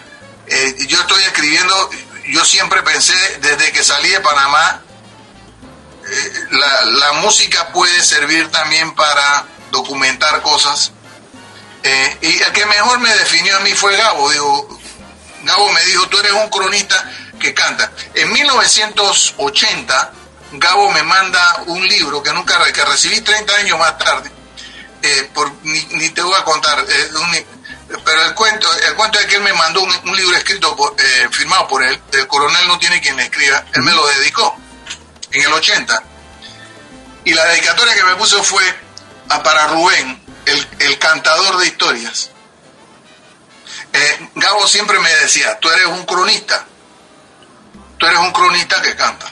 eh, 0.47 0.75
yo 0.87 0.99
estoy 0.99 1.23
escribiendo, 1.23 1.89
yo 2.27 2.45
siempre 2.45 2.81
pensé 2.83 3.15
desde 3.41 3.71
que 3.71 3.83
salí 3.83 4.09
de 4.09 4.19
Panamá, 4.19 4.81
eh, 6.07 6.33
la, 6.51 6.85
la 6.85 7.13
música 7.13 7.71
puede 7.71 8.01
servir 8.03 8.49
también 8.49 8.93
para 8.95 9.45
documentar 9.71 10.41
cosas. 10.41 10.91
Eh, 11.83 12.17
y 12.21 12.41
el 12.41 12.51
que 12.51 12.65
mejor 12.65 12.99
me 12.99 13.13
definió 13.15 13.55
a 13.57 13.59
mí 13.61 13.73
fue 13.73 13.95
Gabo. 13.95 14.29
Digo, 14.31 14.79
Gabo 15.43 15.71
me 15.71 15.83
dijo, 15.85 16.07
tú 16.09 16.19
eres 16.19 16.33
un 16.33 16.49
cronista 16.49 17.09
que 17.39 17.53
canta. 17.53 17.91
En 18.13 18.31
1980, 18.33 20.11
Gabo 20.51 20.91
me 20.91 21.03
manda 21.03 21.63
un 21.67 21.87
libro 21.87 22.23
que 22.23 22.33
nunca 22.33 22.59
que 22.71 22.85
recibí 22.85 23.21
30 23.21 23.55
años 23.55 23.79
más 23.79 23.97
tarde. 23.97 24.31
Eh, 25.01 25.29
por, 25.33 25.51
ni, 25.63 25.81
ni, 25.91 26.09
te 26.09 26.21
voy 26.21 26.35
a 26.35 26.43
contar, 26.43 26.83
eh, 26.87 27.09
un, 27.15 27.99
pero 28.03 28.25
el 28.25 28.33
cuento, 28.33 28.67
el 28.79 28.95
cuento 28.95 29.17
es 29.17 29.27
que 29.27 29.35
él 29.35 29.41
me 29.41 29.53
mandó 29.53 29.81
un, 29.81 29.89
un 30.09 30.15
libro 30.15 30.35
escrito, 30.35 30.75
por, 30.75 30.93
eh, 30.99 31.29
firmado 31.31 31.67
por 31.69 31.83
él, 31.83 32.01
el 32.11 32.27
coronel 32.27 32.67
no 32.67 32.77
tiene 32.77 32.99
quien 32.99 33.15
le 33.15 33.23
escriba, 33.23 33.63
él 33.73 33.83
me 33.83 33.93
lo 33.93 34.05
dedicó 34.07 34.57
en 35.31 35.41
el 35.41 35.53
80. 35.53 36.03
Y 37.23 37.33
la 37.33 37.45
dedicatoria 37.45 37.95
que 37.95 38.03
me 38.03 38.15
puso 38.17 38.43
fue 38.43 38.63
a, 39.29 39.41
para 39.41 39.67
Rubén, 39.67 40.21
el, 40.45 40.67
el 40.79 40.99
cantador 40.99 41.57
de 41.59 41.67
historias. 41.67 42.31
Eh, 43.93 44.29
Gabo 44.35 44.67
siempre 44.67 44.99
me 44.99 45.11
decía, 45.15 45.57
tú 45.59 45.69
eres 45.69 45.85
un 45.87 46.05
cronista, 46.05 46.65
tú 47.97 48.05
eres 48.05 48.19
un 48.19 48.31
cronista 48.31 48.81
que 48.81 48.95
canta. 48.95 49.31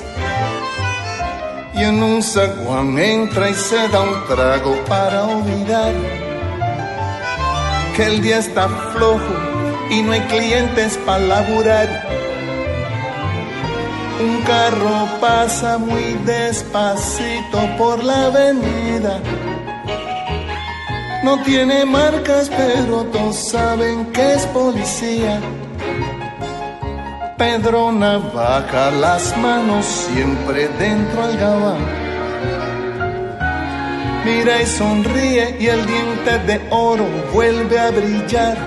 en 1.83 2.03
un 2.03 2.21
zaguán 2.21 2.97
entra 2.97 3.49
y 3.49 3.53
se 3.53 3.87
da 3.87 4.01
un 4.01 4.25
trago 4.27 4.75
para 4.87 5.23
olvidar 5.25 5.93
que 7.95 8.03
el 8.05 8.21
día 8.21 8.39
está 8.39 8.67
flojo 8.93 9.35
y 9.89 10.01
no 10.01 10.13
hay 10.13 10.21
clientes 10.21 10.97
para 11.05 11.19
laburar. 11.19 11.87
Un 14.21 14.41
carro 14.43 15.07
pasa 15.19 15.77
muy 15.77 16.13
despacito 16.25 17.59
por 17.77 18.03
la 18.03 18.27
avenida. 18.27 19.19
No 21.23 21.41
tiene 21.43 21.85
marcas, 21.85 22.49
pero 22.49 23.03
todos 23.05 23.35
saben 23.35 24.05
que 24.11 24.33
es 24.33 24.45
policía. 24.47 25.39
Pedro 27.41 27.91
Navaja, 27.91 28.91
las 28.91 29.35
manos 29.35 29.83
siempre 29.83 30.67
dentro 30.77 31.23
al 31.23 31.37
gabán. 31.37 31.83
Mira 34.23 34.61
y 34.61 34.65
sonríe 34.67 35.57
y 35.59 35.65
el 35.65 35.83
diente 35.87 36.37
de 36.45 36.61
oro 36.69 37.07
vuelve 37.33 37.79
a 37.79 37.89
brillar. 37.89 38.57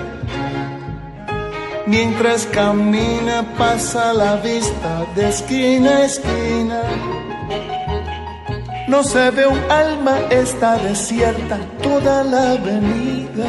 Mientras 1.85 2.47
camina 2.47 3.45
pasa 3.57 4.11
la 4.11 4.35
vista 4.35 5.05
de 5.15 5.29
esquina 5.29 5.91
a 5.91 6.03
esquina. 6.03 6.81
No 8.89 9.03
se 9.03 9.31
ve 9.31 9.47
un 9.47 9.71
alma, 9.71 10.17
está 10.29 10.75
desierta 10.79 11.59
toda 11.81 12.25
la 12.25 12.51
avenida. 12.51 13.47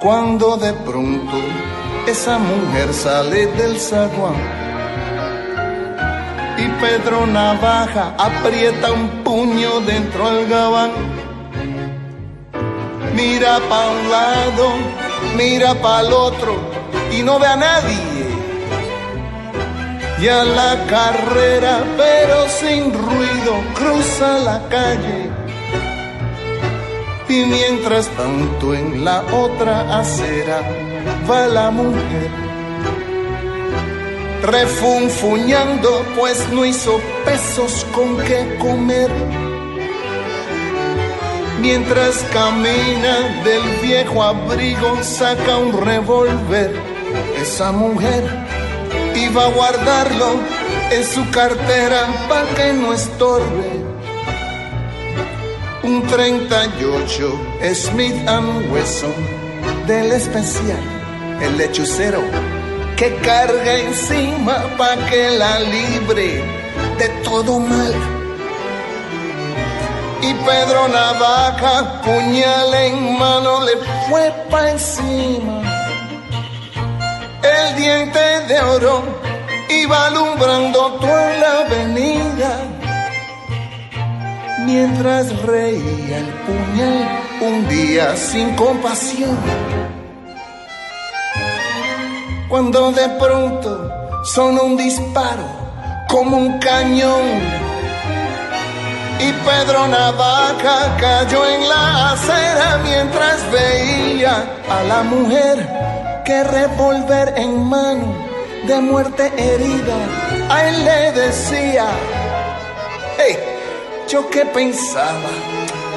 Cuando 0.00 0.56
de 0.56 0.72
pronto 0.72 1.36
esa 2.06 2.38
mujer 2.38 2.92
sale 2.92 3.46
del 3.58 3.78
zaguán 3.78 4.66
y 6.58 6.68
Pedro 6.80 7.26
Navaja 7.26 8.14
aprieta 8.16 8.92
un 8.92 9.08
puño 9.22 9.80
dentro 9.80 10.30
del 10.30 10.48
gabán. 10.48 10.90
Mira 13.14 13.58
pa' 13.68 13.90
un 13.90 14.10
lado, 14.10 14.66
mira 15.36 15.74
pa' 15.74 16.00
el 16.00 16.12
otro 16.12 16.56
y 17.12 17.22
no 17.22 17.38
ve 17.38 17.46
a 17.46 17.56
nadie. 17.56 18.26
Y 20.18 20.28
a 20.28 20.44
la 20.44 20.82
carrera, 20.86 21.84
pero 21.96 22.48
sin 22.48 22.90
ruido, 22.92 23.52
cruza 23.74 24.38
la 24.38 24.66
calle. 24.68 25.30
Y 27.28 27.44
mientras 27.44 28.06
tanto 28.08 28.74
en 28.74 29.04
la 29.04 29.22
otra 29.32 29.98
acera 29.98 30.62
va 31.28 31.46
la 31.46 31.70
mujer 31.70 32.46
refunfuñando 34.42 36.04
pues 36.16 36.48
no 36.50 36.64
hizo 36.64 37.00
pesos 37.24 37.84
con 37.92 38.16
qué 38.18 38.56
comer. 38.60 39.10
Mientras 41.60 42.22
camina 42.32 43.42
del 43.44 43.62
viejo 43.82 44.22
abrigo 44.22 45.02
saca 45.02 45.56
un 45.56 45.84
revólver. 45.84 46.72
Esa 47.40 47.72
mujer 47.72 48.22
iba 49.16 49.46
a 49.46 49.50
guardarlo 49.50 50.34
en 50.92 51.04
su 51.04 51.28
cartera 51.30 52.06
para 52.28 52.48
que 52.54 52.72
no 52.72 52.92
estorbe. 52.92 53.84
Un 55.82 56.02
38 56.02 57.40
Smith 57.74 58.16
Wesson 58.70 59.14
del 59.86 60.12
especial 60.12 60.95
el 61.40 61.58
lechucero 61.58 62.22
que 62.96 63.14
carga 63.16 63.74
encima 63.78 64.56
pa' 64.78 64.96
que 65.08 65.30
la 65.30 65.60
libre 65.60 66.42
de 66.98 67.08
todo 67.24 67.60
mal. 67.60 67.94
Y 70.22 70.32
Pedro 70.32 70.88
Navaja, 70.88 72.00
puñal 72.00 72.74
en 72.74 73.18
mano, 73.18 73.62
le 73.64 73.76
fue 74.08 74.32
pa' 74.50 74.70
encima. 74.70 75.62
El 77.42 77.76
diente 77.76 78.40
de 78.48 78.60
oro 78.60 79.02
iba 79.68 80.06
alumbrando 80.06 80.92
toda 80.94 81.36
la 81.36 81.52
avenida. 81.66 82.52
Mientras 84.64 85.24
reía 85.42 86.18
el 86.18 86.30
puñal 86.46 87.08
un 87.42 87.68
día 87.68 88.16
sin 88.16 88.56
compasión 88.56 89.36
cuando 92.48 92.92
de 92.92 93.08
pronto 93.20 93.90
sonó 94.24 94.64
un 94.64 94.76
disparo 94.76 95.44
como 96.08 96.36
un 96.36 96.58
cañón. 96.58 97.26
Y 99.18 99.32
Pedro 99.32 99.88
Navaja 99.88 100.96
cayó 101.00 101.46
en 101.46 101.68
la 101.68 102.12
acera 102.12 102.78
mientras 102.84 103.50
veía 103.50 104.44
a 104.68 104.82
la 104.84 105.02
mujer 105.02 106.22
que 106.24 106.44
revolver 106.44 107.34
en 107.36 107.64
mano 107.64 108.14
de 108.66 108.80
muerte 108.80 109.32
herida. 109.36 109.96
A 110.50 110.68
él 110.68 110.84
le 110.84 111.12
decía, 111.12 111.86
hey, 113.18 113.36
yo 114.08 114.28
que 114.28 114.44
pensaba, 114.46 115.30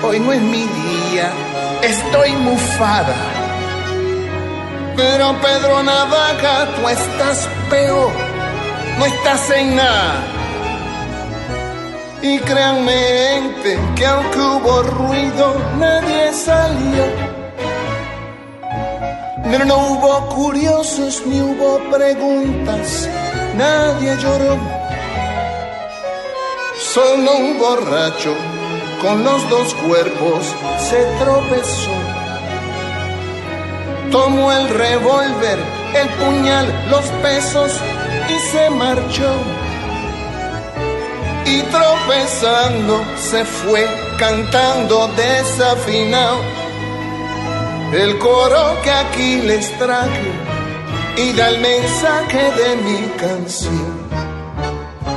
hoy 0.04 0.20
no 0.20 0.32
es 0.32 0.42
mi 0.42 0.66
día, 0.66 1.30
estoy 1.84 2.32
mufada. 2.32 3.39
Pero 5.00 5.34
Pedro 5.40 5.82
Navaja, 5.82 6.68
tú 6.76 6.90
estás 6.90 7.48
peor, 7.70 8.12
no 8.98 9.06
estás 9.06 9.50
en 9.52 9.78
nada. 9.78 10.16
Y 12.22 12.38
créanme, 12.40 13.54
que 13.96 14.06
aunque 14.06 14.38
hubo 14.38 14.84
ruido, 14.84 15.56
nadie 15.78 16.34
salió. 16.34 17.06
Pero 19.50 19.64
no 19.64 19.78
hubo 19.88 20.36
curiosos 20.36 21.24
ni 21.26 21.40
hubo 21.40 21.80
preguntas, 21.90 23.08
nadie 23.56 24.18
lloró. 24.18 24.58
Solo 26.78 27.38
un 27.38 27.58
borracho 27.58 28.36
con 29.02 29.24
los 29.24 29.50
dos 29.50 29.74
cuerpos 29.76 30.54
se 30.90 31.06
tropezó. 31.24 32.19
Tomó 34.12 34.52
el 34.52 34.70
revólver, 34.70 35.60
el 35.94 36.10
puñal, 36.10 36.66
los 36.90 37.06
pesos 37.22 37.72
y 38.28 38.40
se 38.52 38.70
marchó. 38.70 39.32
Y 41.46 41.62
tropezando 41.64 43.04
se 43.18 43.46
fue 43.46 43.88
cantando 44.18 45.08
desafinado 45.16 46.38
el 47.94 48.20
coro 48.20 48.78
que 48.84 48.92
aquí 48.92 49.42
les 49.42 49.72
traje 49.80 50.32
y 51.18 51.34
da 51.34 51.50
el 51.50 51.60
mensaje 51.60 52.52
de 52.52 52.76
mi 52.78 53.08
canción. 53.18 54.10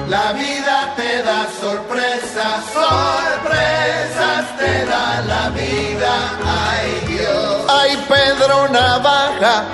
La 0.08 0.32
vida 0.32 0.94
te 0.96 1.22
da 1.22 1.46
sorpresas, 1.60 2.64
sorpresas 2.72 4.56
te 4.58 4.84
da 4.86 5.22
la 5.22 5.48
vida, 5.50 6.14
ay 6.44 7.11
Dios. 7.72 7.82
Ay 7.82 7.96
Pedro 8.08 8.68
Navaja 8.68 9.64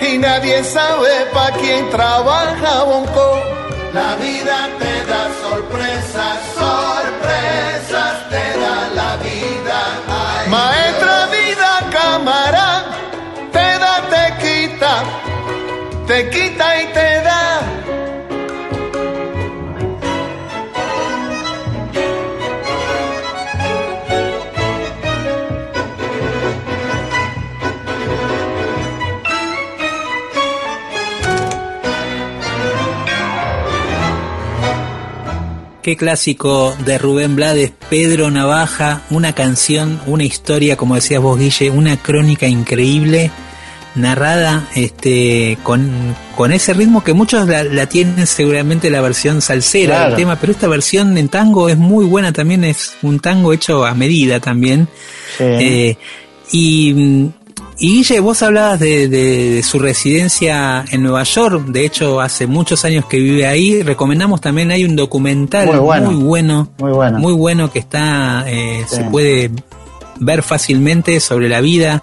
y 0.00 0.18
nadie 0.18 0.62
sabe 0.64 1.26
pa' 1.32 1.50
quién 1.52 1.88
trabaja 1.90 2.82
Bonco. 2.84 3.42
La 3.92 4.14
vida 4.16 4.68
te 4.78 5.04
da 5.10 5.22
sorpresas, 5.42 6.38
sorpresas 6.54 8.28
te 8.30 8.60
da 8.60 8.76
la 8.94 9.16
vida, 9.16 9.80
ay 10.08 10.48
Maestra 10.50 11.26
vida 11.26 11.70
cámara, 11.90 12.84
te 13.50 13.78
da, 13.78 13.94
te 14.12 14.24
quita, 14.42 14.94
te 16.06 16.30
quita 16.30 16.82
y 16.82 16.86
te 16.86 16.97
Qué 35.88 35.96
clásico 35.96 36.76
de 36.84 36.98
Rubén 36.98 37.34
Blades, 37.34 37.72
Pedro 37.88 38.30
Navaja, 38.30 39.00
una 39.08 39.32
canción, 39.32 39.98
una 40.04 40.22
historia, 40.22 40.76
como 40.76 40.96
decías 40.96 41.22
vos, 41.22 41.38
Guille, 41.38 41.70
una 41.70 41.96
crónica 41.96 42.46
increíble, 42.46 43.30
narrada 43.94 44.68
este 44.74 45.56
con, 45.62 46.14
con 46.36 46.52
ese 46.52 46.74
ritmo 46.74 47.02
que 47.02 47.14
muchos 47.14 47.48
la, 47.48 47.64
la 47.64 47.86
tienen 47.86 48.26
seguramente 48.26 48.90
la 48.90 49.00
versión 49.00 49.40
salsera 49.40 49.94
Claro. 49.94 50.08
del 50.10 50.16
tema, 50.16 50.36
pero 50.36 50.52
esta 50.52 50.68
versión 50.68 51.16
en 51.16 51.30
tango 51.30 51.70
es 51.70 51.78
muy 51.78 52.04
buena, 52.04 52.34
también 52.34 52.64
es 52.64 52.92
un 53.00 53.18
tango 53.18 53.54
hecho 53.54 53.86
a 53.86 53.94
medida 53.94 54.40
también. 54.40 54.88
Eh, 55.38 55.96
y, 56.52 56.92
mm, 56.92 57.32
y 57.80 57.92
Guille, 57.98 58.20
vos 58.20 58.42
hablabas 58.42 58.80
de, 58.80 59.08
de- 59.08 59.50
de 59.56 59.62
su 59.62 59.78
residencia 59.78 60.84
en 60.90 61.02
Nueva 61.02 61.22
York, 61.22 61.66
de 61.66 61.84
hecho 61.84 62.20
hace 62.20 62.46
muchos 62.46 62.84
años 62.84 63.04
que 63.06 63.18
vive 63.18 63.46
ahí, 63.46 63.82
recomendamos 63.82 64.40
también, 64.40 64.70
hay 64.70 64.84
un 64.84 64.96
documental 64.96 65.66
Muy 65.66 65.78
bueno. 65.78 66.10
muy 66.10 66.22
bueno, 66.24 66.68
Muy 66.78 66.92
bueno. 66.92 67.18
muy 67.18 67.32
bueno 67.32 67.70
que 67.72 67.78
está, 67.78 68.44
eh, 68.48 68.84
Sí. 68.88 68.96
se 68.96 69.04
puede 69.04 69.50
ver 70.20 70.42
fácilmente 70.42 71.20
sobre 71.20 71.48
la 71.48 71.60
vida, 71.60 72.02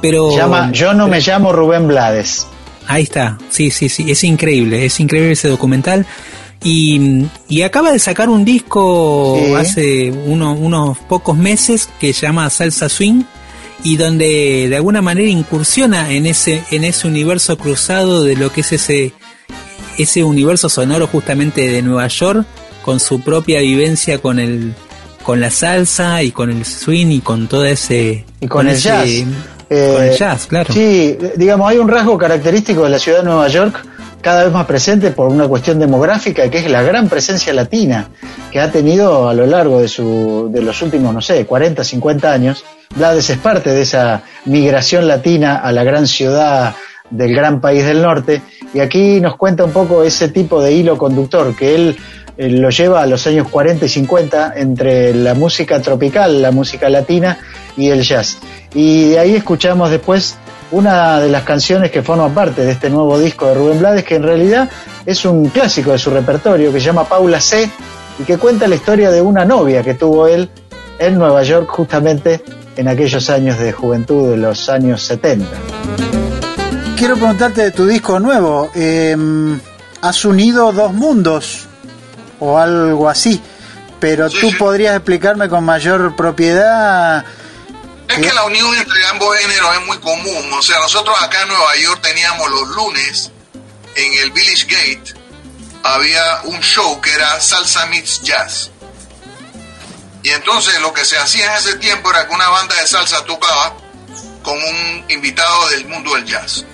pero... 0.00 0.36
Llama 0.36 0.70
Yo 0.72 0.94
no 0.94 1.08
me 1.08 1.20
llamo 1.20 1.52
Rubén 1.52 1.88
Blades. 1.88 2.46
Ahí 2.86 3.02
está, 3.04 3.38
sí, 3.50 3.70
sí, 3.70 3.88
sí, 3.88 4.10
es 4.10 4.22
increíble, 4.24 4.84
es 4.84 4.98
increíble 5.00 5.32
ese 5.32 5.48
documental. 5.48 6.06
Y, 6.64 7.26
y 7.48 7.62
acaba 7.62 7.90
de 7.90 7.98
sacar 7.98 8.28
un 8.28 8.44
disco 8.44 9.36
Sí. 9.44 9.52
hace 9.54 10.10
uno- 10.26 10.52
unos 10.54 10.96
pocos 10.98 11.36
meses 11.36 11.88
que 11.98 12.12
se 12.12 12.22
llama 12.26 12.48
Salsa 12.50 12.88
Swing 12.88 13.24
y 13.84 13.96
donde 13.96 14.66
de 14.68 14.76
alguna 14.76 15.02
manera 15.02 15.28
incursiona 15.28 16.10
en 16.12 16.26
ese, 16.26 16.62
en 16.70 16.84
ese 16.84 17.06
universo 17.08 17.56
cruzado 17.58 18.22
de 18.24 18.36
lo 18.36 18.52
que 18.52 18.60
es 18.62 18.72
ese, 18.72 19.12
ese 19.98 20.22
universo 20.24 20.68
sonoro 20.68 21.06
justamente 21.06 21.68
de 21.70 21.82
Nueva 21.82 22.06
York 22.08 22.46
con 22.84 23.00
su 23.00 23.20
propia 23.20 23.60
vivencia 23.60 24.18
con 24.18 24.38
el, 24.38 24.72
con 25.22 25.40
la 25.40 25.50
salsa 25.50 26.22
y 26.22 26.30
con 26.32 26.50
el 26.50 26.64
swing 26.64 27.08
y 27.08 27.20
con 27.20 27.48
todo 27.48 27.64
ese, 27.64 28.24
Y 28.40 28.48
con, 28.48 28.66
el 28.68 28.74
ese- 28.74 28.88
jazz. 28.88 29.08
con 29.68 29.78
Eh, 29.78 30.10
el 30.12 30.18
jazz, 30.18 30.46
claro. 30.46 30.72
Sí, 30.74 31.16
digamos, 31.36 31.70
hay 31.70 31.78
un 31.78 31.88
rasgo 31.88 32.18
característico 32.18 32.84
de 32.84 32.90
la 32.90 32.98
ciudad 32.98 33.18
de 33.18 33.24
Nueva 33.24 33.48
York 33.48 33.82
cada 34.22 34.44
vez 34.44 34.52
más 34.52 34.66
presente 34.66 35.10
por 35.10 35.28
una 35.28 35.46
cuestión 35.48 35.78
demográfica, 35.78 36.48
que 36.48 36.58
es 36.58 36.70
la 36.70 36.82
gran 36.82 37.08
presencia 37.08 37.52
latina 37.52 38.08
que 38.50 38.60
ha 38.60 38.70
tenido 38.70 39.28
a 39.28 39.34
lo 39.34 39.46
largo 39.46 39.80
de, 39.80 39.88
su, 39.88 40.48
de 40.50 40.62
los 40.62 40.80
últimos, 40.80 41.12
no 41.12 41.20
sé, 41.20 41.44
40, 41.44 41.84
50 41.84 42.32
años. 42.32 42.64
Blades 42.94 43.28
es 43.30 43.38
parte 43.38 43.70
de 43.70 43.82
esa 43.82 44.22
migración 44.44 45.08
latina 45.08 45.56
a 45.56 45.72
la 45.72 45.84
gran 45.84 46.06
ciudad 46.06 46.74
del 47.10 47.34
gran 47.34 47.60
país 47.60 47.84
del 47.84 48.00
norte, 48.00 48.40
y 48.72 48.80
aquí 48.80 49.20
nos 49.20 49.36
cuenta 49.36 49.64
un 49.64 49.72
poco 49.72 50.02
ese 50.02 50.28
tipo 50.28 50.62
de 50.62 50.72
hilo 50.72 50.96
conductor 50.96 51.54
que 51.54 51.74
él 51.74 51.96
eh, 52.38 52.48
lo 52.48 52.70
lleva 52.70 53.02
a 53.02 53.06
los 53.06 53.26
años 53.26 53.48
40 53.48 53.84
y 53.84 53.88
50 53.88 54.54
entre 54.56 55.12
la 55.12 55.34
música 55.34 55.80
tropical, 55.82 56.40
la 56.40 56.50
música 56.50 56.88
latina 56.88 57.38
y 57.76 57.88
el 57.88 58.02
jazz. 58.02 58.38
Y 58.74 59.10
de 59.10 59.18
ahí 59.18 59.34
escuchamos 59.34 59.90
después 59.90 60.38
una 60.72 61.20
de 61.20 61.28
las 61.28 61.44
canciones 61.44 61.90
que 61.90 62.02
forma 62.02 62.28
parte 62.28 62.62
de 62.62 62.72
este 62.72 62.90
nuevo 62.90 63.18
disco 63.18 63.46
de 63.46 63.54
Rubén 63.54 63.78
Blades, 63.78 64.04
que 64.04 64.16
en 64.16 64.22
realidad 64.22 64.68
es 65.06 65.24
un 65.24 65.48
clásico 65.48 65.92
de 65.92 65.98
su 65.98 66.10
repertorio, 66.10 66.72
que 66.72 66.80
se 66.80 66.86
llama 66.86 67.04
Paula 67.04 67.40
C, 67.40 67.70
y 68.18 68.24
que 68.24 68.38
cuenta 68.38 68.66
la 68.66 68.74
historia 68.74 69.10
de 69.10 69.20
una 69.20 69.44
novia 69.44 69.82
que 69.82 69.94
tuvo 69.94 70.26
él 70.26 70.50
en 70.98 71.18
Nueva 71.18 71.42
York 71.42 71.68
justamente 71.68 72.42
en 72.76 72.88
aquellos 72.88 73.28
años 73.30 73.58
de 73.58 73.72
juventud 73.72 74.30
de 74.30 74.36
los 74.36 74.68
años 74.68 75.02
70. 75.02 75.46
Quiero 76.96 77.16
preguntarte 77.16 77.62
de 77.62 77.70
tu 77.70 77.86
disco 77.86 78.18
nuevo. 78.18 78.70
eh, 78.74 79.16
has 80.02 80.24
unido 80.24 80.72
dos 80.72 80.92
mundos 80.92 81.66
o 82.40 82.58
algo 82.58 83.08
así, 83.08 83.40
pero 84.00 84.28
tú 84.28 84.50
podrías 84.58 84.96
explicarme 84.96 85.48
con 85.48 85.64
mayor 85.64 86.16
propiedad. 86.16 87.24
Es 88.12 88.26
que 88.26 88.32
la 88.34 88.44
unión 88.44 88.74
entre 88.76 89.06
ambos 89.06 89.36
géneros 89.38 89.74
es 89.74 89.86
muy 89.86 89.98
común. 89.98 90.52
O 90.52 90.62
sea, 90.62 90.78
nosotros 90.80 91.16
acá 91.22 91.42
en 91.42 91.48
Nueva 91.48 91.76
York 91.76 92.02
teníamos 92.02 92.50
los 92.50 92.68
lunes 92.68 93.30
en 93.94 94.14
el 94.22 94.30
Village 94.32 94.66
Gate, 94.66 95.14
había 95.82 96.42
un 96.44 96.60
show 96.60 97.00
que 97.00 97.12
era 97.12 97.40
Salsa 97.40 97.86
Meets 97.86 98.22
Jazz. 98.22 98.70
Y 100.22 100.30
entonces 100.30 100.80
lo 100.80 100.92
que 100.92 101.04
se 101.04 101.18
hacía 101.18 101.46
en 101.46 101.58
ese 101.58 101.76
tiempo 101.76 102.10
era 102.10 102.26
que 102.28 102.34
una 102.34 102.48
banda 102.48 102.76
de 102.76 102.86
salsa 102.86 103.24
tocaba 103.24 103.76
con 104.42 104.56
un 104.56 105.04
invitado 105.08 105.68
del 105.70 105.86
mundo 105.86 106.14
del 106.14 106.24
jazz. 106.24 106.64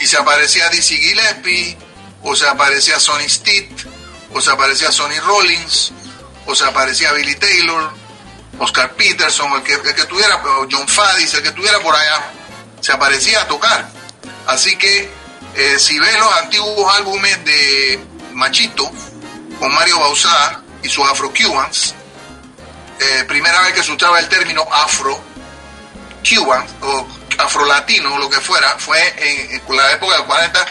Y 0.00 0.06
se 0.06 0.16
aparecía 0.16 0.68
Dizzy 0.68 0.96
Gillespie, 0.96 1.78
o 2.22 2.34
se 2.34 2.46
aparecía 2.48 2.98
Sonny 2.98 3.28
Stitt, 3.28 3.86
o 4.34 4.40
se 4.40 4.50
aparecía 4.50 4.90
Sonny 4.90 5.18
Rollins, 5.20 5.92
o 6.46 6.54
se 6.54 6.64
aparecía 6.64 7.12
Billy 7.12 7.36
Taylor, 7.36 7.92
Oscar 8.58 8.92
Peterson, 8.94 9.52
el 9.54 9.62
que, 9.62 9.74
el 9.74 9.94
que 9.94 10.04
tuviera, 10.04 10.42
John 10.70 10.86
Faddis, 10.86 11.34
el 11.34 11.42
que 11.42 11.48
estuviera 11.48 11.80
por 11.80 11.94
allá, 11.94 12.32
se 12.80 12.92
aparecía 12.92 13.42
a 13.42 13.48
tocar. 13.48 13.88
Así 14.46 14.76
que 14.76 15.10
eh, 15.54 15.78
si 15.78 15.98
ves 15.98 16.18
los 16.18 16.32
antiguos 16.38 16.94
álbumes 16.96 17.44
de 17.44 18.00
Machito, 18.32 18.90
con 19.58 19.74
Mario 19.74 19.98
Bauzá 20.00 20.60
y 20.82 20.88
sus 20.88 21.08
Afro-Cubans, 21.08 21.94
eh, 22.98 23.24
primera 23.26 23.60
vez 23.62 23.72
que 23.72 23.82
se 23.82 23.92
usaba 23.92 24.18
el 24.18 24.28
término 24.28 24.66
Afro-Cuban 24.70 26.66
o 26.82 27.06
afrolatino 27.38 28.18
lo 28.18 28.28
que 28.28 28.40
fuera, 28.40 28.76
fue 28.78 28.98
en, 29.16 29.76
la 29.76 29.92
época 29.92 30.16
de 30.18 30.24
40, 30.24 30.66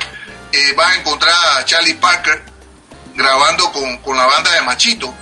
eh, 0.52 0.74
vas 0.76 0.88
a 0.88 1.00
encontrar 1.00 1.36
a 1.58 1.66
Charlie 1.66 1.96
Parker 1.96 2.44
grabando 3.16 3.72
con, 3.72 3.98
con 3.98 4.18
la 4.18 4.26
banda 4.26 4.52
de 4.52 4.62
Machito. 4.62 5.14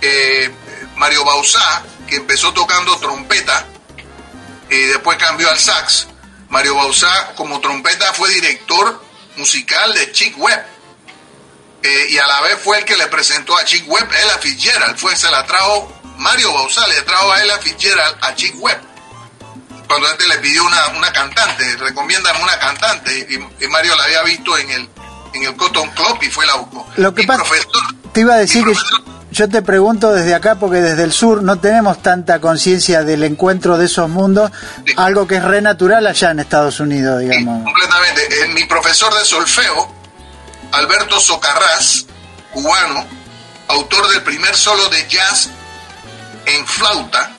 Eh, 0.00 0.50
Mario 0.96 1.24
Bausá, 1.24 1.82
que 2.08 2.16
empezó 2.16 2.52
tocando 2.52 2.96
trompeta, 2.98 3.64
y 4.70 4.76
después 4.86 5.16
cambió 5.18 5.50
al 5.50 5.58
sax. 5.58 6.08
Mario 6.48 6.74
Bausá, 6.76 7.32
como 7.36 7.60
trompeta, 7.60 8.12
fue 8.12 8.30
director 8.30 9.02
musical 9.36 9.92
de 9.94 10.12
Chick 10.12 10.36
Webb. 10.38 10.64
Eh, 11.82 12.06
y 12.10 12.18
a 12.18 12.26
la 12.26 12.40
vez 12.40 12.58
fue 12.62 12.78
el 12.78 12.84
que 12.84 12.96
le 12.96 13.06
presentó 13.08 13.56
a 13.56 13.64
Chick 13.64 13.84
Webb 13.88 14.08
Ella 14.12 14.38
Fitzgerald. 14.38 14.96
Fue, 14.96 15.14
se 15.16 15.30
la 15.30 15.44
trajo, 15.44 15.92
Mario 16.18 16.52
Bausá 16.52 16.86
le 16.88 17.02
trajo 17.02 17.30
a 17.32 17.42
Ella 17.42 17.58
Fitzgerald 17.58 18.16
a 18.22 18.34
Chick 18.34 18.54
Webb. 18.58 18.80
Cuando 19.86 20.08
este 20.08 20.26
le 20.26 20.38
pidió 20.38 20.64
una, 20.64 20.86
una 20.96 21.12
cantante, 21.12 21.76
recomiendan 21.76 22.40
una 22.42 22.58
cantante, 22.58 23.26
y, 23.28 23.64
y 23.64 23.68
Mario 23.68 23.94
la 23.94 24.04
había 24.04 24.22
visto 24.22 24.56
en 24.58 24.68
el, 24.70 24.88
en 25.34 25.42
el 25.44 25.54
Cotton 25.56 25.88
Club 25.90 26.18
y 26.22 26.30
fue 26.30 26.44
la 26.46 26.54
buscó. 26.54 26.88
Lo 26.96 27.14
que 27.14 27.20
Mi 27.22 27.26
pasa- 27.28 27.44
profesor, 27.44 27.70
Te 28.12 28.20
iba 28.22 28.34
a 28.34 28.38
decir 28.38 28.64
que 28.64 28.72
yo 29.36 29.50
te 29.50 29.60
pregunto 29.60 30.14
desde 30.14 30.34
acá 30.34 30.54
porque 30.54 30.80
desde 30.80 31.02
el 31.02 31.12
sur 31.12 31.42
no 31.42 31.58
tenemos 31.58 32.00
tanta 32.00 32.40
conciencia 32.40 33.02
del 33.02 33.22
encuentro 33.22 33.76
de 33.76 33.84
esos 33.84 34.08
mundos, 34.08 34.50
algo 34.96 35.26
que 35.26 35.36
es 35.36 35.44
re 35.44 35.60
natural 35.60 36.06
allá 36.06 36.30
en 36.30 36.40
Estados 36.40 36.80
Unidos, 36.80 37.20
digamos. 37.20 37.62
completamente, 37.62 38.22
eh, 38.22 38.48
mi 38.54 38.64
profesor 38.64 39.12
de 39.14 39.26
solfeo, 39.26 39.92
Alberto 40.72 41.20
Socarrás, 41.20 42.06
cubano, 42.50 43.04
autor 43.68 44.08
del 44.10 44.22
primer 44.22 44.56
solo 44.56 44.88
de 44.88 45.06
jazz 45.06 45.50
en 46.46 46.66
flauta, 46.66 47.36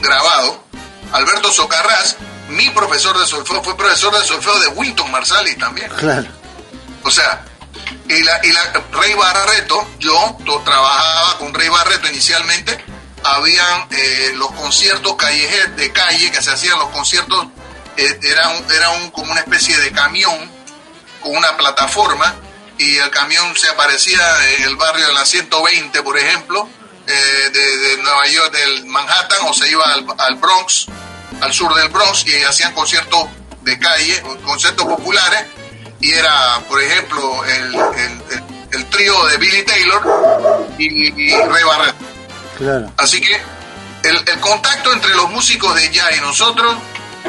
grabado, 0.00 0.62
Alberto 1.10 1.50
Socarrás, 1.50 2.18
mi 2.50 2.70
profesor 2.70 3.18
de 3.18 3.26
solfeo, 3.26 3.64
fue 3.64 3.76
profesor 3.76 4.16
de 4.16 4.24
solfeo 4.24 4.60
de 4.60 4.68
Winton 4.68 5.10
Marsalis 5.10 5.58
también. 5.58 5.90
Claro. 5.98 6.28
O 7.02 7.10
sea, 7.10 7.44
y 8.08 8.22
la, 8.22 8.40
y 8.44 8.52
la 8.52 8.72
Rey 8.92 9.14
Barreto, 9.14 9.86
yo 9.98 10.36
trabajaba 10.64 11.38
con 11.38 11.54
Rey 11.54 11.68
Barreto 11.68 12.08
inicialmente, 12.08 12.84
habían 13.24 13.86
eh, 13.90 14.32
los 14.34 14.50
conciertos 14.52 15.14
callejeros 15.16 15.76
de 15.76 15.92
calle 15.92 16.30
que 16.30 16.42
se 16.42 16.50
hacían 16.50 16.78
los 16.78 16.88
conciertos, 16.90 17.46
eh, 17.96 18.18
era, 18.22 18.52
era 18.74 18.90
un, 18.90 19.10
como 19.10 19.32
una 19.32 19.40
especie 19.40 19.78
de 19.78 19.92
camión 19.92 20.50
con 21.20 21.36
una 21.36 21.56
plataforma 21.56 22.34
y 22.78 22.96
el 22.96 23.10
camión 23.10 23.54
se 23.56 23.68
aparecía 23.68 24.20
en 24.56 24.64
el 24.64 24.76
barrio 24.76 25.06
de 25.06 25.12
la 25.12 25.24
120, 25.24 26.02
por 26.02 26.18
ejemplo, 26.18 26.68
eh, 27.06 27.50
de, 27.52 27.76
de 27.78 28.02
Nueva 28.02 28.26
York, 28.26 28.52
del 28.52 28.86
Manhattan, 28.86 29.38
o 29.46 29.54
se 29.54 29.70
iba 29.70 29.84
al, 29.84 30.06
al 30.18 30.34
Bronx, 30.36 30.86
al 31.40 31.52
sur 31.52 31.74
del 31.74 31.88
Bronx, 31.90 32.26
y 32.26 32.42
hacían 32.42 32.72
conciertos 32.72 33.28
de 33.62 33.78
calle, 33.78 34.22
conciertos 34.44 34.86
populares, 34.86 35.46
y 36.02 36.12
era, 36.12 36.60
por 36.68 36.82
ejemplo, 36.82 37.44
el, 37.44 37.74
el- 37.74 38.22
el- 38.32 38.42
el 38.72 38.86
trío 38.86 39.26
de 39.26 39.36
Billy 39.36 39.62
Taylor 39.64 40.02
y, 40.78 41.08
y 41.08 41.30
Ray 41.36 41.62
Barrett. 41.64 41.94
Claro. 42.56 42.90
Así 42.96 43.20
que 43.20 43.34
el, 44.02 44.16
el 44.28 44.40
contacto 44.40 44.92
entre 44.94 45.10
los 45.14 45.30
músicos 45.30 45.74
de 45.74 45.90
jazz 45.90 46.16
y 46.16 46.20
nosotros, 46.20 46.74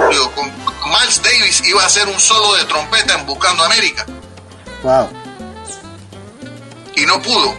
digo, 0.09 0.32
con, 0.32 0.49
con 0.51 0.89
Miles 0.91 1.21
Davis 1.21 1.61
iba 1.65 1.84
a 1.84 1.86
hacer 1.86 2.07
un 2.07 2.17
solo 2.19 2.55
de 2.55 2.63
trompeta 2.65 3.15
en 3.15 3.26
Buscando 3.26 3.63
América 3.65 4.05
Wow. 4.84 5.09
y 6.95 7.05
no 7.05 7.21
pudo. 7.21 7.55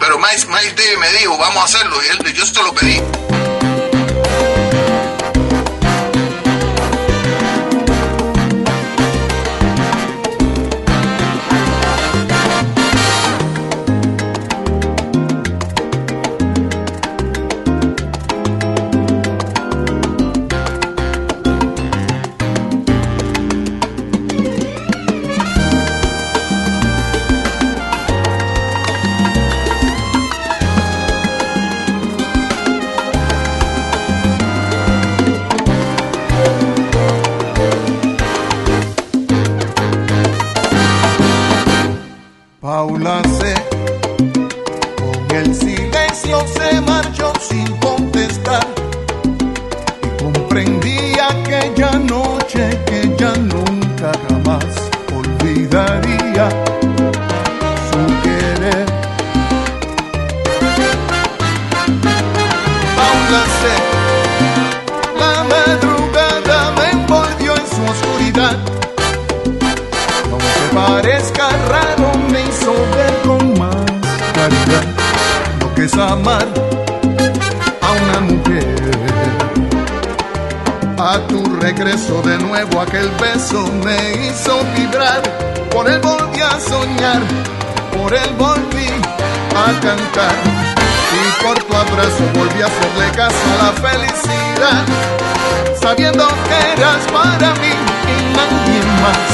Pero 0.00 0.18
Miles, 0.18 0.46
Miles 0.48 0.74
Davis 0.74 0.98
me 0.98 1.12
dijo, 1.12 1.36
vamos 1.38 1.62
a 1.62 1.64
hacerlo, 1.64 1.96
y 2.02 2.06
él, 2.08 2.32
yo 2.34 2.44
se 2.46 2.62
lo 2.62 2.72
pedí. 2.74 3.00
Aquel 82.84 83.08
beso 83.20 83.66
me 83.84 83.96
hizo 84.26 84.62
vibrar, 84.76 85.22
por 85.70 85.88
él 85.88 86.00
volví 86.00 86.40
a 86.40 86.60
soñar, 86.60 87.22
por 87.96 88.12
él 88.12 88.30
volví 88.38 88.88
a 89.56 89.66
cantar. 89.80 90.34
Y 91.16 91.42
por 91.42 91.56
tu 91.64 91.74
abrazo 91.74 92.24
volví 92.34 92.62
a 92.62 92.66
hacerle 92.66 93.10
caso 93.16 93.44
a 93.52 93.64
la 93.64 93.72
felicidad, 93.88 94.84
sabiendo 95.80 96.26
que 96.46 96.72
eras 96.80 97.02
para 97.12 97.54
mí 97.54 97.72
y 98.12 98.16
nadie 98.36 98.80
más. 99.02 99.24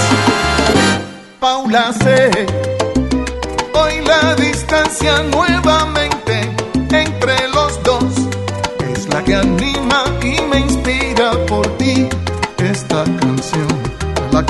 Paula 1.40 1.92
sé, 1.92 2.30
hoy 3.74 4.04
la 4.06 4.34
distancia 4.36 5.22
nuevamente 5.22 5.49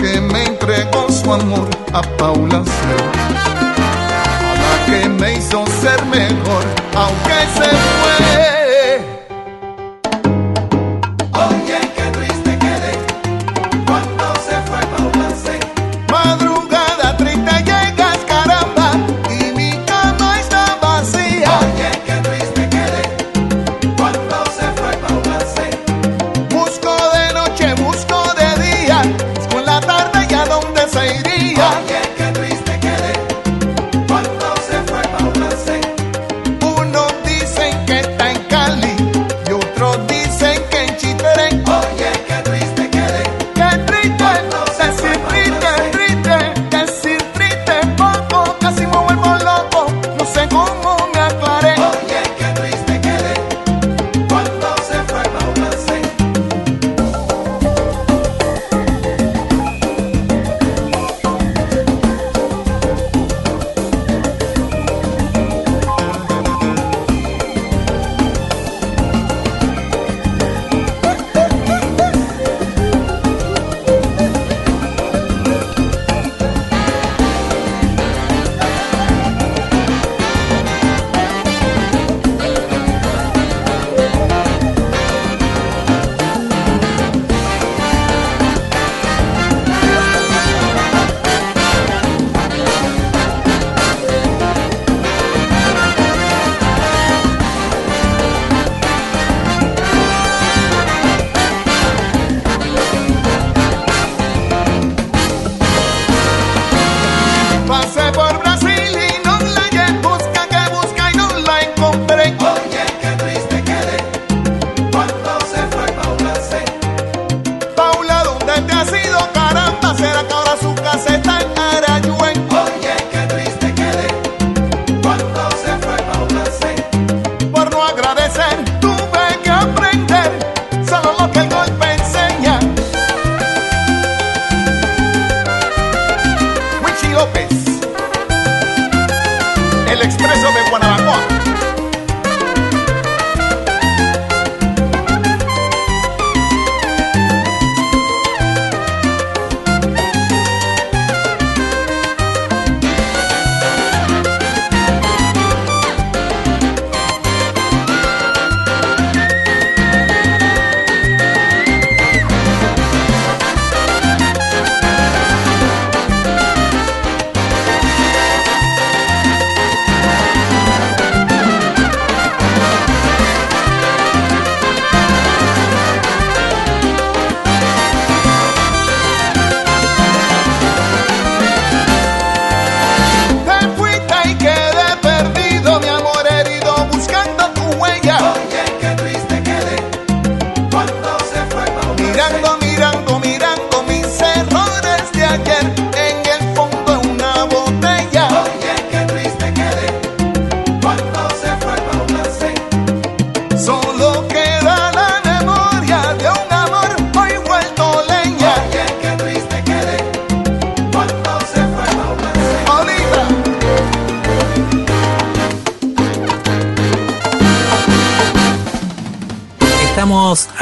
que 0.01 0.21
me 0.21 0.45
entregó 0.45 1.11
su 1.11 1.33
amor 1.33 1.69
a 1.93 2.03
Paula 2.17 2.65
sé, 2.65 3.60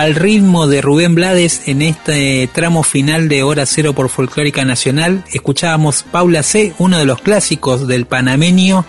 al 0.09 0.15
ritmo 0.15 0.67
de 0.67 0.81
Rubén 0.81 1.15
Blades 1.15 1.61
en 1.67 1.83
este 1.83 2.49
tramo 2.55 2.83
final 2.83 3.29
de 3.29 3.43
Hora 3.43 3.67
Cero 3.67 3.93
por 3.93 4.09
Folclórica 4.09 4.65
Nacional. 4.65 5.23
Escuchábamos 5.35 6.03
Paula 6.03 6.43
C., 6.43 6.73
uno 6.79 6.99
de 6.99 7.05
los 7.05 7.21
clásicos 7.21 7.87
del 7.87 8.07
panameño 8.07 8.87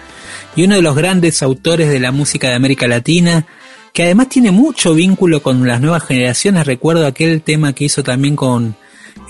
y 0.55 0.63
uno 0.63 0.75
de 0.75 0.81
los 0.81 0.95
grandes 0.95 1.43
autores 1.43 1.89
de 1.89 1.99
la 1.99 2.13
música 2.13 2.47
de 2.47 2.55
América 2.55 2.87
Latina, 2.87 3.45
que 3.91 4.03
además 4.03 4.29
tiene 4.29 4.51
mucho 4.51 4.93
vínculo 4.93 5.43
con 5.43 5.67
las 5.67 5.81
nuevas 5.81 6.03
generaciones. 6.03 6.65
Recuerdo 6.65 7.05
aquel 7.05 7.41
tema 7.41 7.73
que 7.73 7.83
hizo 7.83 8.01
también 8.01 8.37
con, 8.37 8.77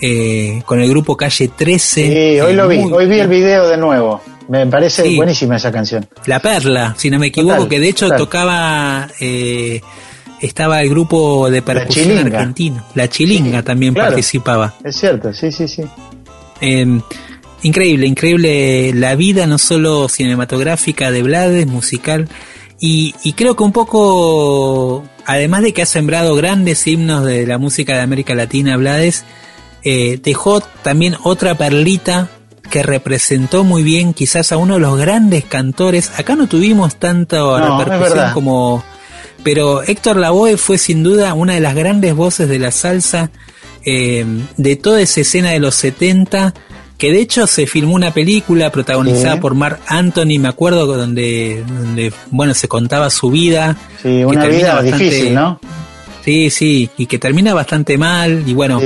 eh, 0.00 0.62
con 0.66 0.80
el 0.80 0.88
grupo 0.90 1.16
Calle 1.16 1.48
13. 1.48 2.02
Sí, 2.06 2.40
hoy 2.40 2.52
eh, 2.52 2.54
lo 2.54 2.68
vi, 2.68 2.78
muy- 2.78 2.92
hoy 2.92 3.06
vi 3.06 3.18
el 3.18 3.28
video 3.28 3.66
de 3.68 3.76
nuevo. 3.76 4.22
Me 4.48 4.64
parece 4.66 5.02
Sí. 5.02 5.16
buenísima 5.16 5.56
esa 5.56 5.72
canción. 5.72 6.08
La 6.26 6.38
Perla, 6.38 6.94
si 6.96 7.10
no 7.10 7.18
me 7.18 7.26
equivoco, 7.28 7.54
Total, 7.54 7.68
que 7.68 7.80
de 7.80 7.88
hecho 7.88 8.06
total. 8.06 8.18
tocaba, 8.18 9.08
eh, 9.18 9.80
estaba 10.40 10.80
el 10.82 10.88
grupo 10.88 11.50
de 11.50 11.62
percusión 11.62 12.18
argentino. 12.18 12.84
La 12.94 13.08
Chilinga 13.08 13.62
también 13.62 13.94
claro. 13.94 14.10
participaba. 14.10 14.74
Es 14.84 14.96
cierto, 14.96 15.32
sí, 15.32 15.52
sí, 15.52 15.68
sí. 15.68 15.84
Eh, 16.60 17.00
increíble, 17.62 18.06
increíble 18.06 18.92
la 18.94 19.14
vida, 19.14 19.46
no 19.46 19.58
solo 19.58 20.08
cinematográfica 20.08 21.10
de 21.10 21.22
Blades, 21.22 21.66
musical. 21.66 22.28
Y, 22.78 23.14
y 23.22 23.34
creo 23.34 23.56
que 23.56 23.62
un 23.62 23.72
poco, 23.72 25.04
además 25.26 25.62
de 25.62 25.74
que 25.74 25.82
ha 25.82 25.86
sembrado 25.86 26.34
grandes 26.34 26.86
himnos 26.86 27.24
de 27.24 27.46
la 27.46 27.58
música 27.58 27.94
de 27.94 28.00
América 28.00 28.34
Latina, 28.34 28.76
Blades, 28.78 29.24
eh, 29.84 30.18
dejó 30.22 30.60
también 30.60 31.14
otra 31.22 31.56
perlita 31.56 32.30
que 32.70 32.82
representó 32.82 33.64
muy 33.64 33.82
bien 33.82 34.14
quizás 34.14 34.52
a 34.52 34.56
uno 34.56 34.74
de 34.74 34.80
los 34.80 34.96
grandes 34.96 35.44
cantores. 35.44 36.12
Acá 36.18 36.36
no 36.36 36.46
tuvimos 36.46 36.96
tanta 36.96 37.36
No, 37.36 37.84
repercusión 37.84 38.32
como... 38.32 38.82
Pero 39.42 39.82
Héctor 39.82 40.16
Lavoe 40.16 40.56
fue 40.56 40.76
sin 40.78 41.02
duda 41.02 41.34
una 41.34 41.54
de 41.54 41.60
las 41.60 41.74
grandes 41.74 42.14
voces 42.14 42.48
de 42.48 42.58
la 42.58 42.70
salsa 42.70 43.30
eh, 43.84 44.24
de 44.56 44.76
toda 44.76 45.00
esa 45.00 45.22
escena 45.22 45.50
de 45.50 45.58
los 45.60 45.74
70, 45.76 46.52
que 46.98 47.10
de 47.12 47.20
hecho 47.20 47.46
se 47.46 47.66
filmó 47.66 47.94
una 47.94 48.12
película 48.12 48.70
protagonizada 48.70 49.34
Sí. 49.36 49.40
por 49.40 49.54
Mark 49.54 49.80
Anthony, 49.86 50.38
me 50.38 50.48
acuerdo, 50.48 50.86
donde, 50.86 51.64
donde 51.66 52.12
bueno, 52.30 52.52
se 52.52 52.68
contaba 52.68 53.08
su 53.08 53.30
vida. 53.30 53.76
Sí, 54.02 54.08
que 54.08 54.26
una 54.26 54.42
termina 54.42 54.58
vida 54.62 54.74
bastante- 54.74 55.04
difícil, 55.04 55.34
¿no? 55.34 55.60
Sí, 56.22 56.50
sí, 56.50 56.90
y 56.98 57.06
que 57.06 57.18
termina 57.18 57.54
bastante 57.54 57.96
mal, 57.96 58.42
y 58.46 58.52
bueno, 58.52 58.78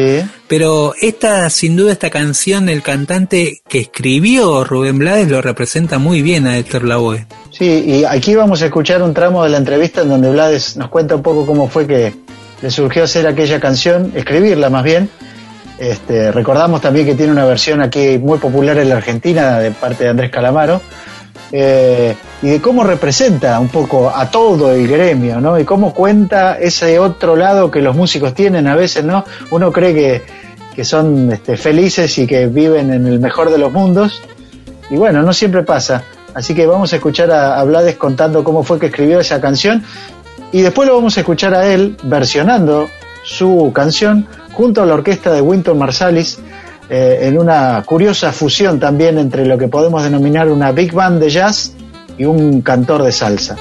pero 0.47 0.95
esta, 1.01 1.51
sin 1.51 1.75
duda, 1.75 1.91
esta 1.91 2.09
canción, 2.09 2.69
el 2.69 2.81
cantante 2.81 3.61
que 3.69 3.81
escribió 3.81 4.63
Rubén 4.63 5.01
Blades 5.01 5.29
lo 5.29 5.43
representa 5.43 5.99
muy 5.99 6.23
bien 6.23 6.47
a 6.47 6.57
Héctor 6.57 6.85
Lavoe. 6.85 7.27
Sí, 7.57 7.85
y 7.87 8.05
aquí 8.05 8.35
vamos 8.35 8.63
a 8.63 8.65
escuchar 8.67 9.01
un 9.01 9.15
tramo 9.15 9.45
de 9.45 9.51
la 9.51 9.59
entrevista 9.59 10.01
en 10.03 10.09
donde 10.09 10.29
Blades 10.29 10.77
nos 10.77 10.89
cuenta 10.89 11.15
un 11.15 11.23
poco 11.23 11.47
cómo 11.47 11.69
fue 11.69 11.87
que 11.87 12.13
le 12.61 12.71
surgió 12.71 13.05
hacer 13.05 13.29
aquella 13.29 13.61
canción, 13.61 14.13
escribirla 14.17 14.71
más 14.71 14.83
bien. 14.83 15.09
Este, 15.79 16.33
recordamos 16.33 16.81
también 16.81 17.07
que 17.07 17.15
tiene 17.15 17.31
una 17.31 17.45
versión 17.45 17.81
aquí 17.81 18.19
muy 18.19 18.39
popular 18.39 18.79
en 18.79 18.89
la 18.89 18.97
Argentina 18.97 19.61
de 19.61 19.71
parte 19.71 20.03
de 20.05 20.11
Andrés 20.11 20.31
Calamaro. 20.31 20.81
eh, 21.53 22.17
y 22.43 22.49
de 22.49 22.61
cómo 22.61 22.83
representa 22.83 23.61
un 23.61 23.69
poco 23.69 24.11
a 24.13 24.29
todo 24.29 24.73
el 24.73 24.89
gremio, 24.89 25.41
¿no? 25.41 25.59
Y 25.59 25.65
cómo 25.65 25.95
cuenta 25.95 26.59
ese 26.59 26.99
otro 26.99 27.37
lado 27.37 27.71
que 27.71 27.81
los 27.81 27.95
músicos 27.95 28.35
tienen 28.35 28.67
a 28.67 28.75
veces, 28.75 29.05
¿no? 29.05 29.25
Uno 29.51 29.71
cree 29.71 29.95
que, 29.95 30.23
que 30.75 30.85
son 30.85 31.31
este, 31.33 31.57
felices 31.57 32.19
y 32.19 32.27
que 32.27 32.47
viven 32.47 32.93
en 32.93 33.07
el 33.07 33.21
mejor 33.21 33.51
de 33.51 33.59
los 33.59 33.73
mundos, 33.73 34.23
y 34.91 34.97
bueno, 34.97 35.23
no 35.23 35.33
siempre 35.33 35.63
pasa. 35.63 36.03
Así 36.35 36.55
que 36.55 36.66
vamos 36.66 36.93
a 36.93 36.97
escuchar 36.97 37.31
a, 37.31 37.59
a 37.59 37.65
Blades 37.65 37.97
contando 37.97 38.43
cómo 38.44 38.62
fue 38.62 38.78
que 38.78 38.86
escribió 38.86 39.20
esa 39.20 39.40
canción 39.40 39.85
y 40.52 40.62
después 40.62 40.89
lo 40.89 40.94
vamos 40.94 41.16
a 41.16 41.20
escuchar 41.20 41.55
a 41.55 41.66
él 41.66 41.97
versionando 42.02 42.89
su 43.24 43.73
canción 43.74 44.27
junto 44.52 44.82
a 44.82 44.86
la 44.86 44.94
orquesta 44.94 45.32
de 45.32 45.40
Winton 45.40 45.78
Marsalis 45.78 46.39
eh, 46.89 47.20
en 47.23 47.39
una 47.39 47.82
curiosa 47.85 48.31
fusión 48.31 48.78
también 48.78 49.19
entre 49.19 49.47
lo 49.47 49.56
que 49.56 49.69
podemos 49.69 50.02
denominar 50.02 50.48
una 50.51 50.70
big 50.70 50.93
band 50.93 51.20
de 51.20 51.31
jazz 51.31 51.73
y 52.19 52.24
un 52.24 52.61
cantor 52.61 53.02
de 53.02 53.11
salsa. 53.11 53.56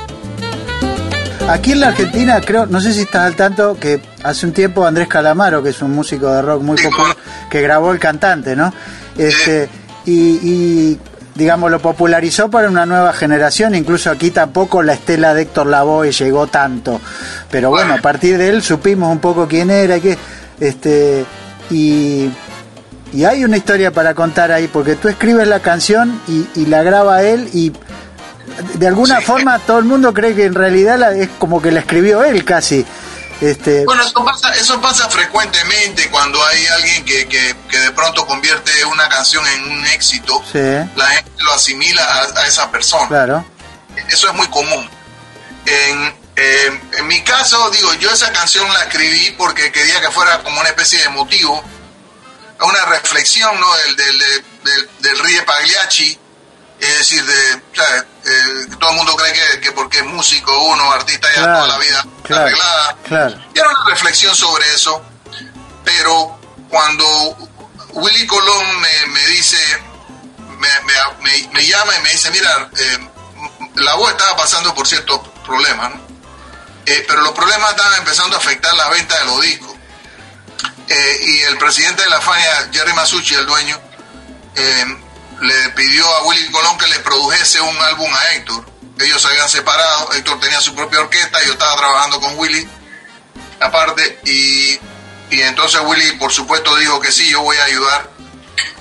Aquí 1.47 1.71
en 1.71 1.79
la 1.81 1.87
Argentina, 1.89 2.39
creo, 2.41 2.65
no 2.65 2.79
sé 2.79 2.93
si 2.93 3.01
estás 3.01 3.25
al 3.25 3.35
tanto, 3.35 3.77
que 3.79 3.99
hace 4.23 4.45
un 4.45 4.53
tiempo 4.53 4.85
Andrés 4.85 5.07
Calamaro, 5.07 5.63
que 5.63 5.69
es 5.69 5.81
un 5.81 5.91
músico 5.91 6.31
de 6.31 6.41
rock 6.41 6.61
muy 6.61 6.77
popular, 6.77 7.15
que 7.49 7.61
grabó 7.61 7.91
El 7.91 7.99
Cantante, 7.99 8.55
¿no? 8.55 8.73
Este, 9.17 9.67
y, 10.05 10.11
y, 10.13 10.99
digamos, 11.35 11.71
lo 11.71 11.79
popularizó 11.79 12.49
para 12.49 12.69
una 12.69 12.85
nueva 12.85 13.13
generación, 13.13 13.73
incluso 13.75 14.11
aquí 14.11 14.31
tampoco 14.31 14.83
la 14.83 14.93
estela 14.93 15.33
de 15.33 15.43
Héctor 15.43 15.67
Lavoe 15.67 16.11
llegó 16.11 16.47
tanto. 16.47 16.99
Pero 17.49 17.69
bueno, 17.69 17.95
a 17.95 17.97
partir 17.97 18.37
de 18.37 18.49
él 18.49 18.61
supimos 18.61 19.11
un 19.11 19.19
poco 19.19 19.47
quién 19.47 19.71
era 19.71 19.97
y 19.97 20.01
que, 20.01 20.17
este, 20.59 21.25
y, 21.71 22.29
y 23.13 23.25
hay 23.25 23.43
una 23.43 23.57
historia 23.57 23.91
para 23.91 24.13
contar 24.13 24.51
ahí, 24.51 24.67
porque 24.71 24.95
tú 24.95 25.07
escribes 25.07 25.47
la 25.47 25.59
canción 25.59 26.19
y, 26.27 26.45
y 26.55 26.65
la 26.67 26.83
graba 26.83 27.23
él 27.23 27.49
y 27.53 27.71
de 28.77 28.87
alguna 28.87 29.19
forma 29.21 29.57
todo 29.59 29.79
el 29.79 29.85
mundo 29.85 30.13
cree 30.13 30.35
que 30.35 30.45
en 30.45 30.53
realidad 30.53 30.99
la- 30.99 31.13
es 31.15 31.29
como 31.39 31.61
que 31.61 31.71
la 31.71 31.79
escribió 31.79 32.23
él 32.23 32.43
casi. 32.45 32.85
Este, 33.43 33.83
Bueno, 33.85 34.03
eso 34.03 34.23
pasa, 34.23 34.53
eso 34.55 34.79
pasa 34.79 35.09
frecuentemente 35.09 36.09
cuando 36.09 36.43
hay 36.45 36.65
alguien 36.67 37.03
que, 37.05 37.27
que, 37.27 37.55
que 37.69 37.79
de 37.79 37.91
pronto 37.91 38.25
convierte 38.25 38.85
una 38.85 39.09
canción 39.09 39.45
en 39.47 39.69
un 39.71 39.85
éxito, 39.87 40.41
sí, 40.51 40.59
la 40.95 41.07
gente 41.07 41.31
lo 41.39 41.53
asimila 41.53 42.03
a, 42.03 42.39
a 42.41 42.47
esa 42.47 42.71
persona. 42.71 43.07
claro. 43.07 43.45
Eso 44.09 44.27
es 44.27 44.33
muy 44.33 44.47
común. 44.47 44.89
En, 45.65 46.15
en- 46.35 46.81
en 46.97 47.07
mi 47.07 47.21
caso, 47.23 47.69
digo, 47.71 47.93
yo 47.95 48.09
esa 48.11 48.31
canción 48.31 48.71
la 48.73 48.83
escribí 48.83 49.31
porque 49.37 49.71
quería 49.71 49.99
que 50.01 50.09
fuera 50.09 50.41
como 50.43 50.59
una 50.59 50.69
especie 50.69 50.99
de 50.99 51.09
motivo, 51.09 51.63
una 52.61 52.85
reflexión 52.85 53.59
¿no? 53.59 53.67
del, 53.75 53.95
del, 53.97 54.17
del, 54.63 54.89
del 54.99 55.19
Rie 55.19 55.41
Pagliacci, 55.43 56.17
es 56.83 56.97
decir, 56.99 57.25
de, 57.25 57.61
¿sabes? 57.75 58.03
Eh, 58.25 58.67
todo 58.79 58.91
el 58.91 58.95
mundo 58.97 59.15
cree 59.15 59.33
que, 59.33 59.59
que 59.61 59.71
porque 59.71 59.97
es 59.99 60.05
músico, 60.05 60.57
uno, 60.65 60.91
artista, 60.91 61.27
ya 61.29 61.41
Claro, 61.41 61.53
toda 61.55 61.67
la 61.67 61.77
vida 61.77 62.05
claro, 62.23 62.41
arreglada. 62.43 62.97
claro. 63.07 63.43
Y 63.53 63.59
era 63.59 63.67
una 63.69 63.89
reflexión 63.89 64.35
sobre 64.35 64.73
eso, 64.73 65.01
pero 65.83 66.39
cuando 66.69 67.05
Willy 67.91 68.25
Colón 68.27 68.79
me, 68.81 69.07
me 69.07 69.25
dice, 69.27 69.57
me, 70.57 70.69
me- 71.51 71.65
llama 71.65 71.95
y 71.97 72.01
me 72.01 72.09
dice, 72.11 72.31
mira, 72.31 72.69
eh, 72.77 73.09
la 73.75 73.95
voz 73.95 74.11
estaba 74.11 74.35
pasando 74.37 74.73
por 74.73 74.87
ciertos 74.87 75.19
problemas, 75.45 75.91
¿no? 75.95 76.01
Eh, 76.85 77.05
pero 77.07 77.21
los 77.21 77.31
problemas 77.31 77.71
estaban 77.71 77.93
empezando 77.99 78.35
a 78.35 78.39
afectar 78.39 78.73
las 78.75 78.89
ventas 78.89 79.19
de 79.19 79.25
los 79.25 79.41
discos. 79.41 79.73
Y 81.25 81.39
el 81.41 81.57
presidente 81.57 82.03
de 82.03 82.09
la 82.09 82.19
Fania, 82.21 82.69
Jerry 82.71 82.93
Masucci, 82.93 83.33
el 83.35 83.45
dueño, 83.45 83.79
le 85.41 85.69
pidió 85.69 86.07
a 86.15 86.23
Willy 86.23 86.49
Colón 86.63 86.77
que 86.77 86.87
le 86.87 86.99
produjese 86.99 87.59
un 87.59 87.77
álbum 87.81 88.09
a 88.13 88.33
Héctor. 88.35 88.65
Ellos 88.99 89.21
se 89.21 89.27
habían 89.27 89.49
separado, 89.49 90.13
Héctor 90.13 90.39
tenía 90.39 90.61
su 90.61 90.73
propia 90.73 91.01
orquesta, 91.01 91.43
yo 91.43 91.53
estaba 91.53 91.75
trabajando 91.75 92.21
con 92.21 92.37
Willy 92.37 92.65
aparte 93.59 94.19
y, 94.23 94.79
y 95.29 95.41
entonces 95.41 95.81
Willy 95.83 96.13
por 96.13 96.31
supuesto 96.31 96.75
dijo 96.77 97.01
que 97.01 97.11
sí, 97.11 97.29
yo 97.29 97.41
voy 97.41 97.57
a 97.57 97.65
ayudar 97.65 98.09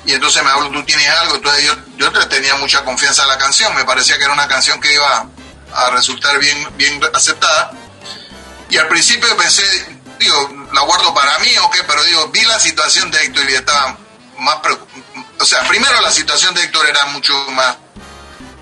y 0.05 0.13
entonces 0.13 0.45
me 0.45 0.51
habló, 0.51 0.71
tú 0.71 0.85
tienes 0.85 1.09
algo, 1.09 1.37
entonces 1.37 1.65
yo, 1.65 1.75
yo 1.97 2.13
tenía 2.29 2.55
mucha 2.57 2.85
confianza 2.85 3.23
en 3.23 3.29
la 3.29 3.39
canción, 3.39 3.75
me 3.75 3.85
parecía 3.85 4.17
que 4.17 4.25
era 4.25 4.33
una 4.33 4.47
canción 4.47 4.81
que 4.81 4.93
iba 4.93 5.27
a 5.75 5.91
resultar 5.91 6.39
bien, 6.39 6.69
bien 6.77 7.01
aceptada 7.15 7.73
y 8.69 8.77
al 8.77 8.87
principio 8.87 9.37
pensé, 9.37 9.65
digo, 10.21 10.69
la 10.73 10.83
guardo 10.83 11.13
para 11.15 11.39
mí 11.41 11.51
o 11.65 11.71
qué, 11.71 11.83
pero 11.85 12.05
digo, 12.05 12.29
vi 12.29 12.43
la 12.43 12.61
situación 12.61 13.11
de 13.11 13.25
Héctor 13.25 13.51
y 13.51 13.55
estaba 13.55 13.97
más 14.43 14.59
o 15.39 15.45
sea, 15.45 15.67
primero 15.69 16.01
la 16.01 16.11
situación 16.11 16.55
de 16.55 16.63
Héctor 16.63 16.87
era 16.89 17.07
mucho 17.07 17.33
más 17.51 17.77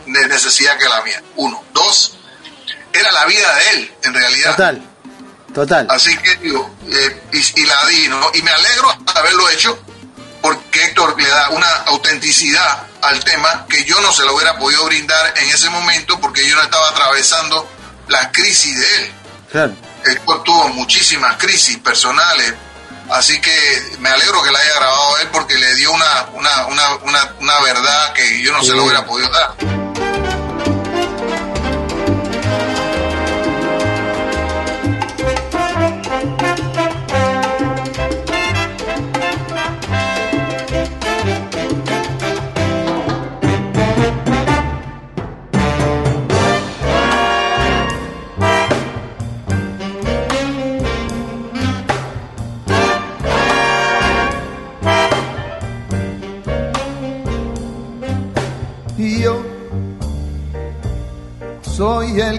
de 0.06 0.28
necesidad 0.28 0.78
que 0.78 0.88
la 0.88 1.02
mía, 1.02 1.22
uno, 1.36 1.62
dos, 1.72 2.16
era 2.92 3.12
la 3.12 3.26
vida 3.26 3.54
de 3.54 3.70
él, 3.70 3.94
en 4.04 4.14
realidad. 4.14 4.50
Total, 4.52 4.82
total. 5.54 5.86
Así 5.90 6.16
que 6.18 6.36
digo, 6.36 6.74
eh, 6.88 7.22
y, 7.32 7.60
y 7.60 7.66
la 7.66 7.86
di, 7.86 8.08
¿no? 8.08 8.30
Y 8.34 8.42
me 8.42 8.50
alegro 8.50 8.92
de 8.92 9.20
haberlo 9.20 9.48
hecho 9.50 9.78
porque 10.40 10.84
Héctor 10.84 11.20
le 11.20 11.28
da 11.28 11.50
una 11.50 11.70
autenticidad 11.86 12.86
al 13.02 13.22
tema 13.24 13.66
que 13.68 13.84
yo 13.84 14.00
no 14.00 14.12
se 14.12 14.24
lo 14.24 14.34
hubiera 14.34 14.58
podido 14.58 14.84
brindar 14.86 15.34
en 15.36 15.48
ese 15.50 15.68
momento 15.68 16.18
porque 16.20 16.46
yo 16.48 16.56
no 16.56 16.62
estaba 16.62 16.88
atravesando 16.88 17.68
la 18.08 18.30
crisis 18.32 18.78
de 18.78 18.96
él. 18.96 19.12
Claro. 19.50 19.74
Héctor 20.04 20.44
tuvo 20.44 20.68
muchísimas 20.70 21.36
crisis 21.36 21.78
personales, 21.78 22.54
así 23.12 23.40
que 23.40 23.96
me 23.98 24.08
alegro 24.08 24.42
que 24.42 24.50
la 24.50 24.58
haya 24.58 24.74
grabado 24.74 25.18
él 25.18 25.28
porque 25.32 25.58
le 25.58 25.74
dio 25.74 25.92
una, 25.92 26.26
una, 26.32 26.66
una, 26.66 26.94
una, 26.96 27.34
una 27.40 27.60
verdad 27.60 28.12
que 28.12 28.42
yo 28.42 28.52
no 28.52 28.62
se 28.62 28.72
lo 28.72 28.84
hubiera 28.84 29.04
podido 29.04 29.30
dar. 29.30 29.89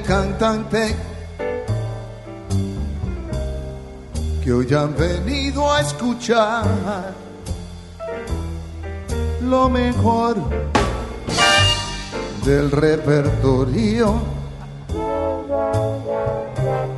Cantante 0.06 0.96
que 4.44 4.54
hoy 4.54 4.72
han 4.72 4.96
venido 4.96 5.72
a 5.72 5.82
escuchar 5.82 6.64
lo 9.42 9.68
mejor 9.68 10.38
del 12.46 12.70
repertorio. 12.70 14.22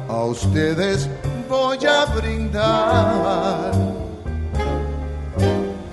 A 0.09 0.23
ustedes 0.25 1.09
voy 1.49 1.77
a 1.85 2.05
brindar 2.13 3.71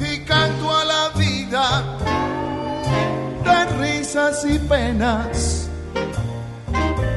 y 0.00 0.18
canto 0.24 0.74
a 0.74 0.84
la 0.84 1.08
vida 1.16 1.84
de 3.44 3.64
risas 3.78 4.44
y 4.44 4.58
penas, 4.58 5.59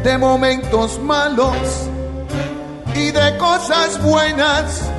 de 0.04 0.18
momentos 0.18 1.00
malos 1.00 1.56
y 2.94 3.12
de 3.12 3.38
cosas 3.38 4.02
buenas. 4.04 4.90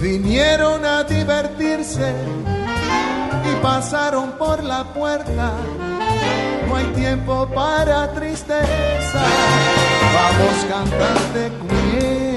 Vinieron 0.00 0.84
a 0.84 1.04
divertirse 1.04 2.12
y 3.50 3.62
pasaron 3.62 4.32
por 4.32 4.62
la 4.64 4.84
puerta. 4.84 5.52
No 6.66 6.76
hay 6.76 6.86
tiempo 6.94 7.48
para 7.54 8.12
tristeza. 8.12 9.22
Vamos 10.14 10.64
cantante 10.68 11.52
comienza. 11.58 12.33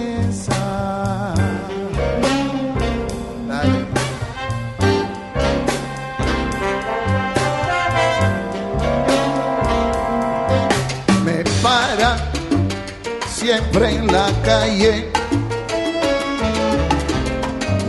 Siempre 13.48 13.96
en 13.96 14.08
la 14.08 14.28
calle. 14.44 15.10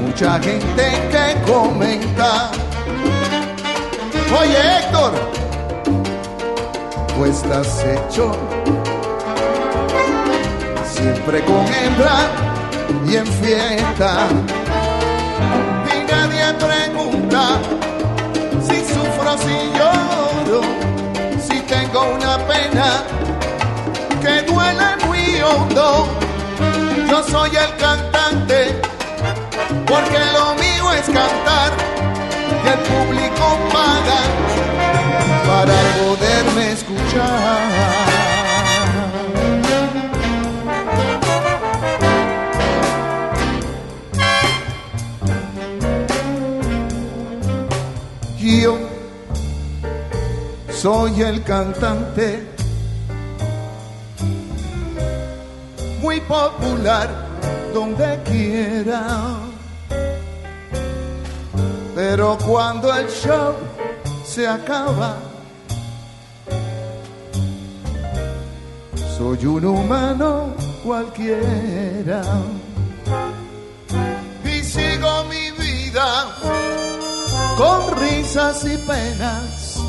Mucha 0.01 0.39
gente 0.39 0.85
que 1.13 1.51
comenta. 1.51 2.53
Oye 4.41 4.61
Héctor, 4.79 5.13
tú 7.09 7.25
estás 7.25 7.85
hecho 7.93 8.37
siempre 10.95 11.43
con 11.43 11.67
hembra 11.75 12.19
y 13.09 13.17
en 13.17 13.27
fiesta. 13.27 14.29
Y 15.93 16.13
nadie 16.13 16.47
pregunta 16.67 17.59
si 18.63 18.77
sufro, 18.95 19.33
si 19.45 19.57
lloro, 19.77 20.61
si 21.47 21.59
tengo 21.63 22.01
una 22.15 22.39
pena 22.47 23.03
que 24.23 24.43
duele 24.43 25.07
muy 25.07 25.18
Yo 27.11 27.23
soy 27.23 27.51
el 27.57 27.77
cantante, 27.77 28.81
porque 29.87 30.19
lo 30.33 30.55
mío 30.55 30.93
es 30.93 31.07
cantar 31.07 31.73
y 32.65 32.69
el 32.69 32.79
público 32.81 33.59
paga 33.73 34.21
para 35.47 35.75
poderme 35.99 36.73
escuchar. 36.73 38.09
Yo 48.39 48.79
soy 50.71 51.23
el 51.23 51.43
cantante 51.43 52.48
popular 56.29 57.09
donde 57.73 58.21
quiera. 58.25 59.39
Pero 61.95 62.39
cuando 62.47 62.95
el 62.95 63.09
show 63.09 63.55
se 64.25 64.47
acaba, 64.47 65.17
soy 69.17 69.47
un 69.47 69.65
humano 69.65 70.55
cualquiera. 70.85 72.23
Y 74.45 74.63
sigo 74.63 75.25
mi 75.25 75.51
vida 75.53 76.27
con 77.57 77.99
risas 77.99 78.65
y 78.65 78.77
penas, 78.77 79.81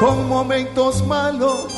con 0.00 0.28
momentos 0.28 1.04
malos 1.06 1.73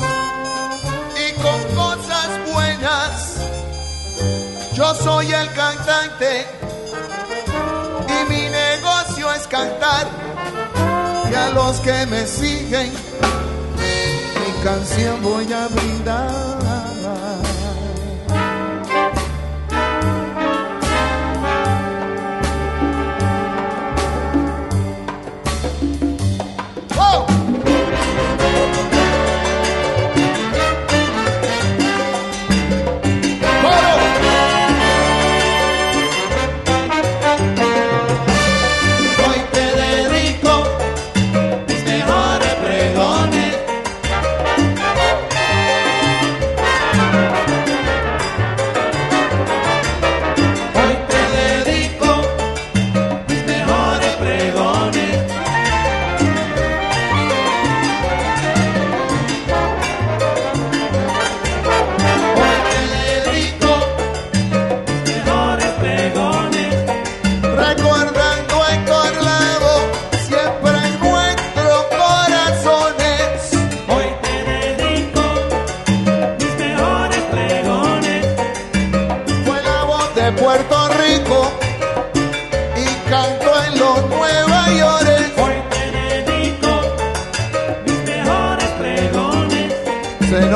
Yo 4.73 4.93
soy 4.93 5.31
el 5.31 5.51
cantante 5.53 6.45
y 8.07 8.31
mi 8.31 8.49
negocio 8.49 9.33
es 9.33 9.47
cantar. 9.47 10.07
Y 11.31 11.33
a 11.33 11.49
los 11.49 11.79
que 11.79 12.05
me 12.05 12.27
siguen, 12.27 12.91
mi 12.91 14.63
canción 14.63 15.23
voy 15.23 15.51
a 15.51 15.67
brindar. 15.67 16.56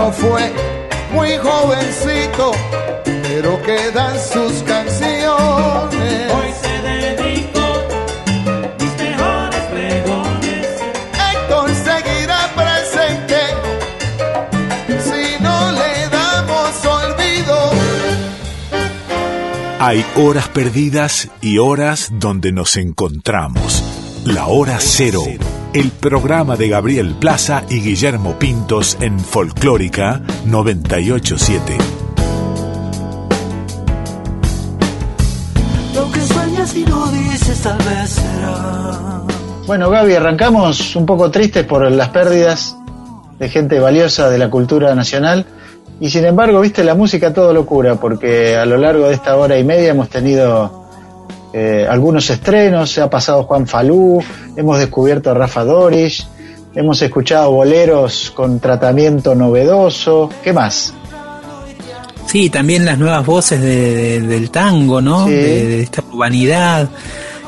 Se 0.01 0.07
nos 0.07 0.15
fue 0.15 0.51
muy 1.13 1.37
jovencito, 1.37 2.51
pero 3.03 3.61
quedan 3.61 4.17
sus 4.19 4.63
canciones. 4.63 6.31
Hoy 6.33 6.51
te 6.59 6.81
dedico 6.81 7.61
mis 8.79 8.97
mejores 8.97 9.61
pregones. 9.65 10.67
Héctor 11.33 11.69
seguirá 11.75 12.49
presente 12.55 13.37
si 15.03 15.43
no 15.43 15.71
le 15.71 16.09
damos 16.09 16.85
olvido. 16.85 17.71
Hay 19.79 20.03
horas 20.15 20.47
perdidas 20.47 21.29
y 21.41 21.59
horas 21.59 22.09
donde 22.13 22.51
nos 22.51 22.75
encontramos. 22.75 23.83
La 24.25 24.47
hora 24.47 24.77
cero. 24.79 25.21
El 25.73 25.89
programa 25.89 26.57
de 26.57 26.67
Gabriel 26.67 27.15
Plaza 27.17 27.63
y 27.69 27.79
Guillermo 27.79 28.37
Pintos 28.37 28.97
en 28.99 29.17
Folclórica 29.17 30.21
987. 30.45 31.77
Lo 35.95 36.11
que 36.11 36.19
sueñas 36.19 36.75
y 36.75 36.83
no 36.83 37.09
dices 37.11 37.61
tal 37.61 37.77
vez 37.77 38.09
será. 38.09 39.21
Bueno, 39.65 39.89
Gaby, 39.89 40.13
arrancamos 40.15 40.93
un 40.97 41.05
poco 41.05 41.31
tristes 41.31 41.65
por 41.65 41.89
las 41.89 42.09
pérdidas 42.09 42.75
de 43.39 43.47
gente 43.47 43.79
valiosa 43.79 44.29
de 44.29 44.39
la 44.39 44.49
cultura 44.49 44.93
nacional. 44.93 45.45
Y 46.01 46.09
sin 46.09 46.25
embargo, 46.25 46.59
viste, 46.59 46.83
la 46.83 46.95
música 46.95 47.33
todo 47.33 47.53
lo 47.53 47.65
cura, 47.65 47.95
porque 47.95 48.57
a 48.57 48.65
lo 48.65 48.75
largo 48.75 49.07
de 49.07 49.13
esta 49.13 49.37
hora 49.37 49.57
y 49.57 49.63
media 49.63 49.91
hemos 49.91 50.09
tenido 50.09 50.80
eh, 51.53 51.85
algunos 51.89 52.29
estrenos, 52.29 52.89
se 52.91 53.01
ha 53.01 53.09
pasado 53.09 53.43
Juan 53.43 53.67
Falú, 53.67 54.23
hemos 54.55 54.79
descubierto 54.79 55.31
a 55.31 55.33
Rafa 55.33 55.63
Doris, 55.63 56.27
hemos 56.75 57.01
escuchado 57.01 57.51
boleros 57.51 58.31
con 58.35 58.59
tratamiento 58.59 59.35
novedoso. 59.35 60.29
¿Qué 60.43 60.53
más? 60.53 60.93
Sí, 62.27 62.49
también 62.49 62.85
las 62.85 62.97
nuevas 62.97 63.25
voces 63.25 63.61
de- 63.61 64.21
de- 64.21 64.27
del 64.27 64.49
tango, 64.51 65.01
¿no? 65.01 65.25
Sí. 65.25 65.31
De, 65.33 65.67
de 65.67 65.81
esta 65.81 66.01
urbanidad. 66.13 66.89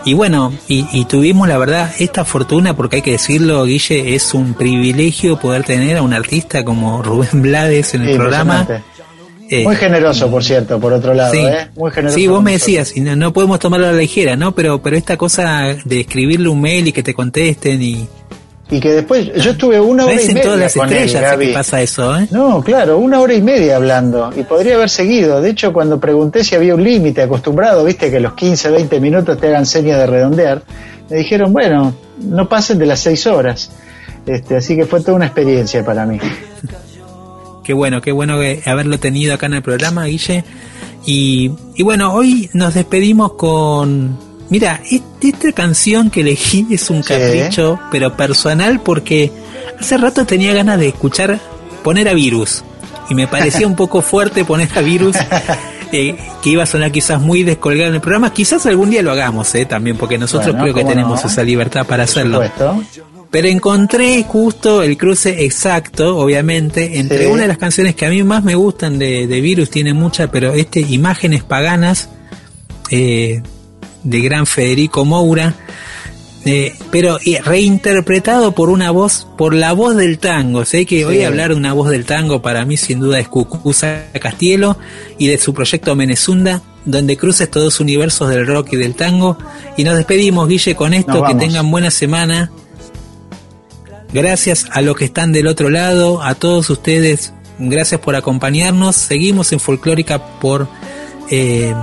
Y 0.05 0.13
bueno, 0.15 0.51
y, 0.67 0.85
y 0.91 1.05
tuvimos 1.05 1.47
la 1.47 1.57
verdad 1.57 1.89
esta 1.97 2.25
fortuna, 2.25 2.75
porque 2.75 2.97
hay 2.97 3.01
que 3.01 3.11
decirlo, 3.11 3.63
Guille, 3.63 4.15
es 4.15 4.33
un 4.33 4.53
privilegio 4.53 5.39
poder 5.39 5.63
tener 5.63 5.95
a 5.95 6.01
un 6.01 6.13
artista 6.13 6.65
como 6.65 7.01
Rubén 7.01 7.41
Blades 7.41 7.93
en 7.93 8.01
el 8.01 8.17
programa. 8.17 8.67
Eh, 9.53 9.63
Muy 9.63 9.75
generoso, 9.75 10.31
por 10.31 10.43
cierto, 10.43 10.79
por 10.79 10.93
otro 10.93 11.13
lado, 11.13 11.31
sí, 11.33 11.39
¿eh? 11.39 11.67
Muy 11.75 11.91
generoso. 11.91 12.17
sí, 12.17 12.27
vos 12.27 12.41
me 12.41 12.53
decías, 12.53 12.97
y 12.97 13.01
no, 13.01 13.15
no 13.15 13.31
podemos 13.33 13.59
tomarlo 13.59 13.87
a 13.87 13.91
la 13.91 13.97
ligera, 13.99 14.35
¿no? 14.35 14.53
Pero, 14.55 14.81
pero 14.81 14.97
esta 14.97 15.15
cosa 15.15 15.75
de 15.85 15.99
escribirle 15.99 16.49
un 16.49 16.59
mail 16.59 16.87
y 16.87 16.91
que 16.91 17.03
te 17.03 17.13
contesten 17.13 17.81
y... 17.81 18.07
Y 18.71 18.79
que 18.79 18.89
después, 18.93 19.31
yo 19.35 19.51
estuve 19.51 19.79
una 19.79 20.05
hora 20.05 20.19
y 20.19 20.27
media 20.27 20.41
todas 20.41 20.59
las 20.59 20.73
con 20.73 20.91
estrellas 20.91 21.21
Gaby. 21.21 21.47
que 21.47 21.53
pasa 21.53 21.81
eso, 21.81 22.17
¿eh? 22.17 22.27
No, 22.31 22.63
claro, 22.63 22.97
una 22.97 23.19
hora 23.19 23.35
y 23.35 23.41
media 23.41 23.75
hablando. 23.75 24.31
Y 24.35 24.41
podría 24.43 24.75
haber 24.75 24.89
seguido. 24.89 25.41
De 25.41 25.51
hecho, 25.51 25.71
cuando 25.71 25.99
pregunté 25.99 26.43
si 26.43 26.55
había 26.55 26.73
un 26.73 26.83
límite 26.83 27.21
acostumbrado, 27.21 27.83
viste 27.83 28.09
que 28.09 28.19
los 28.19 28.33
15, 28.33 28.71
20 28.71 28.99
minutos 28.99 29.37
te 29.39 29.49
hagan 29.49 29.67
señas 29.67 29.99
de 29.99 30.07
redondear, 30.07 30.63
me 31.09 31.17
dijeron, 31.17 31.53
bueno, 31.53 31.93
no 32.23 32.49
pasen 32.49 32.79
de 32.79 32.87
las 32.87 33.01
6 33.01 33.27
horas. 33.27 33.69
Este, 34.25 34.55
así 34.55 34.75
que 34.75 34.85
fue 34.85 35.01
toda 35.01 35.13
una 35.13 35.25
experiencia 35.25 35.85
para 35.85 36.05
mí. 36.07 36.17
Qué 37.63 37.73
bueno, 37.73 38.01
qué 38.01 38.11
bueno 38.11 38.35
haberlo 38.65 38.99
tenido 38.99 39.33
acá 39.33 39.45
en 39.45 39.53
el 39.55 39.61
programa, 39.61 40.05
Guille. 40.05 40.43
Y, 41.05 41.51
y 41.75 41.83
bueno, 41.83 42.13
hoy 42.13 42.49
nos 42.53 42.73
despedimos 42.73 43.33
con... 43.33 44.17
Mira, 44.49 44.81
est- 44.89 45.03
esta 45.21 45.51
canción 45.53 46.09
que 46.09 46.21
elegí 46.21 46.67
es 46.69 46.89
un 46.89 47.01
capricho, 47.01 47.79
pero 47.91 48.15
personal, 48.15 48.81
porque 48.81 49.31
hace 49.79 49.97
rato 49.97 50.25
tenía 50.25 50.53
ganas 50.53 50.77
de 50.79 50.89
escuchar 50.89 51.39
poner 51.83 52.07
a 52.09 52.13
Virus. 52.13 52.63
Y 53.09 53.15
me 53.15 53.27
parecía 53.27 53.65
un 53.67 53.75
poco 53.75 54.01
fuerte 54.01 54.45
poner 54.45 54.69
a 54.77 54.81
Virus, 54.81 55.15
eh, 55.91 56.15
que 56.41 56.49
iba 56.49 56.63
a 56.63 56.65
sonar 56.65 56.91
quizás 56.91 57.19
muy 57.21 57.43
descolgado 57.43 57.89
en 57.89 57.95
el 57.95 58.01
programa. 58.01 58.33
Quizás 58.33 58.65
algún 58.65 58.89
día 58.89 59.01
lo 59.01 59.11
hagamos, 59.11 59.53
eh, 59.55 59.65
también, 59.65 59.97
porque 59.97 60.17
nosotros 60.17 60.47
Bueno, 60.55 60.63
creo 60.63 60.75
que 60.75 60.83
tenemos 60.89 61.23
no. 61.23 61.29
esa 61.29 61.43
libertad 61.43 61.85
para 61.85 62.03
hacerlo. 62.03 62.43
Supuesto. 62.43 62.83
Pero 63.33 63.47
encontré 63.47 64.23
justo 64.23 64.83
el 64.83 64.95
cruce 64.95 65.43
exacto, 65.43 66.17
obviamente, 66.17 66.99
entre 66.99 67.25
Sí. 67.25 67.25
una 67.25 67.41
de 67.41 67.47
las 67.47 67.57
canciones 67.57 67.95
que 67.95 68.05
a 68.05 68.09
mí 68.11 68.21
más 68.21 68.43
me 68.43 68.53
gustan 68.53 68.99
de, 68.99 69.25
de 69.25 69.41
Virus, 69.41 69.71
tiene 69.71 69.91
muchas, 69.95 70.29
pero 70.31 70.53
este, 70.53 70.81
Imágenes 70.81 71.43
Paganas, 71.43 72.09
eh, 72.91 73.41
de 74.03 74.21
gran 74.21 74.45
Federico 74.45 75.03
Moura, 75.03 75.55
eh, 76.45 76.75
pero 76.91 77.17
reinterpretado 77.43 78.51
por 78.51 78.69
una 78.69 78.91
voz, 78.91 79.25
por 79.35 79.55
la 79.55 79.73
voz 79.73 79.95
del 79.95 80.19
tango. 80.19 80.63
Sé 80.63 80.85
que 80.85 81.03
hoy 81.03 81.17
Sí. 81.17 81.23
hablar 81.23 81.49
de 81.49 81.55
una 81.55 81.73
voz 81.73 81.89
del 81.89 82.05
tango 82.05 82.41
para 82.43 82.65
mí 82.65 82.77
sin 82.77 82.99
duda 82.99 83.19
es 83.19 83.29
Cucuza 83.29 84.03
Castielo 84.21 84.77
y 85.17 85.25
de 85.27 85.39
su 85.39 85.55
proyecto 85.55 85.95
Menezunda, 85.95 86.61
donde 86.85 87.17
cruces 87.17 87.49
todos 87.49 87.79
universos 87.79 88.29
del 88.29 88.45
rock 88.45 88.73
y 88.73 88.75
del 88.75 88.93
tango. 88.93 89.39
Y 89.75 89.85
nos 89.85 89.95
despedimos, 89.97 90.47
Guille, 90.47 90.75
con 90.75 90.93
esto, 90.93 91.23
que 91.23 91.33
tengan 91.33 91.71
buena 91.71 91.89
semana. 91.89 92.51
Gracias 94.13 94.67
a 94.71 94.81
los 94.81 94.95
que 94.95 95.05
están 95.05 95.31
del 95.31 95.47
otro 95.47 95.71
lado, 95.71 96.21
a 96.21 96.35
todos 96.35 96.69
ustedes, 96.69 97.33
gracias 97.57 97.99
por 97.99 98.15
acompañarnos. 98.15 98.95
Seguimos 98.95 99.51
en 99.51 99.59
Folclórica 99.59 100.39
por, 100.39 100.67
eh, 101.31 101.73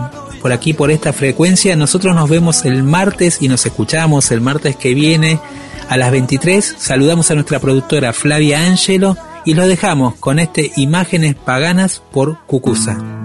por 0.40 0.52
aquí, 0.52 0.73
por 0.73 0.93
esta 0.93 1.12
frecuencia. 1.12 1.74
Nosotros 1.74 2.15
nos 2.15 2.31
vemos 2.31 2.65
el 2.65 2.85
martes 2.85 3.39
y 3.40 3.48
nos 3.48 3.66
escuchamos 3.66 4.31
el 4.31 4.40
martes 4.40 4.77
que 4.77 4.94
viene 4.94 5.40
a 5.89 5.97
las 5.97 6.12
23. 6.12 6.77
Saludamos 6.78 7.32
a 7.32 7.35
nuestra 7.35 7.59
productora 7.59 8.12
Flavia 8.12 8.65
Angelo 8.65 9.16
y 9.44 9.55
los 9.55 9.66
dejamos 9.66 10.15
con 10.15 10.39
este 10.39 10.70
Imágenes 10.77 11.35
Paganas 11.35 12.01
por 12.12 12.39
Cucusa. 12.47 13.19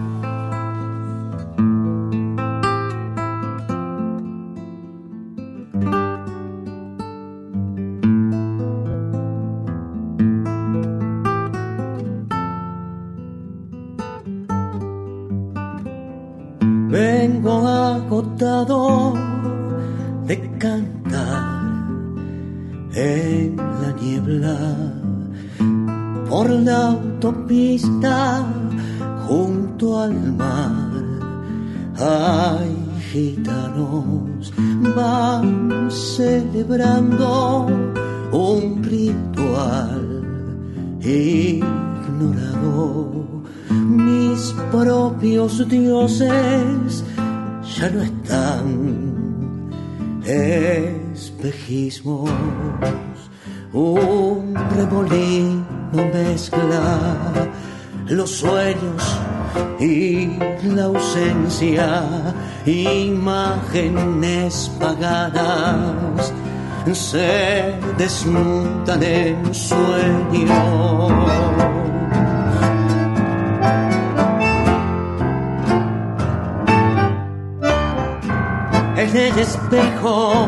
Ya 46.08 47.90
no 47.90 48.04
están. 48.04 49.72
Espejismos, 50.24 52.30
un 53.74 54.54
remolino 54.76 55.66
mezcla 56.14 57.00
los 58.08 58.30
sueños 58.30 59.18
y 59.80 60.28
la 60.76 60.84
ausencia, 60.86 62.04
imágenes 62.66 64.72
pagadas 64.80 66.34
se 66.94 67.74
desmontan 67.98 69.02
en 69.02 69.54
sueños. 69.54 71.75
En 79.16 79.32
el 79.32 79.40
espejo 79.40 80.48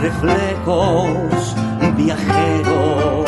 reflejos 0.00 1.54
viajeros 1.96 3.26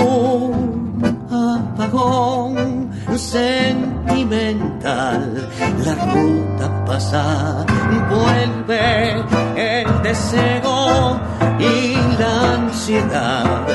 un 0.00 1.00
apagón 1.30 2.90
sentimental 3.16 5.48
la 5.84 5.94
ruta 6.12 6.66
pasa 6.84 7.64
vuelve 8.10 9.22
el 9.56 9.86
deseo 10.02 11.20
y 11.60 11.94
la 12.18 12.54
ansiedad 12.54 13.68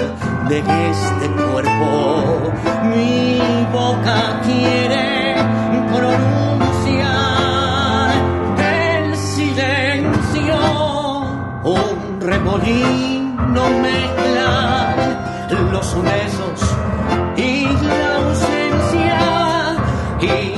de 0.49 0.59
este 0.59 1.27
cuerpo 1.51 2.51
mi 2.93 3.39
boca 3.71 4.41
quiere 4.43 5.35
pronunciar 5.93 6.50
remolino 12.21 13.69
mezcla 13.81 14.95
los 15.71 16.03
besos 16.03 16.61
y 17.35 17.63
la 17.63 18.15
ausencia 18.17 19.31
imágenes 20.19 20.50